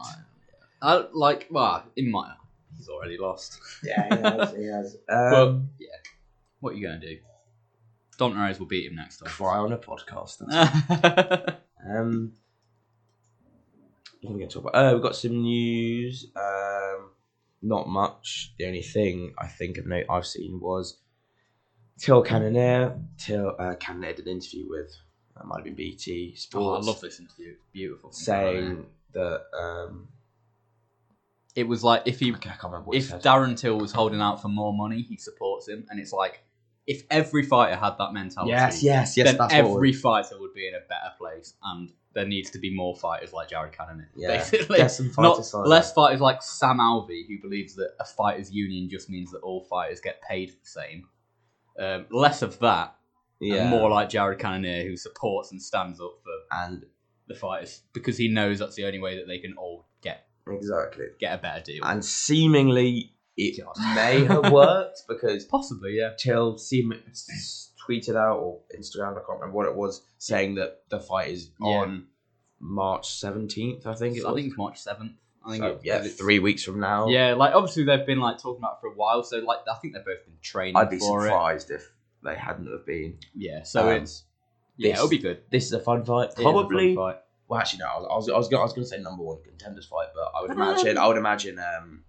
I 0.82 1.06
like. 1.13 1.48
Well, 1.50 1.86
in 1.95 2.12
my, 2.12 2.34
he's 2.77 2.89
already 2.89 3.17
lost. 3.17 3.60
Yeah, 3.84 4.15
he 4.15 4.21
has. 4.21 4.55
He 4.55 4.65
has. 4.65 4.97
But 5.08 5.34
Um, 5.34 5.69
yeah, 5.79 5.88
what 6.60 6.73
are 6.73 6.77
you 6.77 6.88
gonna 6.88 6.99
do? 6.99 7.17
Don 8.17 8.38
Rose 8.38 8.60
will 8.60 8.67
beat 8.67 8.89
him 8.89 8.95
next 8.95 9.17
time. 9.17 9.29
cry 9.29 9.58
on 9.58 9.71
a 9.71 9.77
podcast. 9.77 10.41
Um, 11.82 12.34
what 14.21 14.32
are 14.32 14.34
we 14.34 14.39
going 14.39 14.49
to 14.49 14.53
talk 14.53 14.63
about? 14.63 14.75
Oh, 14.75 14.93
we've 14.93 15.01
got 15.01 15.15
some 15.15 15.41
news. 15.41 16.27
Um, 16.36 17.12
not 17.62 17.88
much. 17.88 18.53
The 18.58 18.65
only 18.65 18.82
thing 18.82 19.34
I 19.38 19.47
think 19.47 19.77
of 19.77 19.88
note 19.88 20.05
I've 20.10 20.25
seen 20.25 20.60
was 20.60 20.97
Till 21.97 22.21
Cannonier. 22.21 22.99
Till 23.17 23.55
uh, 23.58 23.75
Cannonier 23.75 24.13
did 24.13 24.27
an 24.27 24.34
interview 24.34 24.69
with, 24.69 24.93
that 25.36 25.45
might 25.45 25.60
have 25.60 25.63
been 25.63 25.75
BT 25.75 26.38
oh, 26.53 26.73
I 26.73 26.79
love 26.79 26.99
this 26.99 27.19
interview. 27.19 27.53
It's 27.53 27.65
beautiful. 27.71 28.12
saying 28.12 28.86
that. 29.13 29.43
Um, 29.58 30.10
it 31.56 31.68
was 31.68 31.84
like 31.84 32.04
if 32.06 32.20
he 32.20 32.30
I 32.32 32.38
can't 32.38 32.64
remember 32.64 32.88
what 32.88 32.96
he 32.98 33.00
if 33.04 33.10
said. 33.10 33.24
Darren 33.24 33.58
Till 33.58 33.78
was 33.80 33.92
holding 33.92 34.22
out 34.22 34.42
for 34.42 34.48
more 34.50 34.74
money, 34.74 35.02
he 35.02 35.18
supports 35.18 35.68
him, 35.68 35.86
and 35.90 36.00
it's 36.00 36.14
like 36.14 36.44
if 36.88 37.04
every 37.12 37.44
fighter 37.44 37.76
had 37.76 37.96
that 38.00 38.14
mentality, 38.14 38.52
Yes, 38.52 38.82
yes, 38.82 39.16
yes. 39.18 39.26
then 39.28 39.38
that's 39.38 39.54
what 39.54 39.60
every 39.60 39.90
we- 39.90 39.94
fighter 39.94 40.40
would 40.40 40.54
be 40.54 40.68
in 40.68 40.74
a 40.74 40.80
better 40.88 41.14
place, 41.18 41.54
and 41.64 41.92
there 42.14 42.26
needs 42.26 42.50
to 42.52 42.58
be 42.60 42.74
more 42.74 42.96
fighters 42.96 43.32
like 43.34 43.50
Jared 43.50 43.72
Cannon. 43.78 44.08
Yeah, 44.16 44.38
basically, 44.38 44.78
get 44.78 44.88
some 44.90 45.12
not 45.18 45.36
fighters 45.36 45.54
like 45.54 45.68
less 45.68 45.90
that. 45.90 45.96
fighters 45.96 46.22
like 46.22 46.42
Sam 46.42 46.78
Alvey, 46.80 47.28
who 47.28 47.40
believes 47.42 47.76
that 47.76 47.92
a 48.00 48.06
fighters' 48.06 48.52
union 48.52 48.90
just 48.90 49.10
means 49.10 49.32
that 49.32 49.40
all 49.40 49.64
fighters 49.66 50.00
get 50.02 50.20
paid 50.24 50.50
the 50.50 50.56
same. 50.68 51.08
Um, 51.80 52.08
less 52.12 52.42
of 52.42 52.58
that, 52.60 52.96
Yeah, 53.40 53.62
and 53.62 53.70
more 53.70 53.90
like 53.90 54.10
Jared 54.10 54.40
Cannonier, 54.40 54.84
who 54.88 54.98
supports 54.98 55.52
and 55.52 55.62
stands 55.62 56.02
up 56.02 56.16
for 56.24 56.32
and 56.64 56.86
the 57.28 57.36
fighters 57.36 57.84
because 57.94 58.18
he 58.18 58.28
knows 58.28 58.58
that's 58.58 58.76
the 58.76 58.86
only 58.86 59.00
way 59.00 59.16
that 59.18 59.28
they 59.28 59.38
can 59.38 59.54
all 59.58 59.86
exactly. 60.56 61.06
get 61.20 61.38
a 61.40 61.42
better 61.42 61.62
deal. 61.64 61.84
And 61.86 62.04
seemingly, 62.04 63.14
it 63.38 63.62
God. 63.64 63.76
may 63.96 64.26
have 64.26 64.52
worked 64.52 65.04
because 65.08 65.46
Possibly, 65.46 65.98
yeah. 65.98 66.12
Till 66.18 66.58
seem 66.58 66.94
tweeted 67.88 68.16
out 68.16 68.38
or 68.40 68.60
Instagram, 68.78 69.12
I 69.14 69.16
can't 69.26 69.40
remember 69.40 69.56
what 69.56 69.66
it 69.68 69.76
was, 69.76 70.02
saying 70.18 70.56
that 70.56 70.82
the 70.90 71.00
fight 71.00 71.30
is 71.30 71.52
Yeah. 71.60 71.68
on 71.68 72.08
March 72.60 73.10
seventeenth. 73.10 73.88
I 73.88 73.96
think 73.96 74.18
it 74.18 74.26
I 74.26 74.32
was. 74.32 74.36
think 74.36 74.48
it's 74.50 74.58
March 74.58 74.78
seventh. 74.80 75.14
I 75.46 75.52
think 75.52 75.64
So, 75.64 75.68
it, 75.70 75.80
yeah, 75.84 76.04
three 76.04 76.40
weeks 76.40 76.64
from 76.64 76.80
now. 76.82 77.08
Yeah, 77.08 77.34
like 77.34 77.54
obviously 77.56 77.86
they've 77.86 78.06
been 78.06 78.20
like 78.20 78.38
talking 78.40 78.60
about 78.60 78.78
it 78.78 78.82
for 78.82 78.88
a 78.88 78.94
while, 78.96 79.24
so 79.24 79.38
like 79.40 79.60
I 79.72 79.76
think 79.76 79.94
they've 79.94 80.04
both 80.06 80.26
been 80.26 80.36
training 80.42 80.76
I'd 80.76 80.90
be 80.90 81.00
for 81.00 81.22
surprised 81.22 81.72
if 81.72 81.90
they 82.24 82.36
hadn't 82.36 82.68
have 82.70 82.86
been. 82.86 83.18
Yeah, 83.34 83.64
so 83.64 83.84
Um, 83.90 84.04
it's 84.04 84.24
yeah, 84.76 84.90
this- 84.92 84.98
it'll 85.00 85.10
be 85.10 85.18
good. 85.18 85.42
This 85.50 85.66
is 85.66 85.72
a 85.74 85.80
fun 85.80 86.04
fight. 86.04 86.32
It 86.32 86.34
is 86.34 86.40
a 86.40 86.44
fun 86.44 86.54
Probably. 86.54 86.96
fight. 86.96 87.18
Well, 87.50 87.60
actually, 87.60 87.80
no. 87.80 87.88
I 87.88 87.98
was, 87.98 88.08
I 88.10 88.16
was, 88.16 88.30
I 88.30 88.38
was, 88.38 88.48
gonna, 88.48 88.62
I 88.62 88.64
was 88.66 88.74
going 88.74 88.84
to 88.86 88.90
say 88.90 89.00
number 89.02 89.24
one 89.24 89.40
contenders 89.44 89.88
fight, 89.88 90.10
but 90.16 90.32
I 90.38 90.42
would 90.42 90.52
imagine. 90.52 90.98
I 90.98 91.08
would 91.08 91.18
imagine. 91.18 91.58
Um, 91.60 92.04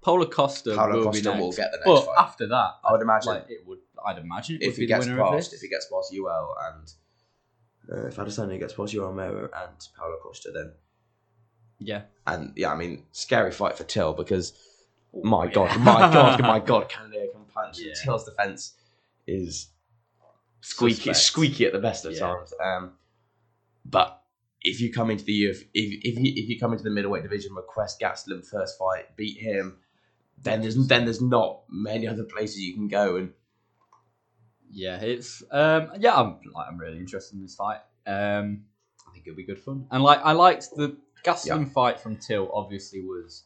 Paulo 0.00 0.26
Costa 0.26 0.74
Paulo 0.74 0.96
will 0.96 1.04
Costa 1.04 1.22
be 1.22 1.28
next. 1.28 1.40
will 1.40 1.52
get 1.52 1.70
the 1.72 1.78
next 1.78 1.86
but 1.86 2.04
fight. 2.06 2.14
after 2.18 2.46
that, 2.48 2.70
I 2.84 2.92
would 2.92 3.00
imagine 3.02 3.32
like 3.32 3.46
it 3.48 3.60
would. 3.66 3.78
I'd 4.06 4.18
imagine 4.18 4.56
it 4.56 4.62
if 4.62 4.66
would 4.68 4.74
he 4.76 4.82
be 4.82 4.86
gets 4.86 5.04
the 5.06 5.12
winner 5.12 5.22
of 5.22 5.32
past, 5.34 5.50
this. 5.50 5.58
if 5.58 5.62
he 5.62 5.68
gets 5.68 5.86
past 5.92 6.12
Yoel 6.12 6.54
and 6.68 6.92
uh, 7.92 8.06
if 8.08 8.16
Adesanya 8.16 8.58
gets 8.58 8.72
past 8.74 8.92
Yoel 8.94 9.02
Romero 9.08 9.44
and 9.44 9.88
Paulo 9.96 10.16
Costa, 10.22 10.50
then 10.52 10.72
yeah, 11.78 12.02
and 12.26 12.52
yeah, 12.56 12.72
I 12.72 12.76
mean, 12.76 13.04
scary 13.12 13.50
fight 13.52 13.76
for 13.76 13.84
Till 13.84 14.14
because 14.14 14.52
my 15.12 15.44
Yeah. 15.46 15.50
god, 15.52 15.80
my 15.80 16.00
god, 16.12 16.40
my 16.52 16.58
god, 16.60 16.88
Canada 16.88 17.26
can 17.32 17.44
punch. 17.52 17.78
Yeah. 17.80 17.92
Till's 18.04 18.24
defense 18.24 18.74
is 19.26 19.68
squeaky, 20.60 20.96
Suspect. 21.12 21.18
squeaky 21.18 21.66
at 21.66 21.72
the 21.72 21.78
best 21.80 22.04
of 22.04 22.12
Yeah. 22.12 22.20
times. 22.20 22.52
Um, 22.64 22.92
but 23.90 24.22
if 24.62 24.80
you 24.80 24.92
come 24.92 25.10
into 25.10 25.24
the 25.24 25.50
UF, 25.50 25.56
if 25.74 25.98
if 26.02 26.18
you, 26.18 26.32
if 26.34 26.48
you 26.48 26.58
come 26.58 26.72
into 26.72 26.84
the 26.84 26.90
middleweight 26.90 27.22
division, 27.22 27.54
request 27.54 28.00
Gastelum 28.00 28.44
first 28.46 28.78
fight, 28.78 29.16
beat 29.16 29.38
him, 29.38 29.78
then 30.42 30.60
there's 30.60 30.76
then 30.88 31.04
there's 31.04 31.22
not 31.22 31.62
many 31.68 32.06
other 32.06 32.24
places 32.24 32.58
you 32.60 32.74
can 32.74 32.88
go 32.88 33.16
and 33.16 33.32
yeah, 34.70 35.00
it's 35.00 35.42
um, 35.50 35.90
yeah, 35.98 36.14
I'm 36.14 36.38
like 36.52 36.66
I'm 36.68 36.78
really 36.78 36.98
interested 36.98 37.36
in 37.36 37.42
this 37.42 37.54
fight. 37.54 37.80
Um, 38.06 38.64
I 39.08 39.12
think 39.12 39.26
it'll 39.26 39.36
be 39.36 39.44
good 39.44 39.60
fun, 39.60 39.86
and 39.90 40.02
like 40.02 40.20
I 40.22 40.32
liked 40.32 40.68
the 40.76 40.96
Gastelum 41.24 41.72
fight 41.72 42.00
from 42.00 42.16
Till. 42.16 42.50
Obviously, 42.52 43.00
was 43.00 43.44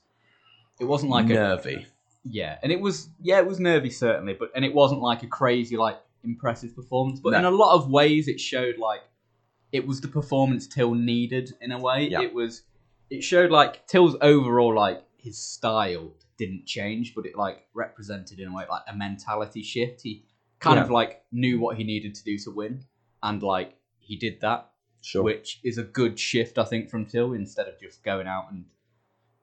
it 0.80 0.84
wasn't 0.84 1.12
like 1.12 1.26
a 1.26 1.34
nervy. 1.34 1.86
Yeah, 2.24 2.58
and 2.62 2.72
it 2.72 2.80
was 2.80 3.08
yeah, 3.20 3.38
it 3.38 3.46
was 3.46 3.60
nervy 3.60 3.90
certainly, 3.90 4.34
but 4.34 4.50
and 4.54 4.64
it 4.64 4.74
wasn't 4.74 5.00
like 5.00 5.22
a 5.22 5.26
crazy 5.26 5.76
like 5.76 6.00
impressive 6.24 6.74
performance, 6.74 7.20
but 7.20 7.30
No. 7.30 7.38
in 7.38 7.44
a 7.44 7.50
lot 7.50 7.74
of 7.74 7.90
ways 7.90 8.28
it 8.28 8.40
showed 8.40 8.78
like 8.78 9.02
it 9.72 9.86
was 9.86 10.00
the 10.00 10.08
performance 10.08 10.66
Till 10.66 10.94
needed 10.94 11.52
in 11.60 11.72
a 11.72 11.78
way. 11.78 12.08
Yeah. 12.08 12.20
It 12.22 12.34
was 12.34 12.62
it 13.10 13.22
showed 13.24 13.50
like 13.50 13.86
Till's 13.86 14.16
overall 14.20 14.74
like 14.74 15.02
his 15.16 15.38
style 15.38 16.14
didn't 16.38 16.66
change, 16.66 17.14
but 17.14 17.26
it 17.26 17.36
like 17.36 17.66
represented 17.74 18.38
in 18.40 18.48
a 18.48 18.54
way 18.54 18.64
like 18.68 18.82
a 18.88 18.94
mentality 18.94 19.62
shift. 19.62 20.02
He 20.02 20.24
kind 20.60 20.76
Yeah. 20.76 20.84
of 20.84 20.90
like 20.90 21.22
knew 21.32 21.58
what 21.60 21.76
he 21.76 21.84
needed 21.84 22.14
to 22.16 22.24
do 22.24 22.38
to 22.38 22.50
win, 22.50 22.84
and 23.22 23.42
like 23.42 23.76
he 23.98 24.16
did 24.16 24.40
that 24.40 24.70
Sure. 25.04 25.22
which 25.22 25.60
is 25.64 25.78
a 25.78 25.82
good 25.82 26.18
shift, 26.18 26.58
I 26.58 26.64
think, 26.64 26.88
from 26.90 27.06
Till 27.06 27.32
instead 27.32 27.66
of 27.68 27.78
just 27.80 28.02
going 28.02 28.26
out 28.28 28.46
and 28.52 28.66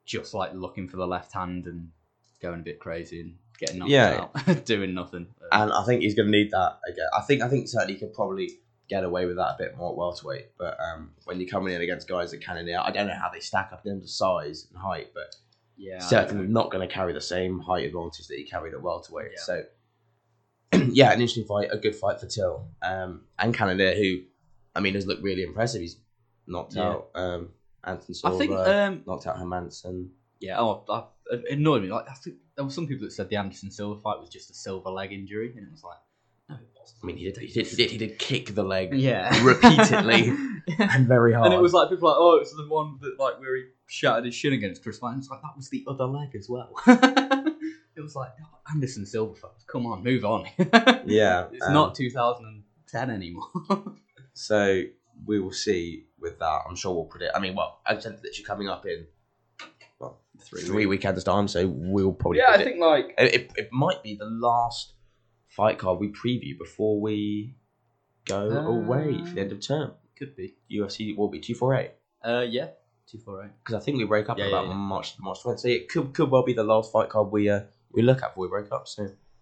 just 0.06 0.34
like 0.34 0.54
looking 0.54 0.88
for 0.88 0.98
the 0.98 1.06
left 1.08 1.34
hand 1.34 1.65
and 1.68 1.92
going 2.42 2.62
a 2.62 2.63
bit 2.63 2.80
crazy 2.80 3.22
and 3.22 3.38
getting 3.58 3.80
knocked 3.80 3.92
Yeah. 3.92 4.28
out, 4.48 4.65
doing 4.65 4.94
nothing. 4.94 5.28
and 5.52 5.72
I 5.72 5.84
think 5.86 6.02
he's 6.02 6.15
going 6.15 6.28
to 6.28 6.32
need 6.32 6.52
that 6.52 6.80
again. 6.88 7.08
I 7.18 7.22
think 7.22 7.42
I 7.42 7.48
think 7.50 7.68
certainly 7.68 7.94
he 7.96 8.00
could 8.00 8.13
probably 8.13 8.50
get 8.89 9.04
away 9.04 9.25
with 9.25 9.36
that 9.38 9.56
a 9.56 9.56
bit 9.58 9.78
more 9.78 9.91
at 9.91 9.97
welterweight. 9.97 10.58
But 10.58 10.78
um, 10.80 11.12
when 11.25 11.39
you're 11.39 11.49
coming 11.49 11.73
in 11.73 11.82
against 11.82 12.08
guys 12.08 12.32
that 12.32 12.41
can 12.43 12.58
in 12.58 12.65
the 12.65 12.75
I 12.75 12.91
don't 12.91 13.08
know 13.08 13.13
how 13.13 13.30
they 13.32 13.39
stack 13.39 13.69
up 13.71 13.86
in 13.86 13.91
terms 13.93 14.04
of 14.06 14.10
size 14.10 14.67
and 14.69 14.78
height, 14.82 15.12
but 15.13 15.36
yeah, 15.78 15.99
certainly 15.99 16.47
not 16.47 16.71
going 16.71 16.86
to 16.88 16.93
carry 16.93 17.13
the 17.13 17.21
same 17.21 17.60
height 17.60 17.86
advantage 17.86 18.28
that 18.28 18.36
he 18.38 18.43
carried 18.43 18.73
at 18.73 18.82
welterweight. 18.82 19.32
Yeah. 19.36 19.41
So 19.43 19.63
yeah, 20.91 21.08
an 21.12 21.13
interesting 21.21 21.45
fight, 21.45 21.69
a 21.71 21.78
good 21.78 21.95
fight 21.95 22.19
for 22.19 22.25
Till 22.28 22.67
um, 22.82 23.21
and 23.38 23.54
Cannonier, 23.54 23.95
who 23.95 24.19
I 24.75 24.80
mean 24.82 24.93
has 24.95 25.06
looked 25.08 25.23
really 25.23 25.43
impressive. 25.43 25.82
He's 25.82 25.97
knocked 26.47 26.75
Yeah. 26.75 26.89
out 26.89 27.10
um, 27.15 27.49
Anthony 27.84 28.17
I 28.23 28.38
think 28.38 28.52
um, 28.52 29.04
knocked 29.08 29.25
out 29.28 29.38
Hermansson. 29.38 30.10
yeah. 30.39 30.60
Oh, 30.60 30.84
I, 30.89 31.04
it 31.32 31.58
annoyed 31.58 31.84
me. 31.84 31.89
Like 31.89 32.10
I 32.10 32.13
think 32.13 32.38
there 32.56 32.65
were 32.65 32.71
some 32.71 32.88
people 32.88 33.06
that 33.06 33.12
said 33.12 33.30
the 33.30 33.36
Anderson 33.38 33.71
Silva 33.71 33.99
fight 34.02 34.19
was 34.19 34.30
just 34.30 34.49
a 34.49 34.54
Silva 34.54 34.89
leg 34.89 35.12
injury, 35.13 35.54
and 35.56 35.65
it 35.65 35.71
was 35.71 35.84
like, 35.84 35.97
no, 35.97 35.97
it 35.97 35.97
wasn't. 35.97 36.09
I 37.02 37.06
mean, 37.06 37.17
he 37.17 37.25
did, 37.25 37.38
he 37.38 37.47
did, 37.47 37.67
he 37.67 37.75
did, 37.75 37.91
he 37.91 37.97
did 37.97 38.19
kick 38.19 38.56
the 38.56 38.63
leg 38.63 38.93
yeah, 38.93 39.43
repeatedly. 39.43 40.34
and 40.78 41.08
very 41.08 41.34
hard. 41.34 41.47
And 41.47 41.54
it 41.54 41.62
was 41.62 41.73
like 41.73 41.89
people 41.89 42.08
were 42.08 42.12
like, 42.12 42.19
oh, 42.19 42.39
it's 42.41 42.54
the 42.54 42.67
one 42.67 42.97
that 43.02 43.19
like 43.19 43.39
where 43.39 43.56
he 43.56 43.63
shattered 43.88 44.25
his 44.25 44.36
shin 44.36 44.54
against 44.54 44.84
Chris 44.84 44.99
Vine. 44.99 45.17
It's 45.17 45.30
like 45.30 45.41
that 45.41 45.56
was 45.56 45.69
the 45.69 45.84
other 45.88 46.06
leg 46.06 46.36
as 46.36 46.47
well. 46.49 46.73
it 46.88 48.02
was 48.02 48.15
like 48.15 48.32
oh, 48.41 48.73
Anderson 48.73 49.06
Silva, 49.06 49.49
come 49.67 49.86
on, 49.86 50.04
move 50.04 50.25
on. 50.25 50.45
yeah, 51.06 51.47
it's 51.52 51.65
um, 51.65 51.73
not 51.73 51.95
2010 51.95 53.10
anymore. 53.10 53.47
So 54.34 54.84
we 55.25 55.39
will 55.39 55.52
see 55.52 56.06
with 56.19 56.39
that. 56.39 56.62
I'm 56.67 56.75
sure 56.75 56.93
we'll 56.93 57.06
predict. 57.06 57.36
I 57.36 57.39
mean, 57.39 57.56
well, 57.56 57.82
I 57.86 57.97
said 57.99 58.19
literally 58.23 58.45
coming 58.45 58.69
up 58.69 58.86
in 58.86 59.06
well 59.99 60.21
Three 60.41 60.62
three, 60.62 60.86
weekends 60.86 61.23
time, 61.23 61.47
so 61.49 61.67
we'll 61.67 62.13
probably. 62.13 62.39
yeah, 62.39 62.52
I 62.52 62.56
predict- 62.56 62.69
think 62.69 62.82
like 62.82 63.15
it, 63.17 63.34
it, 63.34 63.52
it 63.58 63.69
might 63.73 64.02
be 64.02 64.15
the 64.15 64.25
last 64.25 64.93
fight 65.60 65.78
card 65.78 66.00
we 66.00 66.08
preview 66.08 66.58
before 66.58 67.00
we 67.02 67.54
go 68.26 68.50
Uh, 68.50 68.72
away 68.78 69.17
for 69.26 69.34
the 69.36 69.41
end 69.41 69.52
of 69.52 69.60
term. 69.60 69.91
could 70.17 70.34
be. 70.36 70.56
UFC 70.72 71.15
will 71.17 71.28
be 71.30 71.39
two 71.39 71.56
four 71.56 71.74
eight 71.76 71.91
Uh, 72.24 72.45
yeah, 72.58 72.67
two 73.08 73.17
four 73.17 73.43
eight. 73.43 73.52
because 73.63 73.76
I 73.76 73.84
think 73.84 73.98
we 73.98 74.06
break 74.06 74.30
up 74.30 74.38
Yeah, 74.38 74.45
in 74.45 74.52
yeah, 74.52 74.58
about 74.60 74.69
yeah. 74.69 74.76
March 74.93 75.10
March 75.19 75.41
20. 75.41 75.58
So 75.62 75.67
it 75.67 75.89
could 75.89 76.13
could 76.13 76.30
well 76.32 76.43
be 76.43 76.54
the 76.54 76.63
last 76.63 76.91
fight 76.93 77.10
card 77.10 77.32
we 77.32 77.50
uh 77.50 77.62
we 77.91 78.02
look 78.04 78.22
at 78.24 78.30
before 78.32 78.43
we 78.48 78.50
break 78.50 78.72
up. 78.72 78.88
So 78.88 79.02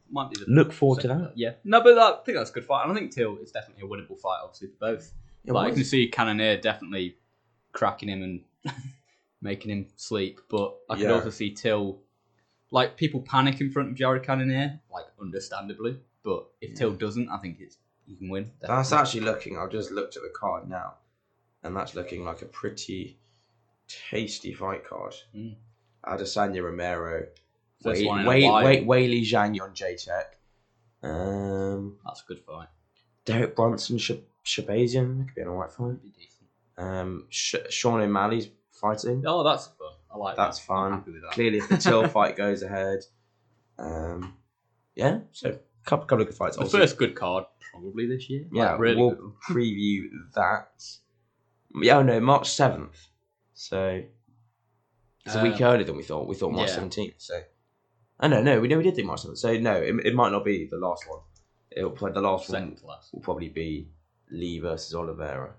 Might 0.10 0.30
be 0.32 0.38
look 0.47 0.71
forward 0.71 1.01
to 1.01 1.08
that. 1.10 1.34
Yeah, 1.36 1.53
no, 1.63 1.82
but 1.84 1.97
I 1.99 2.23
think 2.23 2.38
that's 2.38 2.49
a 2.49 2.53
good 2.53 2.65
fight. 2.65 2.84
And 2.84 2.91
I 2.91 2.95
think 2.95 3.12
Till 3.12 3.38
is 3.38 3.51
definitely 3.51 3.84
a 3.84 3.89
winnable 3.91 4.19
fight, 4.19 4.39
obviously 4.43 4.69
for 4.69 4.77
both. 4.80 5.13
It 5.45 5.51
like 5.53 5.71
I 5.71 5.75
can 5.75 5.84
see 5.84 6.08
Cannonier 6.08 6.58
definitely 6.69 7.17
cracking 7.73 8.10
him 8.10 8.21
and 8.23 8.36
making 9.41 9.69
him 9.71 9.88
sleep, 9.95 10.39
but 10.49 10.69
I 10.89 10.95
could 10.97 11.12
also 11.12 11.30
see 11.30 11.51
Till 11.53 11.99
like 12.71 12.97
people 12.97 13.21
panic 13.21 13.60
in 13.62 13.69
front 13.71 13.89
of 13.89 13.95
Jared 13.95 14.23
Cannonier, 14.23 14.80
like 14.91 15.06
understandably. 15.21 15.97
But 16.23 16.47
if 16.62 16.75
Till 16.75 16.91
doesn't, 16.93 17.30
I 17.30 17.38
think 17.38 17.58
it's 17.60 17.77
he 18.06 18.15
can 18.15 18.30
win. 18.30 18.51
That's 18.62 18.91
actually 18.91 19.21
looking. 19.21 19.58
I've 19.58 19.71
just 19.71 19.91
looked 19.91 20.15
at 20.17 20.23
the 20.23 20.32
card 20.36 20.69
now, 20.69 20.95
and 21.63 21.75
that's 21.75 21.95
looking 21.95 22.23
like 22.25 22.41
a 22.41 22.45
pretty 22.45 23.17
tasty 23.88 24.53
fight 24.53 24.86
card. 24.88 25.15
Mm. 25.36 25.56
Adesanya 26.06 26.63
Romero, 26.63 27.27
First 27.82 28.01
Wei 28.01 28.08
one 28.08 28.19
in 28.21 28.25
a 28.25 28.63
Wei. 28.63 28.82
Wei 28.84 29.21
Zhang 29.21 29.62
on 29.62 29.73
Jacek, 29.73 30.36
um, 31.03 31.97
That's 32.06 32.21
a 32.21 32.25
good 32.25 32.39
fight. 32.45 32.67
Derek 33.25 33.56
Brunson 33.56 33.97
Sh- 33.97 34.12
Shahbazyan 34.45 35.25
could 35.27 35.36
be 35.36 35.41
an 35.41 35.49
alright 35.49 35.71
fight. 35.71 36.01
Be 36.01 36.10
decent. 36.10 36.47
Um, 36.77 37.25
Sh- 37.30 37.56
Sean 37.69 37.99
O'Malley's 38.01 38.49
fighting. 38.71 39.23
Oh, 39.25 39.43
that's 39.43 39.67
fun. 39.67 39.91
I 40.10 40.17
like 40.17 40.38
That's 40.38 40.60
that. 40.60 40.65
Fun. 40.65 40.91
happy 40.93 41.12
with 41.12 41.21
that. 41.23 41.32
Clearly, 41.32 41.58
if 41.58 41.67
the 41.69 41.77
Till 41.77 42.08
fight 42.08 42.38
goes 42.38 42.62
ahead, 42.63 42.99
um, 43.77 44.34
yeah. 44.95 45.19
So 45.32 45.60
couple 45.88 46.06
couple 46.06 46.21
of 46.21 46.28
good 46.28 46.38
fights. 46.38 46.58
The 46.58 46.65
first 46.65 46.97
good 46.97 47.15
card 47.15 47.45
probably 47.71 48.08
this 48.08 48.30
year. 48.30 48.45
Yeah, 48.52 48.71
Like, 48.71 48.80
really 48.80 48.95
we'll 48.97 49.12
good. 49.15 49.34
preview 49.50 50.04
that. 50.36 50.84
Yeah, 51.82 51.97
oh 51.97 52.04
no, 52.04 52.19
March 52.19 52.50
seventh. 52.50 52.97
So 53.54 54.04
it's 55.26 55.36
a 55.36 55.41
week 55.43 55.60
Uh, 55.62 55.65
earlier 55.65 55.84
than 55.84 55.97
we 55.97 56.04
thought. 56.04 56.28
We 56.28 56.36
thought 56.36 56.52
March 56.52 56.69
yeah. 56.69 56.76
seventeenth. 56.76 57.15
So 57.17 57.41
I 58.19 58.28
know, 58.28 58.41
no, 58.41 58.60
we 58.60 58.67
know 58.67 58.78
we 58.78 58.84
did 58.84 58.95
think 58.95 59.08
March 59.08 59.21
seventh. 59.21 59.39
So 59.39 59.58
no, 59.58 59.73
it, 59.73 59.95
it 60.06 60.15
might 60.15 60.32
not 60.32 60.43
be 60.45 60.67
the 60.69 60.78
last 60.78 61.06
one. 61.10 61.19
It'll 61.76 61.91
play 61.91 62.12
the 62.12 62.21
last 62.21 62.50
one. 62.50 62.62
second 62.62 62.82
last. 62.88 63.13
Will 63.13 63.21
probably 63.21 63.50
be 63.50 63.89
Lee 64.32 64.60
versus 64.60 64.93
Oliveira. 64.95 65.54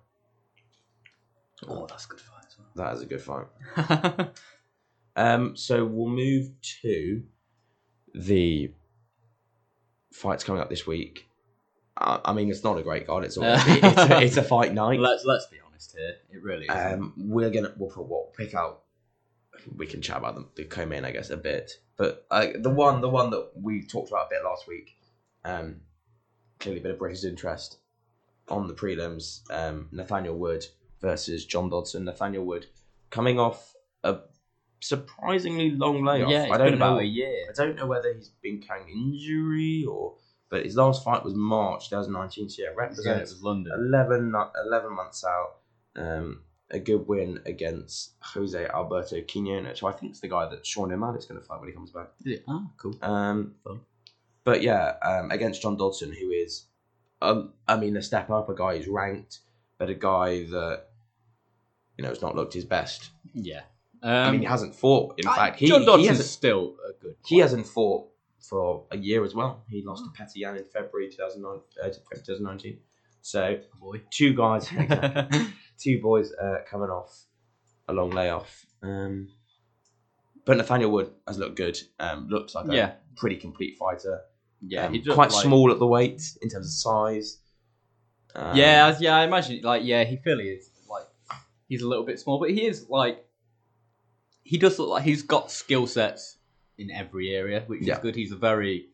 Oh, 1.67 1.87
that's 1.87 2.05
a 2.07 2.09
good 2.09 2.21
fight 2.21 2.45
as 2.47 2.57
That 2.77 2.95
is 2.95 3.03
a 3.03 3.07
good 3.07 3.21
fight. 3.23 4.29
Um, 5.17 5.57
so 5.57 5.85
we'll 5.85 6.07
move 6.15 6.51
to 6.83 7.25
the 8.15 8.71
fights 10.19 10.45
coming 10.45 10.61
up 10.61 10.69
this 10.69 10.87
week. 10.87 11.29
I, 11.97 12.21
I 12.27 12.33
mean, 12.33 12.51
it's 12.51 12.65
not 12.65 12.79
a 12.79 12.83
great 12.83 13.07
card. 13.07 13.25
It's, 13.25 13.37
all, 13.37 13.45
it's, 13.47 13.99
a, 13.99 14.23
it's 14.23 14.37
a 14.37 14.43
fight 14.55 14.75
night. 14.75 15.01
let's 15.01 15.25
let's 15.25 15.47
be 15.47 15.59
honest 15.67 15.97
here. 15.97 16.17
It 16.31 16.43
really 16.43 16.67
is. 16.67 16.71
Um, 16.71 17.13
we're 17.17 17.51
gonna 17.51 17.73
we'll, 17.77 17.91
put, 17.91 18.09
we'll 18.09 18.33
pick 18.37 18.55
out. 18.55 18.83
We 19.77 19.87
can 19.87 20.01
chat 20.01 20.19
about 20.19 20.37
the, 20.37 20.47
the 20.55 20.65
co-main, 20.65 21.05
I 21.05 21.11
guess, 21.11 21.31
a 21.31 21.37
bit. 21.37 21.73
But 21.97 22.27
uh, 22.31 22.49
the 22.55 22.71
one 22.71 23.01
the 23.01 23.09
one 23.09 23.31
that 23.31 23.51
we 23.61 23.83
talked 23.83 24.11
about 24.11 24.27
a 24.27 24.31
bit 24.31 24.45
last 24.45 24.69
week, 24.69 24.97
um, 25.45 25.81
clearly 26.61 26.81
a 26.81 26.83
bit 26.83 26.93
of 26.93 26.99
British 26.99 27.25
interest 27.25 27.79
on 28.49 28.67
the 28.67 28.75
prelims. 28.75 29.43
Um, 29.51 29.89
Nathaniel 29.91 30.37
Wood 30.37 30.65
versus 31.01 31.45
John 31.45 31.71
Dodson. 31.71 32.05
Nathaniel 32.05 32.45
Wood 32.45 32.67
coming 33.11 33.39
off 33.41 33.75
a 34.05 34.19
surprisingly 34.81 35.71
long 35.71 36.05
layoff. 36.05 36.31
yeah, 36.31 36.49
I 36.53 36.57
don't 36.59 36.71
know. 36.71 36.77
about 36.77 37.01
a 37.01 37.07
year. 37.07 37.47
I 37.49 37.53
don't 37.53 37.77
know 37.77 37.87
whether 37.87 38.13
he's 38.15 38.31
been 38.43 38.61
carrying 38.61 38.89
injury 38.89 39.85
or, 39.89 40.15
but 40.51 40.65
his 40.65 40.77
last 40.77 41.05
fight 41.05 41.25
was 41.25 41.35
March 41.35 41.89
2019. 41.91 42.49
So 42.49 42.63
yeah, 42.63 42.69
Yeah, 42.71 42.75
represents 42.77 43.33
was 43.33 43.43
London. 43.43 43.73
11, 43.77 44.33
11 44.67 44.93
months 44.97 45.25
out. 45.25 45.57
Um, 45.97 46.43
a 46.71 46.79
good 46.79 47.09
win 47.09 47.41
against 47.47 48.13
Jose 48.23 48.67
Alberto 48.67 49.23
Quinones, 49.23 49.79
who 49.81 49.87
I 49.87 49.93
think 49.93 50.13
is 50.13 50.21
the 50.21 50.29
guy 50.29 50.49
that 50.49 50.67
Sean 50.67 50.93
O'Malley 50.93 51.19
is 51.19 51.25
going 51.25 51.41
to 51.41 51.47
fight 51.47 51.61
when 51.61 51.69
he 51.69 51.75
comes 51.75 51.91
back. 51.91 52.09
Yeah. 52.25 52.39
Ah, 52.47 52.67
cool. 52.77 52.95
Um, 53.03 53.55
Fun. 53.65 53.81
but 54.45 54.63
yeah, 54.63 54.95
um, 55.03 55.31
against 55.31 55.63
John 55.63 55.77
Dodson, 55.77 56.13
who 56.13 56.31
is, 56.31 56.67
um, 57.23 57.55
I 57.67 57.77
mean, 57.77 57.97
a 57.97 58.03
step 58.03 58.31
up, 58.31 58.49
a 58.51 58.55
guy 58.55 58.77
who's 58.77 58.87
ranked, 58.87 59.41
but 59.79 59.89
a 59.89 59.95
guy 59.95 60.45
that, 60.45 60.85
you 61.97 62.03
know, 62.05 62.11
has 62.11 62.21
not 62.23 62.37
looked 62.37 62.53
his 62.55 62.65
best. 62.67 63.11
Yeah. 63.33 63.63
Um, 64.03 64.11
I 64.13 64.31
mean, 64.31 64.41
he 64.41 64.47
hasn't 64.47 64.75
fought. 64.75 65.15
In 65.19 65.27
I- 65.27 65.37
fact, 65.37 65.59
he, 65.59 65.67
John 65.67 65.83
Dodson's 65.83 66.29
still 66.31 66.77
a 66.89 66.93
good. 67.03 67.17
he 67.27 67.39
hasn't 67.39 67.67
fought 67.67 68.09
for 68.41 68.87
a 68.91 68.97
year 68.97 69.25
as 69.25 69.35
well. 69.35 69.65
He 69.69 69.83
lost 69.85 70.05
to 70.05 70.11
Petr 70.23 70.33
Yan 70.37 70.57
in 70.57 70.65
February 70.65 71.11
2009, 71.11 71.61
uh, 71.83 71.89
2019. 71.89 72.79
So, 73.21 73.59
boy. 73.81 74.01
two 74.11 74.33
guys, 74.35 74.69
two 75.79 76.01
boys 76.01 76.33
uh, 76.33 76.59
coming 76.71 76.89
off 76.89 77.25
a 77.89 77.93
long 77.93 78.11
layoff. 78.11 78.65
Um, 78.83 79.29
but 80.45 80.57
Nathaniel 80.57 80.91
Wood 80.91 81.11
has 81.27 81.39
looked 81.39 81.57
good. 81.57 81.79
Um, 81.99 82.29
looks 82.29 82.55
like 82.55 82.69
a 82.69 82.75
Yeah. 82.75 82.93
pretty 83.17 83.37
complete 83.37 83.77
fighter. 83.77 84.21
yeah, 84.61 84.87
Um, 84.87 85.03
quite 85.13 85.31
like- 85.33 85.43
small 85.43 85.71
at 85.73 85.79
the 85.79 85.87
weight 85.87 86.23
in 86.43 86.49
terms 86.49 86.67
of 86.67 86.73
size. 86.73 87.39
Um, 88.35 88.57
yeah, 88.57 88.97
yeah, 89.01 89.17
I 89.17 89.25
imagine 89.25 89.61
like 89.63 89.83
yeah, 89.85 90.05
he 90.05 90.17
clearly 90.17 90.49
is 90.51 90.71
like 90.89 91.05
he's 91.69 91.83
a 91.83 91.89
little 91.89 92.05
bit 92.05 92.21
small, 92.21 92.39
but 92.39 92.51
he 92.51 92.67
is 92.67 92.87
like 92.89 93.25
he 94.49 94.57
does 94.57 94.79
look 94.79 94.89
like 94.89 95.03
he's 95.03 95.23
got 95.23 95.51
skill 95.51 95.87
sets 95.87 96.39
in 96.79 96.91
every 96.91 97.35
area, 97.35 97.65
which 97.67 97.83
Yeah. 97.83 97.95
is 97.97 97.99
good. 98.01 98.17
He's 98.17 98.33
a 98.33 98.37
very 98.37 98.89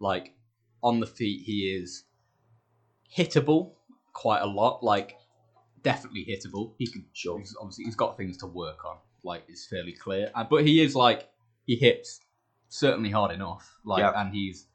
like 0.00 0.34
on 0.82 0.98
the 0.98 1.06
feet. 1.06 1.42
He 1.44 1.72
is 1.72 2.04
hittable 3.16 3.74
quite 4.12 4.40
a 4.40 4.46
lot. 4.46 4.82
Like 4.82 5.16
definitely 5.82 6.24
hittable. 6.24 6.74
He 6.78 6.86
can 6.88 7.06
Sure. 7.12 7.38
he's 7.38 7.54
obviously 7.60 7.84
he's 7.84 7.94
got 7.94 8.16
things 8.16 8.36
to 8.38 8.46
work 8.46 8.84
on. 8.84 8.96
Like 9.22 9.44
it's 9.48 9.66
fairly 9.66 9.92
clear, 9.92 10.32
uh, 10.34 10.44
but 10.44 10.66
he 10.66 10.80
is 10.80 10.96
like 10.96 11.30
he 11.64 11.76
hits 11.76 12.20
certainly 12.68 13.10
hard 13.10 13.30
enough. 13.32 13.78
Like 13.84 14.00
Yeah. 14.00 14.20
and 14.20 14.34
he's 14.34 14.66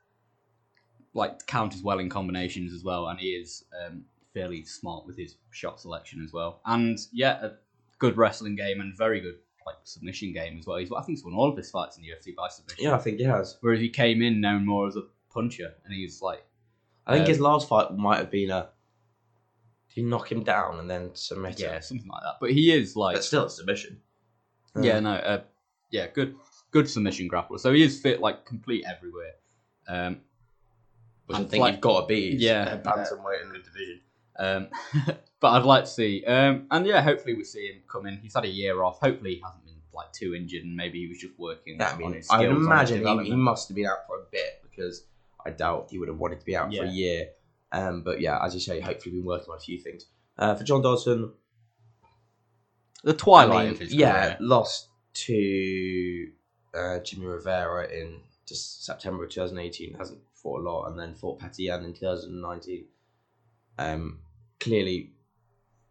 like 1.13 1.45
counters 1.47 1.83
well 1.83 1.99
in 1.99 2.09
combinations 2.09 2.73
as 2.73 2.83
well, 2.83 3.07
and 3.09 3.19
he 3.19 3.31
is 3.35 3.65
um, 3.85 4.05
fairly 4.33 4.63
smart 4.63 5.05
with 5.05 5.17
his 5.17 5.35
shot 5.51 5.79
selection 5.81 6.23
as 6.23 6.31
well. 6.33 6.61
And 6.65 6.97
yeah, 7.11 7.45
a 7.45 7.51
good 7.99 8.15
wrestling 8.17 8.55
game 8.55 8.79
and 8.81 8.97
very 8.97 9.19
good 9.19 9.39
like 9.65 9.75
submission 9.83 10.33
game 10.33 10.57
as 10.59 10.65
well. 10.65 10.77
He's 10.77 10.91
I 10.91 11.01
think 11.01 11.17
he's 11.17 11.25
won 11.25 11.33
all 11.33 11.49
of 11.49 11.57
his 11.57 11.69
fights 11.71 11.97
in 11.97 12.03
the 12.03 12.09
UFC 12.09 12.35
by 12.35 12.47
submission. 12.49 12.83
Yeah, 12.85 12.95
I 12.95 12.99
think 12.99 13.17
he 13.17 13.23
has. 13.25 13.57
Whereas 13.61 13.79
he 13.79 13.89
came 13.89 14.21
in 14.21 14.41
known 14.41 14.65
more 14.65 14.87
as 14.87 14.95
a 14.95 15.03
puncher, 15.31 15.73
and 15.85 15.93
he's 15.93 16.21
like 16.21 16.45
I 17.05 17.13
think 17.13 17.25
Um, 17.25 17.29
his 17.29 17.39
last 17.39 17.67
fight 17.67 17.93
might 17.95 18.17
have 18.17 18.31
been 18.31 18.49
a. 18.49 18.69
He 19.87 20.01
knock 20.01 20.31
him 20.31 20.43
down 20.43 20.79
and 20.79 20.89
then 20.89 21.11
submit 21.13 21.59
yeah 21.59 21.75
him? 21.75 21.81
something 21.81 22.07
like 22.07 22.21
that. 22.23 22.35
But 22.41 22.51
he 22.51 22.71
is 22.71 22.95
like 22.95 23.15
But 23.15 23.23
still 23.23 23.45
a 23.45 23.49
submission. 23.49 24.01
Yeah, 24.81 24.97
Um, 24.97 25.03
no, 25.03 25.11
uh, 25.11 25.41
yeah, 25.91 26.07
good, 26.07 26.35
good 26.71 26.89
submission 26.89 27.29
grappler. 27.29 27.59
So 27.59 27.71
he 27.73 27.83
is 27.83 28.01
fit, 28.01 28.19
like 28.19 28.43
complete 28.45 28.83
everywhere. 28.87 29.33
Um, 29.87 30.21
Which 31.27 31.37
I 31.37 31.43
think 31.43 31.61
like- 31.61 31.73
you've 31.73 31.81
got 31.81 32.01
to 32.01 32.07
be. 32.07 32.35
Yeah. 32.39 32.73
a 32.73 32.77
bantamweight 32.79 33.43
in 33.43 33.49
the 33.53 33.59
division. 33.59 34.01
um, 34.39 34.69
but 35.43 35.51
I'd 35.51 35.65
like 35.65 35.83
to 35.83 35.89
see, 35.89 36.23
um, 36.25 36.67
and 36.71 36.85
yeah, 36.87 37.01
hopefully 37.01 37.33
we 37.35 37.43
see 37.43 37.67
him 37.67 37.81
come 37.91 38.05
in. 38.05 38.17
He's 38.17 38.33
had 38.33 38.45
a 38.45 38.47
year 38.47 38.81
off. 38.81 38.99
Hopefully 39.01 39.35
he 39.35 39.41
hasn't 39.43 39.65
been 39.65 39.75
like 39.93 40.13
too 40.13 40.33
injured, 40.33 40.63
and 40.63 40.73
maybe 40.73 41.01
he 41.01 41.07
was 41.09 41.17
just 41.19 41.37
working 41.37 41.75
Yeah, 41.79 41.97
I 41.99 42.01
on 42.01 42.13
his 42.13 42.29
I 42.29 42.37
skills. 42.37 42.57
his 42.57 42.65
imagine 42.65 43.05
he, 43.05 43.31
he 43.31 43.35
must 43.35 43.67
have 43.67 43.75
been 43.75 43.85
out 43.87 44.07
for 44.07 44.15
a 44.21 44.25
bit 44.31 44.63
because 44.63 45.03
I 45.45 45.49
doubt 45.49 45.89
he 45.91 45.99
would 45.99 46.07
have 46.07 46.17
wanted 46.17 46.39
to 46.39 46.45
be 46.45 46.55
out 46.55 46.73
for 46.73 46.85
a 46.85 46.87
year. 46.89 47.27
Um, 47.73 48.03
but 48.03 48.21
yeah, 48.21 48.39
as 48.41 48.53
you 48.53 48.61
say, 48.61 48.79
hopefully 48.79 49.15
been 49.15 49.25
working 49.25 49.49
on 49.51 49.57
a 49.57 49.59
few 49.59 49.77
things. 49.79 50.05
Uh, 50.37 50.55
for 50.55 50.63
John 50.63 50.81
Dodson, 50.81 51.33
the 53.03 53.13
twilight 53.13 53.67
I 53.67 53.71
mean, 53.79 53.87
yeah, 53.91 54.23
career. 54.23 54.37
lost 54.39 54.87
to 55.13 56.27
uh, 56.73 56.99
Jimmy 56.99 57.25
Rivera 57.25 57.89
in 57.91 58.21
just 58.47 58.85
September 58.85 59.25
of 59.25 59.29
2018. 59.31 59.95
Hasn't 59.95 60.19
fought 60.33 60.61
a 60.61 60.63
lot, 60.63 60.85
and 60.87 60.97
then 60.97 61.13
fought 61.15 61.39
Petr 61.41 61.59
Yan 61.59 61.83
in 61.83 61.93
2019. 61.93 62.85
Um, 63.77 64.19
clearly, 64.59 65.12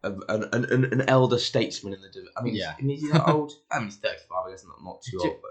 a, 0.05 0.13
an, 0.29 0.45
an, 0.53 0.85
an 0.93 1.03
elder 1.03 1.39
statesman 1.39 1.95
in 1.95 2.01
the 2.01 2.09
division. 2.09 2.33
I 2.37 2.43
mean, 2.43 2.55
Yeah. 2.57 2.75
I 2.79 2.83
mean, 2.83 2.97
is 2.97 3.03
he 3.03 3.09
that 3.13 3.29
old? 3.29 3.53
I 3.71 3.79
mean, 3.79 3.89
he's 3.89 3.97
35. 3.97 4.39
I 4.47 4.51
guess 4.51 4.65
not 4.65 4.77
not 4.85 5.03
too 5.03 5.19
old, 5.23 5.37
but 5.43 5.51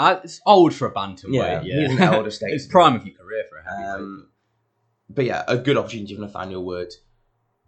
Uh, 0.00 0.20
it's 0.22 0.40
old 0.46 0.74
for 0.74 0.86
a 0.88 0.92
bantamweight. 0.92 1.32
yeah, 1.32 1.62
Yeah, 1.62 1.88
he's 1.88 1.96
an 1.96 2.02
elder 2.02 2.30
statesman. 2.38 2.54
it's 2.56 2.66
prime 2.66 2.96
of 2.96 3.06
your 3.06 3.16
career 3.16 3.44
for 3.50 3.58
a 3.58 3.62
heavyweight. 3.64 4.00
Um, 4.00 4.28
but 5.08 5.24
yeah, 5.24 5.44
a 5.48 5.56
good 5.56 5.76
opportunity 5.76 6.14
for 6.14 6.20
Nathaniel 6.22 6.64
Wood. 6.64 6.92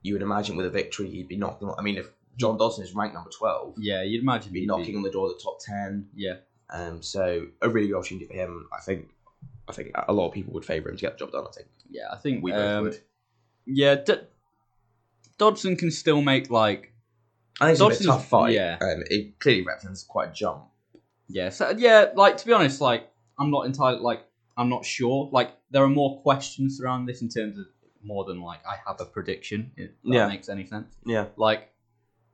You 0.02 0.14
would 0.14 0.22
imagine 0.22 0.56
with 0.56 0.66
a 0.66 0.70
victory, 0.70 1.08
he'd 1.10 1.28
be 1.28 1.36
knocking. 1.36 1.68
on- 1.68 1.76
I 1.78 1.82
mean, 1.82 1.96
if 1.96 2.08
John 2.36 2.56
Dodson 2.58 2.84
is 2.84 2.94
ranked 2.94 3.14
number 3.14 3.30
12, 3.30 3.74
yeah, 3.78 4.02
you'd 4.02 4.22
imagine 4.22 4.52
he'd 4.52 4.60
be 4.60 4.66
knocking 4.66 4.96
on 4.96 5.02
the 5.02 5.10
door 5.10 5.28
of 5.30 5.36
the 5.36 5.42
top 5.42 5.58
10. 5.60 6.08
Yeah, 6.14 6.36
Um, 6.70 7.02
so 7.02 7.46
a 7.62 7.68
really 7.68 7.88
good 7.88 7.96
opportunity 7.96 8.26
for 8.26 8.34
him. 8.34 8.68
I 8.76 8.80
think. 8.80 9.08
I 9.68 9.72
think 9.72 9.90
a 9.94 10.12
lot 10.14 10.28
of 10.28 10.32
people 10.32 10.54
would 10.54 10.64
favour 10.64 10.88
him 10.88 10.96
to 10.96 11.00
get 11.02 11.12
the 11.12 11.18
job 11.18 11.32
done. 11.32 11.44
I 11.46 11.50
think 11.54 11.68
yeah. 11.90 12.08
I 12.10 12.16
think 12.16 12.42
we 12.42 12.52
both 12.52 12.60
um, 12.78 12.84
would. 12.84 13.00
Yeah, 13.66 13.96
D- 13.96 14.14
Dodson 15.38 15.76
can 15.76 15.90
still 15.90 16.20
make 16.22 16.50
like 16.50 16.92
I 17.60 17.66
think 17.66 17.72
it's 17.72 17.80
a 17.80 17.84
Dodson's- 18.04 18.06
tough 18.06 18.28
fight. 18.28 18.54
yeah. 18.54 18.78
Um, 18.80 19.02
it 19.10 19.38
clearly 19.40 19.62
represents 19.62 20.02
quite 20.04 20.30
a 20.30 20.32
jump. 20.32 20.64
Yeah, 21.28 21.50
so 21.50 21.70
yeah, 21.76 22.06
like 22.14 22.36
to 22.38 22.46
be 22.46 22.52
honest, 22.52 22.80
like 22.80 23.08
I'm 23.38 23.50
not 23.50 23.66
entirely 23.66 24.00
like 24.00 24.24
I'm 24.56 24.68
not 24.68 24.84
sure. 24.84 25.28
Like 25.32 25.52
there 25.70 25.82
are 25.82 25.88
more 25.88 26.20
questions 26.22 26.80
around 26.80 27.06
this 27.06 27.22
in 27.22 27.28
terms 27.28 27.58
of 27.58 27.66
more 28.02 28.24
than 28.24 28.40
like 28.40 28.60
I 28.66 28.76
have 28.86 29.00
a 29.00 29.04
prediction. 29.04 29.72
If 29.76 29.90
that 30.04 30.12
Yeah. 30.14 30.28
makes 30.28 30.48
any 30.48 30.64
sense. 30.66 30.96
Yeah, 31.04 31.26
Like 31.36 31.70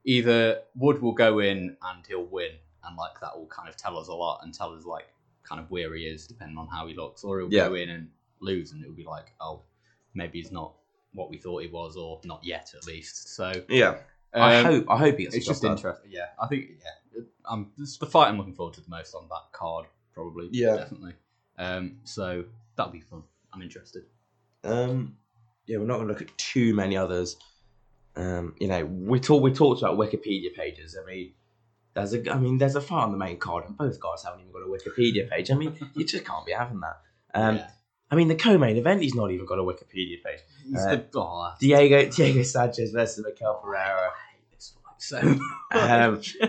either 0.05 0.61
Wood 0.77 1.01
will 1.03 1.13
go 1.13 1.39
in 1.39 1.77
and 1.83 2.07
he'll 2.07 2.25
win, 2.27 2.53
and 2.85 2.97
like 2.97 3.19
that 3.21 3.37
will 3.39 3.47
kind 3.47 3.69
of 3.69 3.77
tell 3.77 3.99
us 3.99 4.09
a 4.09 4.15
lot 4.15 4.41
and 4.43 4.53
tell 4.55 4.73
us 4.75 4.85
like 4.85 5.09
kind 5.43 5.61
of 5.61 5.71
where 5.71 5.95
he 5.95 6.05
is 6.07 6.27
depending 6.27 6.57
on 6.59 6.69
how 6.69 6.87
he 6.87 6.95
looks, 6.95 7.25
or 7.25 7.41
he'll 7.41 7.53
Yeah. 7.53 7.69
go 7.69 7.75
in 7.75 7.91
and 7.91 8.09
lose, 8.41 8.73
and 8.73 8.83
it'll 8.83 8.95
be 8.95 9.05
like, 9.05 9.33
oh, 9.41 9.63
maybe 10.15 10.39
he's 10.41 10.53
not 10.53 10.75
what 11.15 11.31
we 11.31 11.39
thought 11.39 11.62
he 11.62 11.69
was, 11.69 11.97
or 11.97 12.21
not 12.25 12.41
yet 12.45 12.73
at 12.77 12.87
least. 12.87 13.35
So 13.35 13.53
yeah. 13.69 13.97
I 14.35 14.57
um, 14.57 14.65
hope. 14.65 14.87
I 14.91 14.99
hope 14.99 15.17
he 15.17 15.25
gets 15.25 15.37
it's 15.37 15.47
just 15.47 15.62
done. 15.62 15.73
interesting. 15.73 16.11
Yeah, 16.11 16.27
I 16.41 16.47
think 16.49 16.71
yeah, 16.83 17.21
it- 17.21 17.29
um, 17.47 17.71
it's 17.79 17.99
the 17.99 18.07
fight 18.07 18.29
I'm 18.29 18.39
looking 18.39 18.55
forward 18.55 18.75
to 18.75 18.81
the 18.81 18.89
most 18.89 19.15
on 19.15 19.29
that 19.29 19.53
card, 19.53 19.87
probably. 20.12 20.49
Yeah. 20.51 20.77
definitely. 20.77 21.15
Um, 21.59 21.99
so 22.05 22.45
that'll 22.77 22.93
be 22.93 23.01
fun. 23.01 23.23
I'm 23.53 23.62
interested. 23.62 24.05
Um, 24.65 25.17
yeah, 25.67 25.79
we're 25.79 25.87
not 25.87 25.97
going 25.97 26.09
to 26.09 26.12
look 26.12 26.23
at 26.23 26.37
too 26.37 26.75
many 26.75 26.97
others. 26.97 27.37
Um, 28.17 28.55
you 28.59 28.69
know, 28.69 28.85
we 28.85 29.21
talk 29.21 29.43
we 29.43 29.53
talked 29.53 29.83
about 29.83 29.97
Wikipedia 29.97 30.55
pages. 30.55 30.97
I 31.01 31.07
mean, 31.07 31.33
there's 31.95 32.15
a 32.15 32.33
I 32.33 32.39
mean, 32.39 32.59
there's 32.59 32.77
a 32.77 32.81
fight 32.81 33.05
on 33.05 33.12
the 33.12 33.19
main 33.19 33.39
card, 33.39 33.65
and 33.67 33.77
both 33.77 34.01
guys 34.01 34.25
haven't 34.25 34.41
even 34.41 34.53
got 34.53 34.62
a 34.62 34.67
Wikipedia 34.67 35.29
page. 35.29 35.51
I 35.51 35.55
mean, 35.55 35.75
you 35.95 36.05
just 36.05 36.25
can't 36.25 36.47
be 36.47 36.53
having 36.53 36.81
that. 36.81 37.01
Um, 37.35 37.57
yeah. 37.57 37.71
I 38.11 38.17
mean, 38.17 38.29
the 38.29 38.35
co-main 38.37 38.77
event, 38.77 39.03
he's 39.03 39.15
not 39.15 39.31
even 39.31 39.47
got 39.47 39.59
a 39.59 39.63
Wikipedia 39.63 40.23
page. 40.23 40.41
He's 40.65 40.85
uh, 40.85 40.97
the, 40.97 41.07
oh, 41.19 41.53
Diego 41.59 42.09
Diego 42.11 42.43
Sanchez 42.43 42.91
versus 42.93 43.25
Mikel 43.25 43.55
Pereira. 43.63 44.11
I 44.11 44.33
hate 44.35 44.51
this 44.55 44.75
fight 44.85 45.03
so 45.03 45.39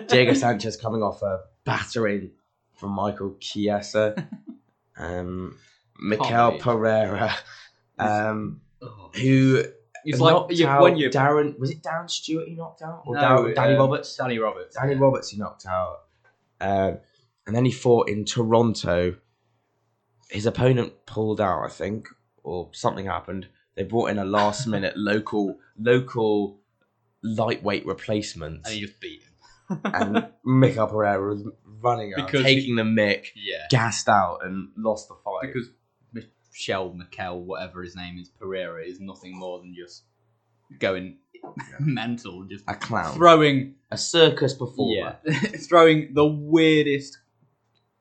Um. 0.02 0.06
Diego 0.08 0.34
Sanchez 0.34 0.78
coming 0.78 1.02
off 1.02 1.22
a 1.22 1.42
battering 1.64 2.32
from 2.74 2.92
Michael 2.92 3.36
Chiesa. 3.40 4.28
Um, 4.98 5.58
Mikel 6.00 6.58
Pereira, 6.60 7.34
um, 8.00 8.62
Oh. 8.82 9.10
who 9.16 9.64
He's 10.04 10.20
like 10.20 10.34
knocked 10.34 10.54
you, 10.54 10.68
out 10.68 10.82
when 10.84 10.98
you 10.98 11.10
Darren. 11.10 11.58
Was 11.58 11.72
it 11.72 11.82
Darren 11.82 12.10
Stewart 12.10 12.48
he 12.48 12.54
knocked 12.56 12.82
out, 12.82 13.04
or 13.06 13.16
No, 13.16 13.22
Darren, 13.22 13.56
Danny 13.56 13.74
um, 13.74 13.80
Roberts? 13.80 14.16
Danny 14.16 14.38
Roberts. 14.38 14.76
Danny 14.76 14.94
yeah. 14.94 15.00
Roberts 15.00 15.30
he 15.30 15.38
knocked 15.38 15.66
out, 15.66 16.02
um, 16.62 17.00
and 17.48 17.56
then 17.56 17.66
he 17.66 17.72
fought 17.72 18.08
in 18.10 18.24
Toronto. 18.26 19.16
His 20.30 20.46
opponent 20.46 21.06
pulled 21.06 21.40
out, 21.40 21.64
I 21.64 21.70
think, 21.70 22.08
or 22.44 22.70
something 22.74 23.06
happened. 23.06 23.48
They 23.76 23.84
brought 23.84 24.10
in 24.10 24.18
a 24.20 24.26
last 24.26 24.68
minute 24.76 24.96
local 24.98 25.60
local 25.78 26.60
lightweight 27.24 27.86
replacement, 27.86 28.62
and 28.66 28.74
he 28.74 28.82
just 28.82 29.00
beat 29.00 29.22
him. 29.22 29.80
and 29.86 30.28
Mikel 30.44 30.88
Pereira 30.88 31.28
was 31.28 31.44
running 31.82 32.14
out, 32.14 32.26
Because 32.28 32.44
taking 32.44 32.76
the 32.76 32.84
mick, 32.84 33.28
yeah, 33.36 33.66
gassed 33.70 34.08
out, 34.10 34.40
and 34.44 34.70
lost 34.78 35.08
the 35.10 35.16
fight. 35.24 35.52
because 35.54 35.70
Michelle 36.52 36.94
Mikel, 36.94 37.42
whatever 37.44 37.84
his 37.84 37.96
name 37.96 38.18
is, 38.18 38.30
Pereira 38.30 38.84
is 38.84 39.00
nothing 39.00 39.38
more 39.38 39.60
than 39.60 39.76
just 39.76 40.04
going 40.80 41.18
mental, 41.80 42.46
just 42.46 42.64
a 42.68 42.76
clown, 42.76 43.16
throwing 43.16 43.76
a 43.92 43.98
circus 43.98 44.54
performer. 44.54 45.18
yeah, 45.26 45.34
throwing 45.70 46.14
the 46.14 46.26
weirdest 46.26 47.18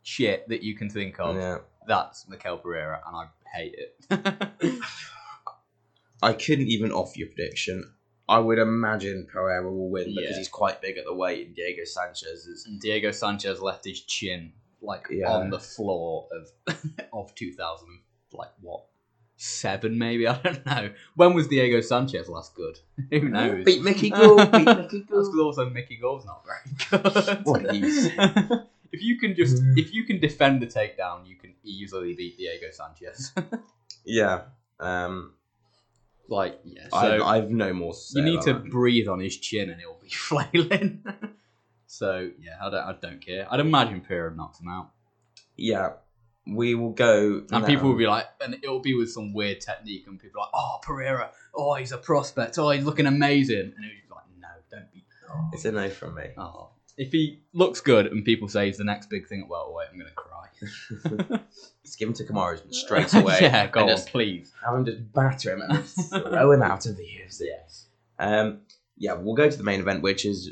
shit 0.02 0.48
that 0.48 0.62
you 0.62 0.76
can 0.76 0.88
think 0.90 1.18
of. 1.18 1.34
yeah. 1.36 1.58
That's 1.86 2.28
Mikel 2.28 2.58
Pereira, 2.58 3.00
and 3.06 3.16
I 3.16 3.26
hate 3.56 3.74
it. 3.76 4.80
I 6.22 6.32
couldn't 6.32 6.68
even 6.68 6.92
offer 6.92 7.12
you 7.18 7.26
a 7.26 7.28
prediction. 7.28 7.92
I 8.28 8.38
would 8.38 8.58
imagine 8.58 9.26
Pereira 9.30 9.70
will 9.70 9.90
win 9.90 10.06
because 10.14 10.30
Yeah. 10.30 10.36
he's 10.38 10.48
quite 10.48 10.80
big 10.80 10.96
at 10.96 11.04
the 11.04 11.14
weight, 11.14 11.46
and 11.46 11.54
Diego 11.56 11.84
Sanchez 11.84 12.46
is. 12.46 12.64
and 12.66 12.80
Diego 12.80 13.10
Sanchez 13.10 13.60
left 13.60 13.84
his 13.84 14.00
chin 14.00 14.52
like 14.80 15.06
Yeah. 15.10 15.30
on 15.30 15.50
the 15.50 15.60
floor 15.60 16.28
of 16.32 16.76
of 17.12 17.34
2000, 17.34 18.00
like 18.32 18.50
what 18.62 18.84
seven, 19.36 19.98
maybe. 19.98 20.26
I 20.28 20.38
don't 20.40 20.64
know. 20.64 20.90
When 21.16 21.34
was 21.34 21.48
Diego 21.48 21.82
Sanchez 21.82 22.28
last 22.30 22.54
good? 22.54 22.78
Who 23.10 23.28
knows? 23.28 23.64
Beat 23.64 23.82
Mickey 23.82 24.08
Gall. 24.08 24.36
Beat 24.46 24.64
Mickey 24.64 25.00
That's 25.10 25.28
Gall. 25.28 25.40
also 25.42 25.68
Mickey 25.68 25.96
Gall's 25.96 26.24
not 26.24 26.44
very 26.46 27.02
good. 27.02 27.44
Well, 27.44 27.68
he's- 27.74 28.08
if 28.94 29.02
you 29.02 29.18
can 29.18 29.34
just 29.34 29.56
Mm. 29.62 29.74
if 29.82 29.92
you 29.94 30.04
can 30.04 30.18
defend 30.20 30.62
the 30.62 30.66
takedown, 30.66 31.26
you 31.26 31.36
can 31.36 31.52
easily 31.62 32.14
beat 32.14 32.36
Diego 32.38 32.68
Sanchez. 32.70 33.32
Yeah. 34.06 34.42
Um, 34.80 35.32
like 36.28 36.60
yeah, 36.64 36.88
so 36.90 36.96
I've, 36.98 37.22
I've 37.44 37.50
no 37.50 37.72
more. 37.72 37.94
You 38.14 38.22
need 38.22 38.42
to 38.42 38.52
that. 38.54 38.70
breathe 38.70 39.08
on 39.08 39.18
his 39.20 39.36
chin 39.38 39.70
and 39.70 39.80
it'll 39.80 40.00
be 40.02 40.08
flailing. 40.28 41.02
so 41.86 42.30
yeah, 42.38 42.56
I 42.62 42.70
don't 42.70 42.84
I 42.90 42.94
don't 43.00 43.20
care. 43.24 43.46
I'd 43.50 43.60
imagine 43.60 44.00
Pira 44.02 44.34
knocks 44.34 44.60
him 44.60 44.68
out, 44.68 44.90
Yeah. 45.56 45.90
We 46.46 46.74
will 46.74 46.90
go. 46.92 47.38
and 47.50 47.62
now. 47.62 47.64
people 47.66 47.88
will 47.88 47.96
be 47.96 48.06
like, 48.06 48.26
and 48.42 48.52
it'll 48.62 48.80
be 48.80 48.94
with 48.94 49.10
some 49.10 49.32
weird 49.32 49.62
technique, 49.62 50.04
and 50.06 50.20
people 50.20 50.42
are 50.42 50.44
like, 50.44 50.50
oh 50.52 50.78
Pereira, 50.82 51.30
oh 51.54 51.72
he's 51.76 51.92
a 51.92 51.96
prospect, 51.96 52.58
oh 52.58 52.68
he's 52.68 52.84
looking 52.84 53.06
amazing, 53.06 53.72
and 53.74 53.84
he's 53.84 54.10
like, 54.10 54.24
no, 54.38 54.48
don't 54.70 54.92
be. 54.92 55.02
Oh. 55.30 55.48
It's 55.54 55.64
a 55.64 55.72
no 55.72 55.88
from 55.88 56.16
me. 56.16 56.24
Oh. 56.36 56.68
If 56.96 57.10
he 57.12 57.40
looks 57.52 57.80
good 57.80 58.06
and 58.06 58.24
people 58.24 58.48
say 58.48 58.66
he's 58.66 58.76
the 58.78 58.84
next 58.84 59.10
big 59.10 59.26
thing 59.28 59.42
at 59.42 59.48
welterweight, 59.48 59.88
I'm 59.92 59.98
gonna 59.98 60.10
cry. 60.12 60.30
Just 61.84 61.98
give 61.98 62.08
him 62.08 62.14
to 62.14 62.24
Kamaru 62.24 62.60
straight 62.74 63.12
away. 63.14 63.38
yeah, 63.42 63.66
go 63.66 63.80
and 63.80 63.90
on, 63.90 63.96
Just 63.96 64.08
please. 64.08 64.52
have 64.64 64.74
him 64.76 64.84
just 64.86 65.12
batter 65.12 65.52
him 65.54 65.62
and 65.62 65.84
throw 65.84 66.52
him 66.52 66.62
out 66.62 66.86
of 66.86 66.96
the 66.96 67.02
UFC. 67.02 67.42
Yes. 67.42 67.86
Um, 68.18 68.60
yeah, 68.96 69.14
we'll 69.14 69.34
go 69.34 69.50
to 69.50 69.56
the 69.56 69.64
main 69.64 69.80
event, 69.80 70.02
which 70.02 70.24
is 70.24 70.50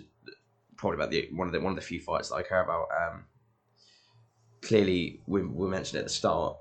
probably 0.76 0.96
about 0.96 1.10
the 1.12 1.28
one 1.32 1.46
of 1.46 1.52
the 1.52 1.60
one 1.60 1.70
of 1.70 1.76
the 1.76 1.82
few 1.82 2.00
fights 2.00 2.28
that 2.30 2.34
I 2.34 2.42
care 2.42 2.62
about. 2.62 2.88
Um, 3.00 3.24
clearly, 4.62 5.20
we, 5.26 5.42
we 5.42 5.68
mentioned 5.68 5.98
at 6.00 6.04
the 6.06 6.10
start, 6.10 6.56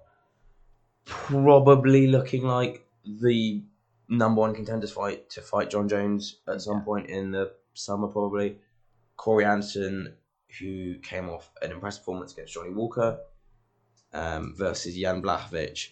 probably 1.05 2.07
looking 2.07 2.43
like 2.43 2.85
the 3.03 3.63
number 4.09 4.41
one 4.41 4.53
contenders 4.53 4.91
fight 4.91 5.29
to 5.31 5.41
fight 5.41 5.69
Jon 5.69 5.87
Jones 5.89 6.37
at 6.47 6.61
some 6.61 6.77
Yeah. 6.77 6.83
point 6.83 7.09
in 7.09 7.31
the 7.31 7.51
summer, 7.73 8.07
probably. 8.07 8.57
Corey 9.21 9.45
Anderson, 9.45 10.15
who 10.59 10.95
came 10.97 11.29
off 11.29 11.51
an 11.61 11.69
impressive 11.69 12.01
performance 12.01 12.33
against 12.33 12.55
Johnny 12.55 12.71
Walker, 12.71 13.19
um, 14.13 14.55
versus 14.57 14.97
Jan 14.97 15.21
Blachowicz, 15.21 15.89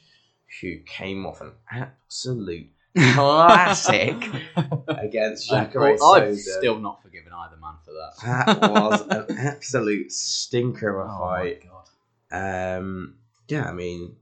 who 0.60 0.80
came 0.88 1.28
off 1.28 1.40
an 1.40 1.52
absolute 1.72 2.72
classic 2.98 4.16
against 4.88 5.48
Jacare 5.48 5.94
I've, 5.94 6.02
I've 6.02 6.40
still 6.40 6.80
not 6.80 7.04
forgiven 7.04 7.32
either 7.32 7.58
man 7.58 7.76
for 7.86 7.92
that. 7.92 8.56
That 8.60 8.72
was 8.72 9.02
an 9.08 9.38
absolute 9.38 10.12
stinker 10.12 11.00
of 11.00 11.08
a 11.08 11.12
Oh 11.14 11.20
fight. 11.20 11.64
my 11.64 11.70
god. 12.32 12.78
Um, 12.80 13.20
yeah, 13.48 13.70
I 13.70 13.74
mean, 13.74 14.16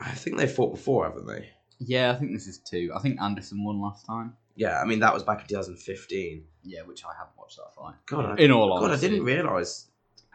I 0.00 0.10
think 0.10 0.36
they 0.36 0.48
fought 0.48 0.74
before, 0.74 1.04
haven't 1.04 1.28
they? 1.28 1.48
Yeah, 1.78 2.10
I 2.10 2.16
think 2.16 2.32
this 2.32 2.48
is 2.48 2.58
two. 2.58 2.90
I 2.92 2.98
think 2.98 3.20
Anderson 3.20 3.62
won 3.62 3.80
last 3.80 4.04
time. 4.04 4.34
Yeah, 4.54 4.80
I 4.80 4.84
mean 4.84 5.00
that 5.00 5.14
was 5.14 5.22
back 5.22 5.40
in 5.42 5.46
2015. 5.48 6.44
Yeah, 6.64 6.82
which 6.82 7.04
I 7.04 7.12
haven't 7.18 7.36
watched 7.36 7.56
that 7.56 7.74
fight. 7.74 7.94
God, 8.06 8.38
I, 8.38 8.42
In 8.42 8.50
all 8.52 8.78
God, 8.78 8.90
I 8.90 8.96
didn't 8.96 9.24
realise 9.24 9.88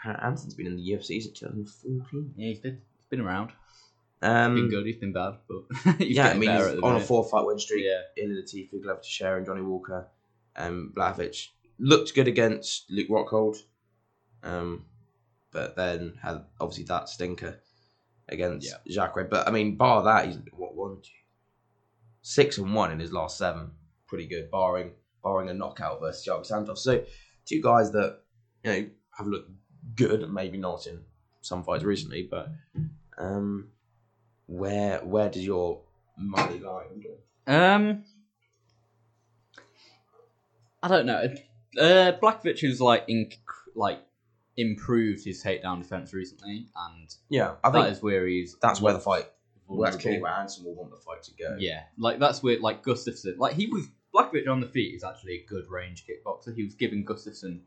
Anson's 0.04 0.54
been 0.54 0.68
in 0.68 0.76
the 0.76 0.92
UFC 0.92 1.22
since 1.22 1.40
2014. 1.40 2.34
Yeah, 2.36 2.48
he's 2.50 2.60
been 2.60 2.82
he's 2.98 3.06
been 3.10 3.22
around. 3.22 3.52
Um, 4.22 4.56
been 4.56 4.70
good. 4.70 4.86
He's 4.86 4.98
been 4.98 5.14
bad, 5.14 5.36
but 5.48 5.96
he's 6.00 6.18
yeah, 6.18 6.30
I 6.30 6.34
mean 6.34 6.50
he's 6.50 6.66
at 6.66 6.76
the 6.78 6.82
on 6.82 6.96
a 6.96 7.00
four 7.00 7.24
fight 7.24 7.46
win 7.46 7.60
streak. 7.60 7.86
Yeah, 7.86 8.24
Ilir 8.24 8.42
Latifi, 8.44 8.82
Glover 8.82 9.02
Teixeira, 9.02 9.38
and 9.38 9.46
Johnny 9.46 9.62
Walker. 9.62 10.08
Um, 10.56 10.92
Blachowicz 10.96 11.50
looked 11.78 12.16
good 12.16 12.28
against 12.28 12.90
Luke 12.90 13.10
Rockhold, 13.10 13.58
um, 14.42 14.86
but 15.52 15.76
then 15.76 16.18
had 16.22 16.44
obviously 16.60 16.86
that 16.86 17.10
stinker 17.10 17.60
against 18.28 18.74
Jacare. 18.88 19.26
But 19.26 19.48
I 19.48 19.52
mean, 19.52 19.76
bar 19.76 20.04
that, 20.04 20.26
he's 20.26 20.40
what 20.54 20.76
one, 20.76 20.98
two, 21.04 21.12
six 22.22 22.58
and 22.58 22.74
one 22.74 22.92
in 22.92 23.00
his 23.00 23.14
last 23.14 23.38
seven. 23.38 23.72
Pretty 24.08 24.28
good, 24.28 24.50
barring 24.52 24.92
barring 25.24 25.50
a 25.50 25.54
knockout 25.54 26.00
versus 26.00 26.26
Thiago 26.26 26.46
Santos. 26.46 26.84
So 26.84 27.04
two 27.46 27.62
guys 27.62 27.92
that 27.92 28.20
you 28.64 28.72
know 28.72 28.90
have 29.18 29.28
looked 29.28 29.52
good, 29.96 30.32
maybe 30.32 30.58
not 30.58 30.88
in 30.88 31.02
some 31.42 31.64
fights 31.64 31.84
recently, 31.84 32.28
but 32.30 32.50
um, 33.18 33.70
where 34.46 35.00
where 35.00 35.30
does 35.30 35.46
your 35.46 35.82
money 36.18 36.60
lie? 36.60 36.86
Um, 37.48 38.04
I 40.82 40.88
don't 40.88 41.06
know. 41.06 41.28
Uh, 41.80 42.12
Blachowicz 42.22 42.62
has 42.62 42.82
like 42.82 43.08
inc- 43.08 43.38
like 43.76 44.00
improved 44.56 45.24
his 45.24 45.44
takedown 45.44 45.82
defense 45.82 46.14
recently, 46.14 46.68
and 46.76 47.14
Yeah, 47.30 47.56
I 47.64 47.72
think 47.72 47.86
that 47.86 47.92
is 47.92 48.02
where 48.02 48.26
he's 48.28 48.56
that's 48.62 48.82
where 48.82 48.94
the 48.94 49.00
fight. 49.00 49.26
Well, 49.68 49.82
that's 49.82 50.02
clearly 50.02 50.22
where 50.22 50.32
Anson 50.32 50.64
will 50.64 50.76
want 50.76 50.92
the 50.92 50.98
fight 50.98 51.24
to 51.24 51.32
go. 51.32 51.58
Yeah, 51.60 51.84
like 51.98 52.20
that's 52.20 52.42
where 52.42 52.60
like 52.60 52.84
Gustafsson, 52.84 53.38
like 53.38 53.54
he 53.54 53.68
was 53.68 53.88
Blachowicz 54.18 54.48
on 54.50 54.60
the 54.62 54.68
feet 54.68 54.96
is 54.96 55.04
actually 55.04 55.34
a 55.36 55.46
good 55.48 55.70
range 55.70 56.06
kickboxer. 56.08 56.56
He 56.56 56.64
was 56.64 56.74
giving 56.76 57.06
Gustafsson 57.06 57.60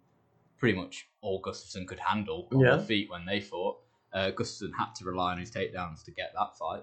pretty 0.58 0.76
much 0.76 1.08
all 1.22 1.40
Gustafsson 1.40 1.86
could 1.86 1.98
handle 2.00 2.48
on 2.52 2.60
Yeah. 2.60 2.76
the 2.76 2.82
feet 2.82 3.08
when 3.10 3.24
they 3.24 3.40
fought. 3.40 3.78
Uh, 4.12 4.30
Gustafsson 4.32 4.72
had 4.78 4.94
to 4.96 5.04
rely 5.04 5.32
on 5.32 5.38
his 5.38 5.50
takedowns 5.50 6.04
to 6.04 6.10
get 6.10 6.32
that 6.34 6.56
fight. 6.58 6.82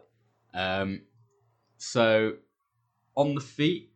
Um, 0.54 1.02
so 1.78 2.34
on 3.16 3.36
the 3.36 3.42
feet, 3.42 3.92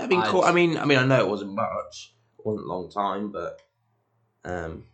I 0.00 0.06
mean, 0.06 0.22
cool. 0.22 0.42
I 0.42 0.52
mean, 0.52 0.76
I 0.78 0.84
mean, 0.84 0.98
I 0.98 1.04
know 1.06 1.20
it 1.20 1.28
wasn't 1.28 1.54
much, 1.54 2.14
it 2.38 2.44
wasn't 2.46 2.66
a 2.66 2.68
long 2.68 2.90
time, 2.90 3.30
but 3.30 3.60
um, 4.44 4.84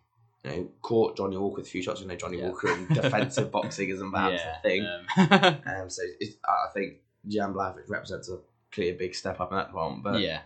you 0.44 0.50
know, 0.50 0.68
caught 0.82 1.16
Johnny 1.16 1.36
Walker 1.36 1.56
with 1.56 1.66
a 1.66 1.70
few 1.70 1.82
shots. 1.82 2.00
You 2.00 2.06
know, 2.08 2.16
Johnny 2.16 2.38
Yeah. 2.38 2.48
Walker 2.48 2.70
in 2.72 2.86
defensive 2.94 3.50
boxing 3.50 3.88
isn't 3.88 4.10
perhaps 4.12 4.42
yeah, 4.44 4.58
a 4.58 4.62
thing. 4.62 4.86
um, 4.86 5.60
Um, 5.82 5.90
so 5.90 6.02
it's, 6.20 6.36
I 6.44 6.66
think 6.74 6.94
Jan 7.26 7.52
Blachowicz 7.54 7.88
represents 7.88 8.28
a 8.28 8.38
clear 8.72 8.94
big 8.94 9.14
step 9.14 9.40
up 9.40 9.50
in 9.52 9.58
that 9.58 9.72
one. 9.72 10.02
But 10.02 10.20
yeah, 10.20 10.40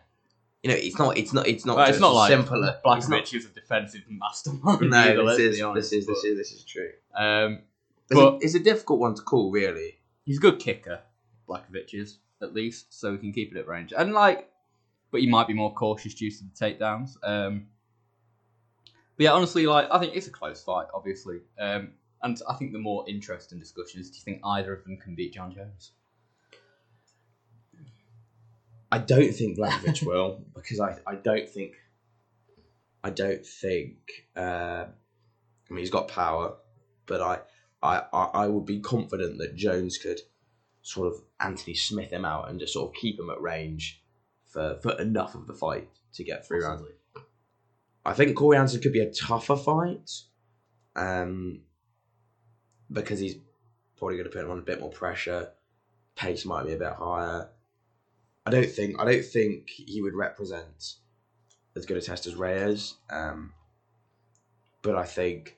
you 0.63 0.71
know, 0.71 0.77
it's 0.77 0.99
not, 0.99 1.17
it's 1.17 1.33
not, 1.33 1.47
it's 1.47 1.65
not. 1.65 1.77
Well, 1.77 1.89
it's 1.89 2.01
not 2.01 2.13
like 2.15 2.31
simple. 2.31 2.63
it's 2.65 2.79
Blachowicz 2.85 3.35
is 3.35 3.47
a 3.47 3.49
defensive 3.49 4.03
mastermind. 4.09 4.81
No, 4.91 4.99
either, 4.99 5.25
this 5.25 5.39
is, 5.39 5.63
honest, 5.63 5.91
this 5.91 6.01
is 6.01 6.07
this 6.07 6.25
is 6.25 6.37
this 6.37 6.53
is 6.53 6.65
true. 6.65 6.91
Um, 7.17 7.61
It's, 8.11 8.19
But- 8.21 8.35
a, 8.35 8.39
it's 8.41 8.55
a 8.55 8.61
difficult 8.61 9.01
one 9.01 9.15
to 9.15 9.23
call, 9.23 9.51
really. 9.51 9.99
he's 10.25 10.39
a 10.39 10.41
good 10.41 10.59
kicker, 10.59 11.01
Blachowicz 11.49 11.95
is 11.95 12.19
at 12.43 12.53
least, 12.53 12.93
so 12.93 13.13
we 13.13 13.19
can 13.19 13.33
keep 13.33 13.55
it 13.55 13.59
at 13.59 13.67
range. 13.67 13.93
And 13.97 14.13
like, 14.13 14.51
but 15.11 15.21
he 15.21 15.27
might 15.29 15.47
be 15.47 15.55
more 15.55 15.73
cautious 15.73 16.15
due 16.15 16.31
to 16.31 16.45
the 16.45 16.51
takedowns. 16.51 17.17
Um, 17.23 17.69
but 19.17 19.25
yeah, 19.25 19.33
honestly, 19.33 19.67
like 19.67 19.89
I 19.91 19.99
think 19.99 20.15
it's 20.15 20.27
a 20.27 20.31
close 20.31 20.63
fight, 20.63 20.89
obviously. 20.93 21.39
Um, 21.59 21.93
and 22.23 22.41
I 22.49 22.55
think 22.55 22.73
the 22.73 22.79
more 22.79 23.09
interesting 23.09 23.59
discussion 23.59 24.01
is: 24.01 24.11
Do 24.11 24.17
you 24.17 24.23
think 24.23 24.41
either 24.45 24.73
of 24.75 24.85
them 24.85 24.97
can 24.99 25.15
beat 25.15 25.33
Jon 25.35 25.55
Jones? 25.55 25.93
I 28.91 28.99
don't 28.99 29.33
think 29.33 29.59
Blachowicz 29.59 30.05
will 30.05 30.45
because 30.55 30.81
I, 30.81 30.97
I 31.07 31.17
don't 31.17 31.49
think 31.49 31.75
I 33.03 33.11
don't 33.11 33.45
think 33.45 33.97
uh, 34.37 34.87
I 34.87 35.71
mean 35.71 35.81
he's 35.81 35.91
got 35.91 36.09
power, 36.09 36.57
but 37.07 37.21
I, 37.21 37.39
I 37.83 38.03
I 38.13 38.25
I 38.35 38.47
would 38.47 38.67
be 38.67 38.81
confident 38.81 39.39
that 39.39 39.57
Jones 39.57 39.99
could 39.99 40.21
sort 40.83 41.09
of 41.09 41.21
Anthony 41.41 41.75
Smith 41.75 42.11
him 42.11 42.25
out 42.25 42.49
and 42.49 42.61
just 42.61 42.73
sort 42.73 42.89
of 42.89 42.95
keep 42.95 43.19
him 43.19 43.29
at 43.31 43.41
range 43.41 44.03
for, 44.45 44.79
for 44.83 44.93
enough 45.01 45.35
of 45.35 45.47
the 45.47 45.53
fight 45.53 45.89
to 46.15 46.25
get 46.25 46.47
three 46.47 46.61
rounds. 46.61 46.83
I 48.05 48.13
think 48.13 48.37
Corey 48.37 48.57
Anderson 48.57 48.81
could 48.81 48.93
be 48.93 49.01
a 49.01 49.11
tougher 49.11 49.57
fight, 49.57 50.09
um, 50.95 51.63
because 52.91 53.19
he's 53.19 53.37
probably 53.97 54.17
going 54.17 54.31
to 54.31 54.35
put 54.35 54.45
him 54.45 54.51
on 54.53 54.61
a 54.61 54.63
bit 54.63 54.81
more 54.81 54.91
pressure. 54.91 55.51
Pace 56.15 56.45
might 56.45 56.67
be 56.67 56.73
a 56.73 56.79
bit 56.79 56.93
higher. 56.93 57.49
I 58.47 58.51
don't 58.51 58.71
think 58.71 59.01
I 59.01 59.05
don't 59.05 59.25
think 59.25 59.69
he 59.71 60.01
would 60.01 60.15
represent 60.15 60.95
as 61.75 61.85
good 61.85 61.97
a 61.97 62.01
test 62.01 62.27
as 62.27 62.35
Reyes, 62.37 62.95
um, 63.11 63.53
but 64.83 64.95
I 64.95 65.05
think 65.05 65.57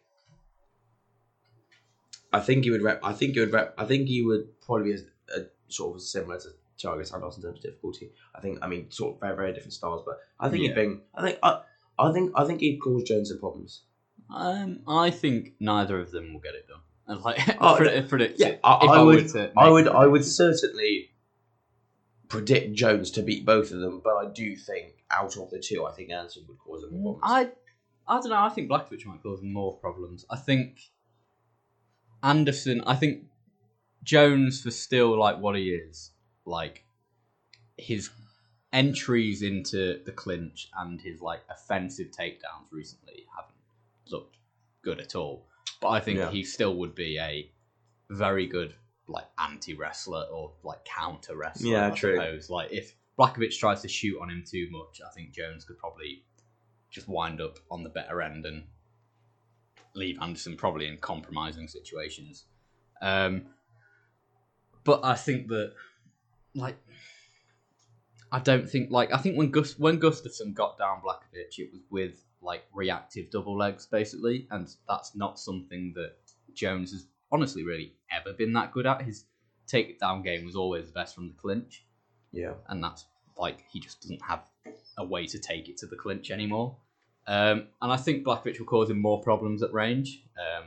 I 2.32 2.41
think 2.41 2.64
he 2.64 2.70
would 2.70 2.82
rep. 2.82 3.01
I 3.03 3.12
think 3.12 3.34
he 3.34 3.41
would 3.41 3.53
rep. 3.53 3.74
I 3.78 3.84
think 3.84 4.09
he 4.09 4.22
would 4.22 4.61
probably 4.61 4.93
be 4.93 4.99
a, 5.34 5.41
a 5.41 5.45
sort 5.68 5.97
of 5.97 6.03
similar 6.03 6.39
to 6.41 6.49
Thiago 6.78 7.07
Santos 7.07 7.36
in 7.36 7.43
terms 7.43 7.59
of 7.59 7.62
difficulty. 7.62 8.11
I 8.34 8.41
think. 8.41 8.59
I 8.62 8.66
mean, 8.66 8.91
sort 8.91 9.14
of 9.14 9.20
very 9.20 9.36
very 9.36 9.53
different 9.53 9.72
styles, 9.72 10.03
but 10.05 10.18
I 10.41 10.49
think 10.49 10.62
he'd 10.62 10.68
Yeah. 10.68 10.74
bring. 10.74 11.01
I 11.14 11.22
think. 11.22 11.39
I, 11.43 11.61
I 11.99 12.12
think. 12.12 12.32
I 12.36 12.45
think 12.45 12.61
he'd 12.61 12.78
cause 12.78 13.03
Jones 13.05 13.28
some 13.30 13.39
problems. 13.39 13.82
Um, 14.34 14.80
I 14.86 15.11
think 15.11 15.53
neither 15.59 15.99
of 16.01 16.11
them 16.11 16.32
will 16.34 16.41
get 16.41 16.55
it 16.55 16.66
done. 16.68 17.20
Like, 17.22 17.39
Oh, 17.61 17.76
predict, 17.76 18.09
predict 18.11 18.39
yeah, 18.39 18.49
it. 18.49 18.61
I- 18.62 18.72
I 18.74 18.99
I, 18.99 19.03
would- 19.03 19.36
I 19.57 19.70
would. 19.70 19.89
I 19.89 20.07
would 20.07 20.24
certainly 20.24 21.11
predict 22.29 22.74
Jones 22.74 23.11
to 23.12 23.22
beat 23.22 23.45
both 23.45 23.70
of 23.70 23.81
them, 23.81 24.01
but 24.03 24.14
I 24.16 24.26
do 24.26 24.55
think 24.57 25.05
out 25.11 25.37
of 25.37 25.51
the 25.51 25.59
two, 25.59 25.87
I 25.87 25.93
think 25.93 26.11
Anderson 26.11 26.45
would 26.49 26.59
cause 26.59 26.83
them 26.83 26.91
mm, 26.91 27.01
more 27.03 27.18
problems. 27.18 27.57
I, 28.07 28.14
I 28.16 28.20
don't 28.20 28.31
know. 28.31 28.37
I 28.41 28.49
think 28.51 28.70
Blachowicz 28.70 29.07
might 29.07 29.22
cause 29.22 29.41
them 29.41 29.53
more 29.53 29.76
problems. 29.76 30.24
I 30.31 30.37
think 30.37 30.81
Anderson. 32.22 32.83
I 32.87 32.95
think 32.97 33.24
Jones 34.03 34.62
for 34.62 34.70
still 34.70 35.18
like 35.18 35.39
what 35.39 35.57
he 35.57 35.70
is, 35.70 36.11
like 36.45 36.85
his 37.76 38.11
entries 38.72 39.43
into 39.43 40.01
the 40.05 40.12
clinch 40.12 40.68
and 40.76 41.01
his 41.01 41.20
like 41.20 41.41
offensive 41.51 42.09
takedowns 42.09 42.66
recently 42.70 43.24
haven't 43.35 43.55
looked 44.11 44.37
good 44.83 45.01
at 45.01 45.14
all. 45.14 45.47
But 45.81 45.89
I 45.91 46.01
think 46.01 46.18
Yeah. 46.18 46.31
he 46.31 46.43
still 46.43 46.74
would 46.76 46.95
be 46.95 47.18
a 47.18 47.51
very 48.11 48.47
good 48.47 48.74
like 49.09 49.27
anti 49.39 49.75
wrestler 49.75 50.25
or 50.33 50.53
like 50.63 50.85
counter 50.85 51.37
wrestler. 51.37 51.71
Yeah, 51.71 51.87
I 51.89 51.91
true. 51.91 52.17
Suppose. 52.17 52.51
Like 52.51 52.73
if 52.73 52.95
Blachowicz 53.19 53.59
tries 53.59 53.83
to 53.83 53.89
shoot 53.89 54.19
on 54.21 54.31
him 54.31 54.45
too 54.47 54.69
much, 54.71 55.01
I 55.05 55.11
think 55.13 55.33
Jones 55.33 55.65
could 55.65 55.79
probably 55.79 56.25
just 56.91 57.09
wind 57.09 57.41
up 57.41 57.59
on 57.71 57.83
the 57.83 57.91
better 57.91 58.23
end 58.23 58.47
and 58.47 58.65
leave 59.95 60.19
Anderson 60.21 60.57
probably 60.57 60.87
in 60.87 60.97
compromising 60.99 61.69
situations. 61.69 62.45
Um, 63.03 63.47
but 64.85 65.05
I 65.05 65.15
think 65.15 65.49
that, 65.49 65.73
like, 66.55 66.77
I 68.31 68.39
don't 68.39 68.69
think 68.69 68.91
like 68.91 69.13
I 69.13 69.19
think 69.19 69.37
when 69.37 69.51
Gus 69.51 69.79
when 69.79 69.99
Gustafsson 69.99 70.55
got 70.55 70.79
down 70.79 71.01
Blachowicz, 71.01 71.59
it 71.59 71.71
was 71.73 71.83
with 71.91 72.25
like 72.43 72.65
reactive 72.75 73.31
double 73.31 73.57
legs 73.57 73.87
basically, 73.87 74.47
and 74.51 74.69
that's 74.89 75.17
not 75.17 75.39
something 75.39 75.93
that 75.97 76.15
Jones 76.55 76.93
has 76.93 77.07
honestly 77.33 77.65
really 77.65 77.95
ever 78.21 78.33
been 78.33 78.53
that 78.55 78.73
good 78.73 78.87
at. 78.87 79.03
His 79.03 79.25
takedown 79.66 80.25
game 80.25 80.45
was 80.45 80.57
always 80.57 80.87
the 80.87 80.93
best 80.93 81.14
from 81.14 81.29
the 81.29 81.35
clinch, 81.35 81.85
Yeah. 82.33 82.55
and 82.69 82.83
that's 82.83 83.05
like 83.37 83.64
he 83.71 83.79
just 83.81 84.01
doesn't 84.01 84.23
have 84.23 84.45
a 84.97 85.05
way 85.05 85.27
to 85.27 85.39
take 85.39 85.69
it 85.69 85.77
to 85.79 85.87
the 85.87 85.97
clinch 85.97 86.31
anymore. 86.31 86.77
Um, 87.27 87.69
and 87.83 87.93
I 87.93 87.97
think 87.97 88.25
Blachowicz 88.25 88.59
will 88.59 88.66
cause 88.66 88.89
him 88.91 89.01
more 89.01 89.21
problems 89.23 89.62
at 89.62 89.73
range. 89.73 90.25
Um, 90.39 90.64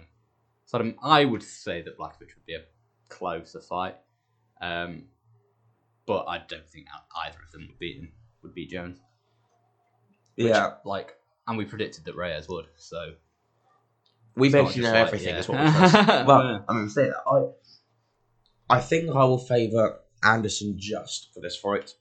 so 0.65 0.93
I 1.03 1.25
would 1.25 1.43
say 1.43 1.81
that 1.81 1.97
Blachowicz 1.97 2.35
would 2.35 2.45
be 2.45 2.53
a 2.55 2.63
closer 3.09 3.59
fight, 3.61 3.97
um, 4.61 5.05
but 6.05 6.25
I 6.27 6.37
don't 6.47 6.69
think 6.69 6.87
either 7.25 7.39
of 7.45 7.51
them 7.51 7.67
would 7.67 7.79
beat 7.79 7.97
him. 7.97 8.11
Would 8.43 8.53
beat 8.53 8.69
Jones. 8.69 8.99
Which, 10.35 10.47
Yeah. 10.47 10.75
like, 10.85 11.15
and 11.47 11.57
we 11.57 11.65
predicted 11.65 12.05
that 12.05 12.15
Reyes 12.15 12.47
would. 12.47 12.67
So 12.75 13.15
We 14.35 14.47
It's 14.47 14.53
not 14.55 14.63
basically 14.65 14.81
just 14.83 14.93
know 14.93 14.99
like, 14.99 15.07
everything. 15.07 15.29
yeah. 15.29 15.39
Is 15.39 15.49
what 15.49 15.59
we 15.65 15.71
trust. 15.71 15.93
Well, 16.27 16.43
Yeah. 16.43 16.59
I 16.69 16.73
mean, 16.73 16.89
say 16.89 17.07
that 17.09 17.21
I, 18.69 18.75
I 18.77 18.79
think 18.79 19.09
I 19.15 19.23
will 19.25 19.37
favour 19.37 19.99
Anderson 20.23 20.75
just 20.77 21.29
for 21.33 21.39
this 21.41 21.55
fight. 21.55 21.93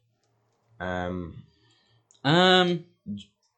Um, 0.78 1.42
um, 2.24 2.84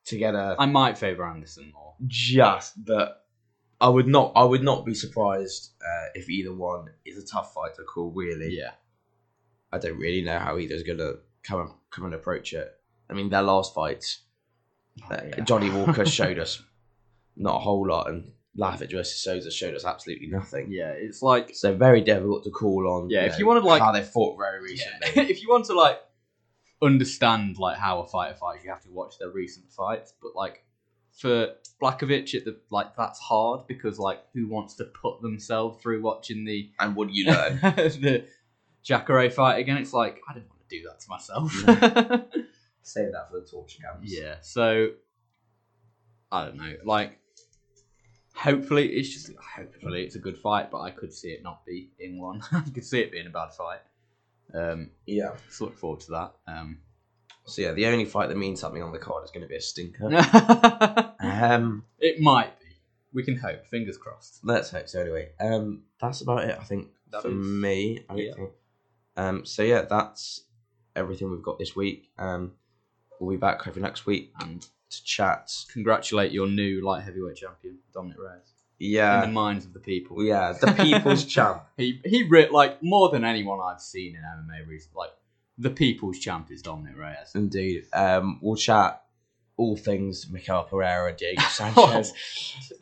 to 0.06 0.16
get 0.16 0.34
a 0.34 0.56
I 0.58 0.66
might 0.66 0.96
favour 0.98 1.26
Anderson 1.26 1.70
more. 1.74 1.94
just, 2.06 2.72
but 2.84 3.24
I 3.80 3.88
would 3.88 4.06
not. 4.08 4.32
I 4.34 4.44
would 4.44 4.62
not 4.62 4.84
be 4.86 4.94
surprised 4.94 5.70
uh, 5.84 6.06
if 6.14 6.28
either 6.30 6.54
one 6.54 6.86
is 7.04 7.18
a 7.22 7.26
tough 7.26 7.52
fight 7.52 7.74
to 7.76 7.82
call. 7.82 8.10
Really, 8.12 8.56
Yeah, 8.56 8.70
I 9.72 9.78
don't 9.78 9.98
really 9.98 10.22
know 10.22 10.38
how 10.38 10.58
either's 10.58 10.82
gonna 10.82 11.14
come 11.42 11.60
and, 11.60 11.70
come 11.90 12.04
and 12.06 12.14
approach 12.14 12.52
it. 12.52 12.72
I 13.10 13.14
mean, 13.14 13.28
their 13.28 13.42
last 13.42 13.74
fight, 13.74 14.04
uh, 15.10 15.16
Oh, 15.20 15.26
Yeah. 15.26 15.44
Johnny 15.44 15.70
Walker 15.70 16.06
showed 16.18 16.38
us 16.38 16.62
not 17.36 17.56
a 17.56 17.60
whole 17.60 17.86
lot, 17.88 18.08
and 18.08 18.32
Lavic 18.56 18.90
versus 18.92 19.18
Souza 19.22 19.50
showed 19.50 19.74
us 19.74 19.84
absolutely 19.84 20.26
nothing. 20.26 20.66
yeah. 20.70 20.90
It's 20.90 21.22
like 21.22 21.54
So 21.54 21.74
very 21.74 22.00
difficult 22.02 22.44
to 22.44 22.50
call 22.50 22.86
on. 22.86 23.08
Yeah, 23.10 23.24
if 23.24 23.32
know, 23.32 23.38
you 23.38 23.46
to 23.62 23.66
like- 23.66 23.80
how 23.82 23.92
they 23.92 24.02
fought 24.02 24.36
very 24.38 24.58
Yeah. 24.58 24.88
recently. 25.04 25.22
if 25.30 25.42
you 25.42 25.48
want 25.48 25.64
to 25.66 25.74
like 25.74 25.98
understand 26.82 27.58
like 27.58 27.78
how 27.78 28.00
a 28.00 28.06
fighter 28.06 28.34
fights, 28.34 28.64
you 28.64 28.70
have 28.70 28.82
to 28.82 28.90
watch 28.90 29.18
their 29.18 29.30
recent 29.30 29.70
fights. 29.72 30.12
But 30.20 30.34
like 30.34 30.64
for 31.16 31.54
Blachowicz, 31.80 32.34
it 32.34 32.44
the, 32.44 32.58
like 32.70 32.96
that's 32.96 33.18
hard 33.20 33.66
because 33.66 33.98
like 33.98 34.22
who 34.34 34.48
wants 34.48 34.74
to 34.76 34.84
put 34.84 35.22
themselves 35.22 35.80
through 35.82 36.02
watching 36.02 36.44
the 36.44 36.70
and 36.78 36.94
what 36.96 37.08
do 37.08 37.14
you 37.14 37.26
know 37.26 37.48
the 37.62 38.26
Jacare 38.82 39.30
fight 39.30 39.58
again? 39.60 39.76
It's 39.78 39.92
like 39.92 40.20
I 40.28 40.34
don't 40.34 40.48
want 40.48 40.68
to 40.68 40.76
do 40.78 40.84
that 40.88 41.00
to 41.00 41.08
myself. 41.08 41.52
Save 42.82 43.12
that 43.12 43.30
for 43.30 43.40
the 43.40 43.46
torture 43.48 43.78
camps. 43.80 44.12
yeah, 44.12 44.36
so 44.42 44.88
I 46.32 46.44
don't 46.46 46.56
know. 46.56 46.72
Like 46.84 47.18
hopefully 48.42 48.88
it's 48.88 49.08
just 49.10 49.30
hopefully 49.56 50.02
it's 50.04 50.16
a 50.16 50.18
good 50.18 50.36
fight, 50.38 50.70
but 50.70 50.80
I 50.80 50.90
could 50.90 51.12
see 51.12 51.28
it 51.28 51.42
not 51.42 51.64
be 51.64 51.90
in 51.98 52.18
one. 52.20 52.42
I 52.52 52.60
could 52.60 52.84
see 52.84 53.00
it 53.00 53.12
being 53.12 53.26
a 53.26 53.30
bad 53.30 53.52
fight. 53.54 53.80
Um, 54.54 54.90
Yeah. 55.06 55.32
so 55.48 55.66
look 55.66 55.78
forward 55.78 56.00
to 56.00 56.10
that. 56.12 56.32
Um, 56.46 56.78
So 57.46 57.62
yeah, 57.62 57.72
the 57.72 57.86
only 57.86 58.04
fight 58.04 58.28
that 58.28 58.36
means 58.36 58.60
something 58.60 58.82
on 58.82 58.92
the 58.92 58.98
card 58.98 59.24
is 59.24 59.30
going 59.30 59.42
to 59.42 59.48
be 59.48 59.56
a 59.56 59.60
stinker. 59.60 60.08
it 60.12 61.42
um, 61.42 61.84
might 62.20 62.58
be. 62.60 62.66
We 63.12 63.22
can 63.24 63.36
hope. 63.36 63.66
Fingers 63.66 63.98
crossed. 63.98 64.40
let's 64.42 64.70
hope 64.70 64.88
so. 64.88 65.00
Anyway, 65.00 65.30
um, 65.40 65.82
that's 66.00 66.20
about 66.22 66.44
it. 66.44 66.56
I 66.58 66.64
think 66.64 66.88
That 67.10 67.22
for 67.22 67.28
is- 67.28 67.34
me. 67.34 68.04
I 68.08 68.14
yeah. 68.14 68.34
think. 68.34 68.50
Um, 69.16 69.44
so 69.44 69.62
yeah, 69.62 69.82
that's 69.82 70.44
everything 70.96 71.30
we've 71.30 71.42
got 71.42 71.58
this 71.58 71.76
week. 71.76 72.10
Um, 72.18 72.52
we'll 73.20 73.36
be 73.36 73.40
back 73.40 73.66
over 73.68 73.78
next 73.80 74.06
week 74.06 74.32
And 74.40 74.66
to 74.92 75.04
chat. 75.04 75.50
congratulate 75.72 76.32
your 76.32 76.46
new 76.46 76.84
light 76.84 77.02
heavyweight 77.02 77.36
champion, 77.36 77.78
Dominick 77.92 78.18
Reyes. 78.18 78.52
Yeah. 78.78 79.22
In 79.22 79.30
the 79.30 79.32
minds 79.34 79.64
of 79.64 79.72
the 79.72 79.78
people. 79.78 80.22
yeah, 80.24 80.52
the 80.52 80.72
people's 80.72 81.24
champ. 81.34 81.62
He 81.76 82.00
he 82.04 82.24
re- 82.24 82.48
like 82.50 82.82
more 82.82 83.08
than 83.10 83.24
anyone 83.24 83.60
I've 83.60 83.80
seen 83.80 84.16
in 84.16 84.22
MMA 84.22 84.66
recently. 84.66 84.98
Like 84.98 85.12
the 85.58 85.70
people's 85.70 86.18
champ 86.18 86.50
is 86.50 86.62
Dominick 86.62 86.96
Reyes. 86.98 87.32
Indeed. 87.34 87.84
Um, 87.92 88.38
we'll 88.42 88.56
chat 88.56 89.02
all 89.56 89.76
things 89.76 90.28
Miguel 90.30 90.64
Pereira, 90.64 91.14
Diego 91.14 91.42
Sanchez. 91.50 92.12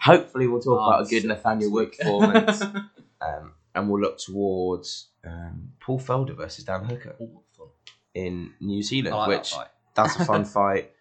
Hopefully, 0.00 0.46
we'll 0.46 0.62
talk 0.62 0.88
about 0.88 1.06
a 1.06 1.10
good 1.10 1.24
Nathaniel 1.26 1.70
Wood 1.70 1.92
performance. 1.92 2.62
um, 3.20 3.52
and 3.74 3.90
we'll 3.90 4.00
look 4.00 4.18
towards 4.18 5.08
um, 5.24 5.72
Paul 5.80 6.00
Felder 6.00 6.36
versus 6.36 6.64
Dan 6.64 6.84
Hooker 6.84 7.16
in 8.14 8.52
New 8.60 8.82
Zealand, 8.82 9.16
like 9.16 9.28
which 9.28 9.52
fight. 9.52 9.68
that's 9.94 10.16
a 10.16 10.24
fun 10.24 10.44
fight. 10.44 10.92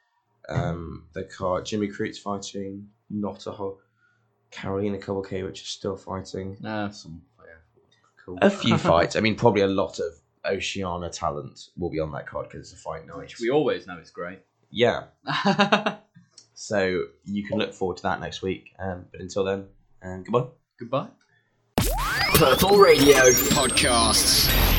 Um, 0.49 1.05
the 1.13 1.23
card 1.23 1.65
Jimmy 1.65 1.87
Crute's 1.87 2.17
fighting, 2.17 2.87
not 3.09 3.45
a 3.47 3.51
whole 3.51 3.79
Carolina 4.51 4.97
Cavalcante, 4.97 5.53
is 5.53 5.67
still 5.67 5.95
fighting. 5.95 6.57
No, 6.59 6.89
some 6.91 7.21
yeah, 7.39 7.53
cool. 8.25 8.37
A 8.41 8.49
few 8.49 8.77
fights. 8.77 9.15
I 9.15 9.19
mean, 9.19 9.35
probably 9.35 9.61
a 9.61 9.67
lot 9.67 9.99
of 9.99 10.13
Oceania 10.45 11.09
talent 11.09 11.69
will 11.77 11.89
be 11.89 11.99
on 11.99 12.11
that 12.13 12.27
card 12.27 12.47
because 12.49 12.71
it's 12.71 12.79
a 12.79 12.83
fight 12.83 13.05
night. 13.07 13.17
which 13.17 13.39
we 13.39 13.49
always 13.49 13.87
know 13.87 13.97
is 13.99 14.09
great. 14.09 14.39
Yeah, 14.71 15.05
so 16.53 17.03
you 17.25 17.43
can 17.43 17.57
look 17.57 17.73
forward 17.73 17.97
to 17.97 18.03
that 18.03 18.19
next 18.19 18.41
week. 18.41 18.73
Um, 18.79 19.05
but 19.11 19.21
until 19.21 19.43
then, 19.43 19.65
um, 20.03 20.23
goodbye. 20.23 20.47
Goodbye. 20.79 21.07
Purple 22.35 22.77
Radio 22.77 23.17
Podcasts. 23.17 24.78